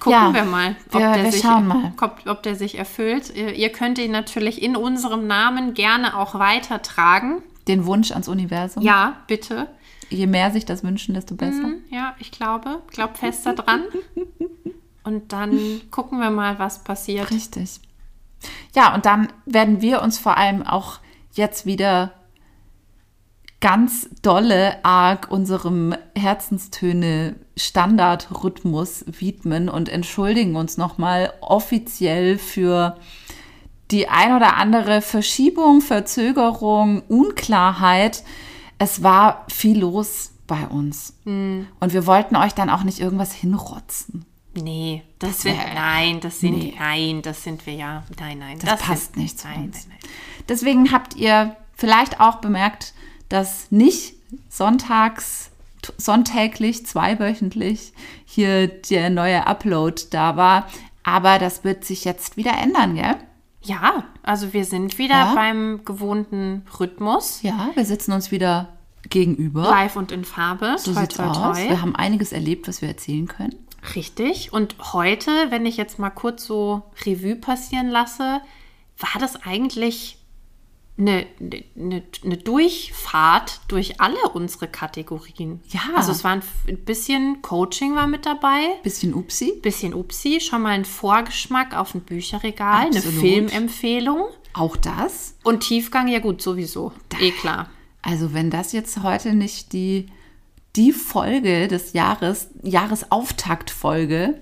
Gucken 0.00 0.12
Ja, 0.12 0.32
wir 0.34 0.44
mal, 0.44 0.76
ob, 0.88 1.00
wir- 1.00 1.12
der 1.12 1.24
wir 1.24 1.32
sich, 1.32 1.44
mal. 1.44 1.92
Ob, 2.00 2.20
ob 2.26 2.42
der 2.42 2.56
sich 2.56 2.78
erfüllt. 2.78 3.34
Ihr 3.34 3.70
könnt 3.70 3.98
ihn 3.98 4.12
natürlich 4.12 4.62
in 4.62 4.76
unserem 4.76 5.26
Namen 5.26 5.74
gerne 5.74 6.16
auch 6.16 6.34
weitertragen. 6.38 7.42
Den 7.68 7.86
Wunsch 7.86 8.12
ans 8.12 8.28
Universum. 8.28 8.82
Ja, 8.82 9.16
bitte. 9.26 9.68
Je 10.08 10.26
mehr 10.26 10.50
sich 10.52 10.64
das 10.64 10.84
wünschen, 10.84 11.14
desto 11.14 11.34
besser. 11.34 11.64
Hm, 11.64 11.82
Ja, 11.90 12.14
ich 12.18 12.30
glaube, 12.30 12.82
glaub 12.92 13.16
fest 13.16 13.44
daran. 13.46 13.82
Und 15.04 15.32
dann 15.32 15.80
gucken 15.90 16.18
wir 16.20 16.30
mal, 16.30 16.58
was 16.58 16.82
passiert. 16.82 17.30
Richtig. 17.30 17.80
Ja, 18.74 18.92
und 18.92 19.06
dann 19.06 19.28
werden 19.46 19.80
wir 19.80 20.02
uns 20.02 20.18
vor 20.18 20.36
allem 20.36 20.64
auch 20.66 20.98
jetzt 21.32 21.64
wieder 21.64 22.12
ganz 23.60 24.08
dolle 24.20 24.84
arg 24.84 25.30
unserem 25.30 25.94
Herzenstöne 26.16 27.36
Standardrhythmus 27.56 29.04
widmen 29.06 29.68
und 29.68 29.88
entschuldigen 29.88 30.56
uns 30.56 30.76
nochmal 30.76 31.32
offiziell 31.40 32.36
für 32.36 32.96
die 33.90 34.08
ein 34.08 34.34
oder 34.34 34.56
andere 34.56 35.00
Verschiebung, 35.02 35.80
Verzögerung, 35.80 37.02
Unklarheit. 37.08 38.24
Es 38.78 39.02
war 39.02 39.44
viel 39.48 39.78
los 39.80 40.32
bei 40.46 40.66
uns. 40.66 41.14
Und 41.24 41.66
wir 41.80 42.06
wollten 42.06 42.36
euch 42.36 42.52
dann 42.52 42.70
auch 42.70 42.82
nicht 42.82 43.00
irgendwas 43.00 43.32
hinrotzen. 43.32 44.24
Nee, 44.54 45.02
das, 45.18 45.30
Das 45.32 45.42
sind, 45.42 45.58
nein, 45.74 46.20
das 46.20 46.40
sind, 46.40 46.58
nee. 46.58 46.74
nein, 46.78 47.20
das 47.22 47.42
sind 47.42 47.66
wir 47.66 47.74
ja. 47.74 48.04
Nein, 48.18 48.38
nein, 48.38 48.58
Das, 48.58 48.70
sind- 48.78 48.88
passt 48.88 49.16
nicht 49.16 49.38
zu 49.38 49.48
nein, 49.48 49.64
uns. 49.64 49.86
Nein, 49.88 49.98
nein. 50.00 50.10
Deswegen 50.48 50.92
habt 50.92 51.14
ihr 51.16 51.56
vielleicht 51.74 52.20
auch 52.20 52.36
bemerkt, 52.36 52.94
dass 53.28 53.70
nicht 53.70 54.14
sonntags, 54.48 55.50
sonntäglich, 55.98 56.86
zweiwöchentlich 56.86 57.92
hier 58.24 58.66
der 58.68 59.10
neue 59.10 59.46
Upload 59.46 60.02
da 60.10 60.36
war. 60.36 60.66
Aber 61.02 61.38
das 61.38 61.62
wird 61.64 61.84
sich 61.84 62.04
jetzt 62.04 62.36
wieder 62.36 62.56
ändern, 62.58 62.94
gell? 62.96 63.16
Ja, 63.66 64.04
also 64.22 64.52
wir 64.52 64.64
sind 64.64 64.98
wieder 64.98 65.14
Ja. 65.14 65.34
beim 65.34 65.80
gewohnten 65.84 66.62
Rhythmus. 66.78 67.42
Ja, 67.42 67.70
wir 67.74 67.84
sitzen 67.84 68.12
uns 68.12 68.30
wieder 68.30 68.68
gegenüber. 69.08 69.62
Live 69.62 69.96
und 69.96 70.12
in 70.12 70.24
Farbe. 70.24 70.76
So 70.78 70.92
toi, 70.92 71.00
sieht's 71.00 71.16
toi, 71.16 71.24
aus. 71.26 71.36
toi. 71.58 71.68
Wir 71.68 71.80
haben 71.82 71.94
einiges 71.96 72.32
erlebt, 72.32 72.68
was 72.68 72.80
wir 72.82 72.88
erzählen 72.88 73.26
können. 73.26 73.54
Richtig. 73.94 74.52
Und 74.52 74.76
heute, 74.92 75.30
wenn 75.50 75.64
ich 75.66 75.76
jetzt 75.76 75.98
mal 75.98 76.10
kurz 76.10 76.44
so 76.44 76.82
Revue 77.04 77.36
passieren 77.36 77.88
lasse, 77.88 78.40
war 78.98 79.20
das 79.20 79.42
eigentlich 79.44 80.18
eine, 80.98 81.26
eine, 81.76 82.02
eine 82.24 82.36
Durchfahrt 82.38 83.60
durch 83.68 84.00
alle 84.00 84.30
unsere 84.32 84.66
Kategorien. 84.66 85.60
Ja. 85.68 85.80
Also 85.94 86.12
es 86.12 86.24
war 86.24 86.32
ein, 86.32 86.42
ein 86.68 86.78
bisschen 86.84 87.42
Coaching 87.42 87.94
war 87.94 88.06
mit 88.06 88.24
dabei, 88.24 88.60
Bisschen 88.82 89.12
Upsi. 89.14 89.60
bisschen 89.62 89.92
Upsi, 89.92 90.40
schon 90.40 90.62
mal 90.62 90.70
ein 90.70 90.84
Vorgeschmack 90.86 91.76
auf 91.76 91.94
ein 91.94 92.00
Bücherregal, 92.00 92.86
eine 92.86 92.96
Absolut. 92.96 93.20
Filmempfehlung 93.20 94.24
Auch 94.54 94.76
das. 94.76 95.34
und 95.44 95.60
Tiefgang, 95.60 96.08
ja 96.08 96.18
gut, 96.20 96.40
sowieso. 96.40 96.92
Eh 97.20 97.30
klar. 97.32 97.68
Also 98.00 98.32
wenn 98.32 98.50
das 98.50 98.72
jetzt 98.72 99.02
heute 99.02 99.34
nicht 99.34 99.72
die, 99.74 100.06
die 100.76 100.92
Folge 100.92 101.68
des 101.68 101.92
Jahres, 101.92 102.48
Jahresauftaktfolge 102.62 104.38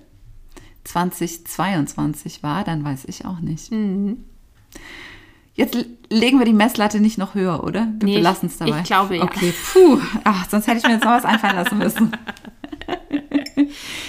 2022 0.84 2.42
war, 2.42 2.62
dann 2.62 2.84
weiß 2.84 3.06
ich 3.06 3.24
auch 3.24 3.40
nicht. 3.40 3.72
Mhm. 3.72 4.24
Jetzt 5.54 5.76
legen 6.10 6.38
wir 6.40 6.46
die 6.46 6.52
Messlatte 6.52 6.98
nicht 7.00 7.16
noch 7.16 7.34
höher, 7.34 7.62
oder? 7.62 7.86
Wir 8.00 8.06
Nee, 8.08 8.16
belassen 8.16 8.48
es 8.48 8.58
dabei. 8.58 8.78
ich 8.78 8.84
glaube, 8.84 9.16
ja. 9.16 9.22
Okay, 9.22 9.54
puh. 9.72 10.00
Ach, 10.24 10.48
sonst 10.50 10.66
hätte 10.66 10.78
ich 10.78 10.84
mir 10.84 10.94
jetzt 10.94 11.04
noch 11.04 11.12
was 11.12 11.24
einfallen 11.24 11.54
lassen 11.56 11.78
müssen. 11.78 12.12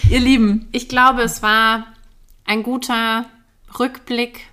Ihr 0.09 0.19
Lieben, 0.19 0.67
Ich 0.71 0.89
glaube, 0.89 1.21
es 1.21 1.41
war 1.43 1.85
ein 2.45 2.63
guter 2.63 3.25
Rückblick, 3.79 4.47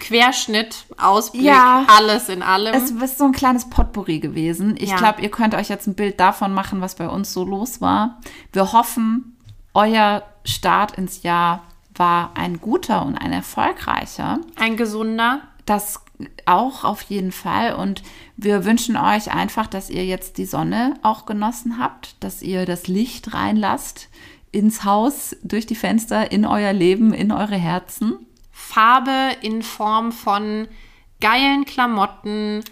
Querschnitt, 0.00 0.84
Ausblick, 0.98 1.42
Ja. 1.44 1.84
alles 1.88 2.28
in 2.28 2.42
allem. 2.42 2.72
es 2.74 2.90
ist 2.92 3.18
so 3.18 3.24
ein 3.24 3.32
kleines 3.32 3.68
Potpourri 3.68 4.20
gewesen. 4.20 4.76
Ich 4.78 4.90
Ja. 4.90 4.96
glaube, 4.96 5.20
ihr 5.22 5.30
könnt 5.30 5.54
euch 5.54 5.68
jetzt 5.68 5.88
ein 5.88 5.94
Bild 5.94 6.20
davon 6.20 6.54
machen, 6.54 6.80
was 6.80 6.94
bei 6.94 7.08
uns 7.08 7.32
so 7.32 7.44
los 7.44 7.80
war. 7.80 8.20
Wir 8.52 8.72
hoffen, 8.72 9.36
euer 9.74 10.22
Start 10.44 10.96
ins 10.96 11.22
Jahr 11.24 11.64
war 11.96 12.32
ein 12.36 12.60
guter 12.60 13.04
und 13.04 13.16
ein 13.16 13.32
erfolgreicher. 13.32 14.38
ein 14.56 14.76
gesunder. 14.76 15.40
Das 15.66 16.04
auch 16.46 16.84
auf 16.84 17.02
jeden 17.02 17.32
Fall. 17.32 17.74
Und 17.74 18.02
wir 18.36 18.64
wünschen 18.64 18.96
euch 18.96 19.32
einfach, 19.32 19.66
dass 19.66 19.90
ihr 19.90 20.06
jetzt 20.06 20.38
die 20.38 20.46
Sonne 20.46 20.94
auch 21.02 21.26
genossen 21.26 21.78
habt, 21.78 22.16
dass 22.20 22.40
ihr 22.42 22.64
das 22.64 22.86
Licht 22.86 23.34
reinlasst 23.34 24.08
ins 24.52 24.84
Haus, 24.84 25.36
durch 25.42 25.66
die 25.66 25.74
Fenster, 25.74 26.32
in 26.32 26.46
euer 26.46 26.72
Leben, 26.72 27.12
in 27.12 27.30
eure 27.30 27.56
Herzen. 27.56 28.14
Farbe 28.50 29.32
in 29.42 29.62
Form 29.62 30.12
von 30.12 30.66
geilen 31.20 31.66
Klamotten. 31.66 32.62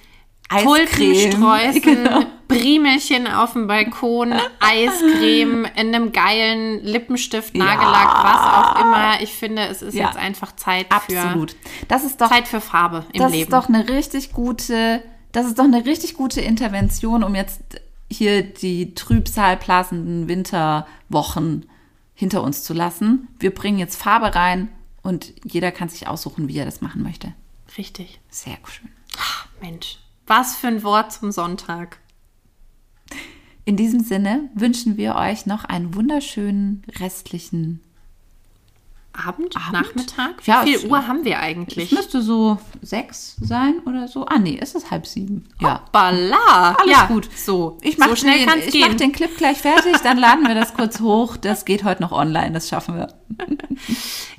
Tulpensträußen, 0.62 1.82
Genau. 1.82 2.22
Briemelchen 2.48 3.26
auf 3.26 3.54
dem 3.54 3.66
Balkon, 3.66 4.34
Eiscreme 4.60 5.64
in 5.76 5.94
einem 5.94 6.12
geilen 6.12 6.82
Lippenstift, 6.84 7.54
Nagellack, 7.54 8.22
was 8.22 8.40
auch 8.76 8.80
immer. 8.80 9.20
Ich 9.22 9.32
finde, 9.32 9.62
es 9.66 9.82
ist 9.82 9.94
Ja. 9.94 10.06
jetzt 10.06 10.16
einfach 10.16 10.54
Zeit 10.56 10.86
Absolut. 10.92 11.56
Das 11.88 12.04
ist 12.04 12.20
doch 12.20 12.28
für 12.28 12.34
Zeit 12.34 12.48
für 12.48 12.60
Farbe 12.60 13.06
im 13.12 13.20
das 13.20 13.32
Leben. 13.32 13.42
ist 13.44 13.52
doch 13.52 13.68
eine 13.68 13.88
richtig 13.88 14.32
gute, 14.32 15.02
das 15.32 15.46
ist 15.46 15.58
doch 15.58 15.64
eine 15.64 15.84
richtig 15.86 16.14
gute 16.14 16.40
Intervention, 16.42 17.24
um 17.24 17.34
jetzt 17.34 17.60
hier 18.10 18.42
die 18.42 18.94
trübsalblasenden 18.94 20.28
Winterwochen 20.28 21.66
hinter 22.14 22.42
uns 22.42 22.62
zu 22.62 22.74
lassen. 22.74 23.28
Wir 23.40 23.52
bringen 23.54 23.78
jetzt 23.78 23.96
Farbe 24.00 24.34
rein 24.34 24.68
und 25.02 25.32
jeder 25.44 25.72
kann 25.72 25.88
sich 25.88 26.06
aussuchen, 26.06 26.48
wie 26.48 26.58
er 26.58 26.64
das 26.66 26.80
machen 26.80 27.02
möchte. 27.02 27.32
Richtig. 27.76 28.20
Sehr 28.30 28.56
schön. 28.68 28.90
Mensch, 29.60 29.98
was 30.26 30.56
für 30.56 30.68
ein 30.68 30.82
Wort 30.82 31.12
zum 31.12 31.32
Sonntag. 31.32 31.98
In 33.64 33.76
diesem 33.76 34.00
Sinne 34.00 34.50
wünschen 34.54 34.96
wir 34.96 35.16
euch 35.16 35.46
noch 35.46 35.64
einen 35.64 35.94
wunderschönen 35.94 36.82
restlichen 37.00 37.80
Abend, 39.12 39.56
Abend? 39.56 39.72
Nachmittag? 39.72 40.44
Wie 40.44 40.50
Ja, 40.50 40.62
viel 40.64 40.74
es- 40.74 40.84
Uhr 40.86 41.06
haben 41.06 41.24
wir 41.24 41.36
Es 41.36 41.42
eigentlich? 41.42 41.92
müsste 41.92 42.20
so 42.20 42.58
sechs 42.82 43.36
sein 43.40 43.78
oder 43.86 44.08
so. 44.08 44.26
Ah, 44.26 44.38
nee, 44.40 44.58
es 44.60 44.74
ist 44.74 44.90
halb 44.90 45.06
sieben. 45.06 45.44
Ja. 45.60 45.82
Balla. 45.92 46.74
Alles 46.78 46.90
ja, 46.90 47.06
gut. 47.06 47.28
So, 47.34 47.78
Ich 47.80 47.96
mache 47.96 48.10
so 48.10 48.16
schnell 48.16 48.40
den, 48.40 48.48
es 48.58 48.74
ich 48.74 48.80
mach 48.80 48.88
gehen. 48.88 48.98
den 48.98 49.12
Clip 49.12 49.34
gleich 49.38 49.58
fertig, 49.58 49.96
dann 50.02 50.18
laden 50.18 50.46
wir 50.48 50.56
das 50.56 50.74
kurz 50.74 50.98
hoch. 51.00 51.36
Das 51.36 51.64
geht 51.64 51.84
heute 51.84 52.02
noch 52.02 52.10
online, 52.12 52.50
das 52.52 52.68
schaffen 52.68 52.96
wir. 52.96 53.06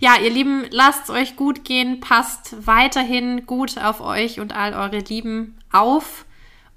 Ja, 0.02 0.16
ihr 0.22 0.30
Lieben, 0.30 0.66
lasst 0.72 1.06
es 1.06 1.10
euch 1.10 1.36
gut 1.38 1.64
gehen. 1.64 2.02
Passt 2.02 2.56
weiterhin 2.68 3.46
gut 3.46 3.78
auf 3.78 4.02
euch 4.02 4.42
und 4.42 4.54
all 4.54 4.74
eure 4.74 5.00
Lieben 5.00 5.58
auf. 5.76 6.26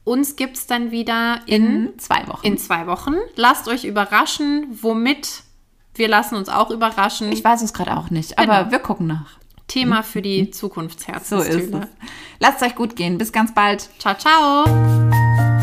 Uns 0.05 0.37
gibt 0.37 0.57
es 0.57 0.67
dann 0.67 0.91
wieder 0.91 1.41
in, 1.47 1.89
In 1.89 1.99
zwei 1.99 2.27
Wochen. 2.29 2.47
in 2.47 2.57
zwei 2.59 2.87
Wochen. 2.87 3.15
Lasst 3.37 3.69
euch 3.69 3.85
überraschen, 3.85 4.67
womit. 4.81 5.43
Wir 5.95 6.09
lassen 6.09 6.37
uns 6.37 6.49
auch 6.49 6.71
überraschen. 6.71 7.31
ich 7.33 7.43
weiß 7.45 7.61
es 7.63 7.73
gerade 7.75 7.97
auch 7.97 8.09
nicht, 8.11 8.39
aber 8.39 8.59
Genau. 8.61 8.71
wir 8.71 8.79
gucken 8.79 9.07
nach. 9.07 9.39
Thema 9.67 10.03
für 10.03 10.23
die 10.23 10.51
So 11.29 11.41
ist 11.41 11.75
es. 11.75 11.89
Lasst 12.41 12.63
euch 12.63 12.75
gut 12.75 12.97
gehen. 12.97 13.19
Bis 13.19 13.33
ganz 13.33 13.53
bald. 13.53 13.91
Ciao, 13.99 14.15
ciao. 14.15 15.58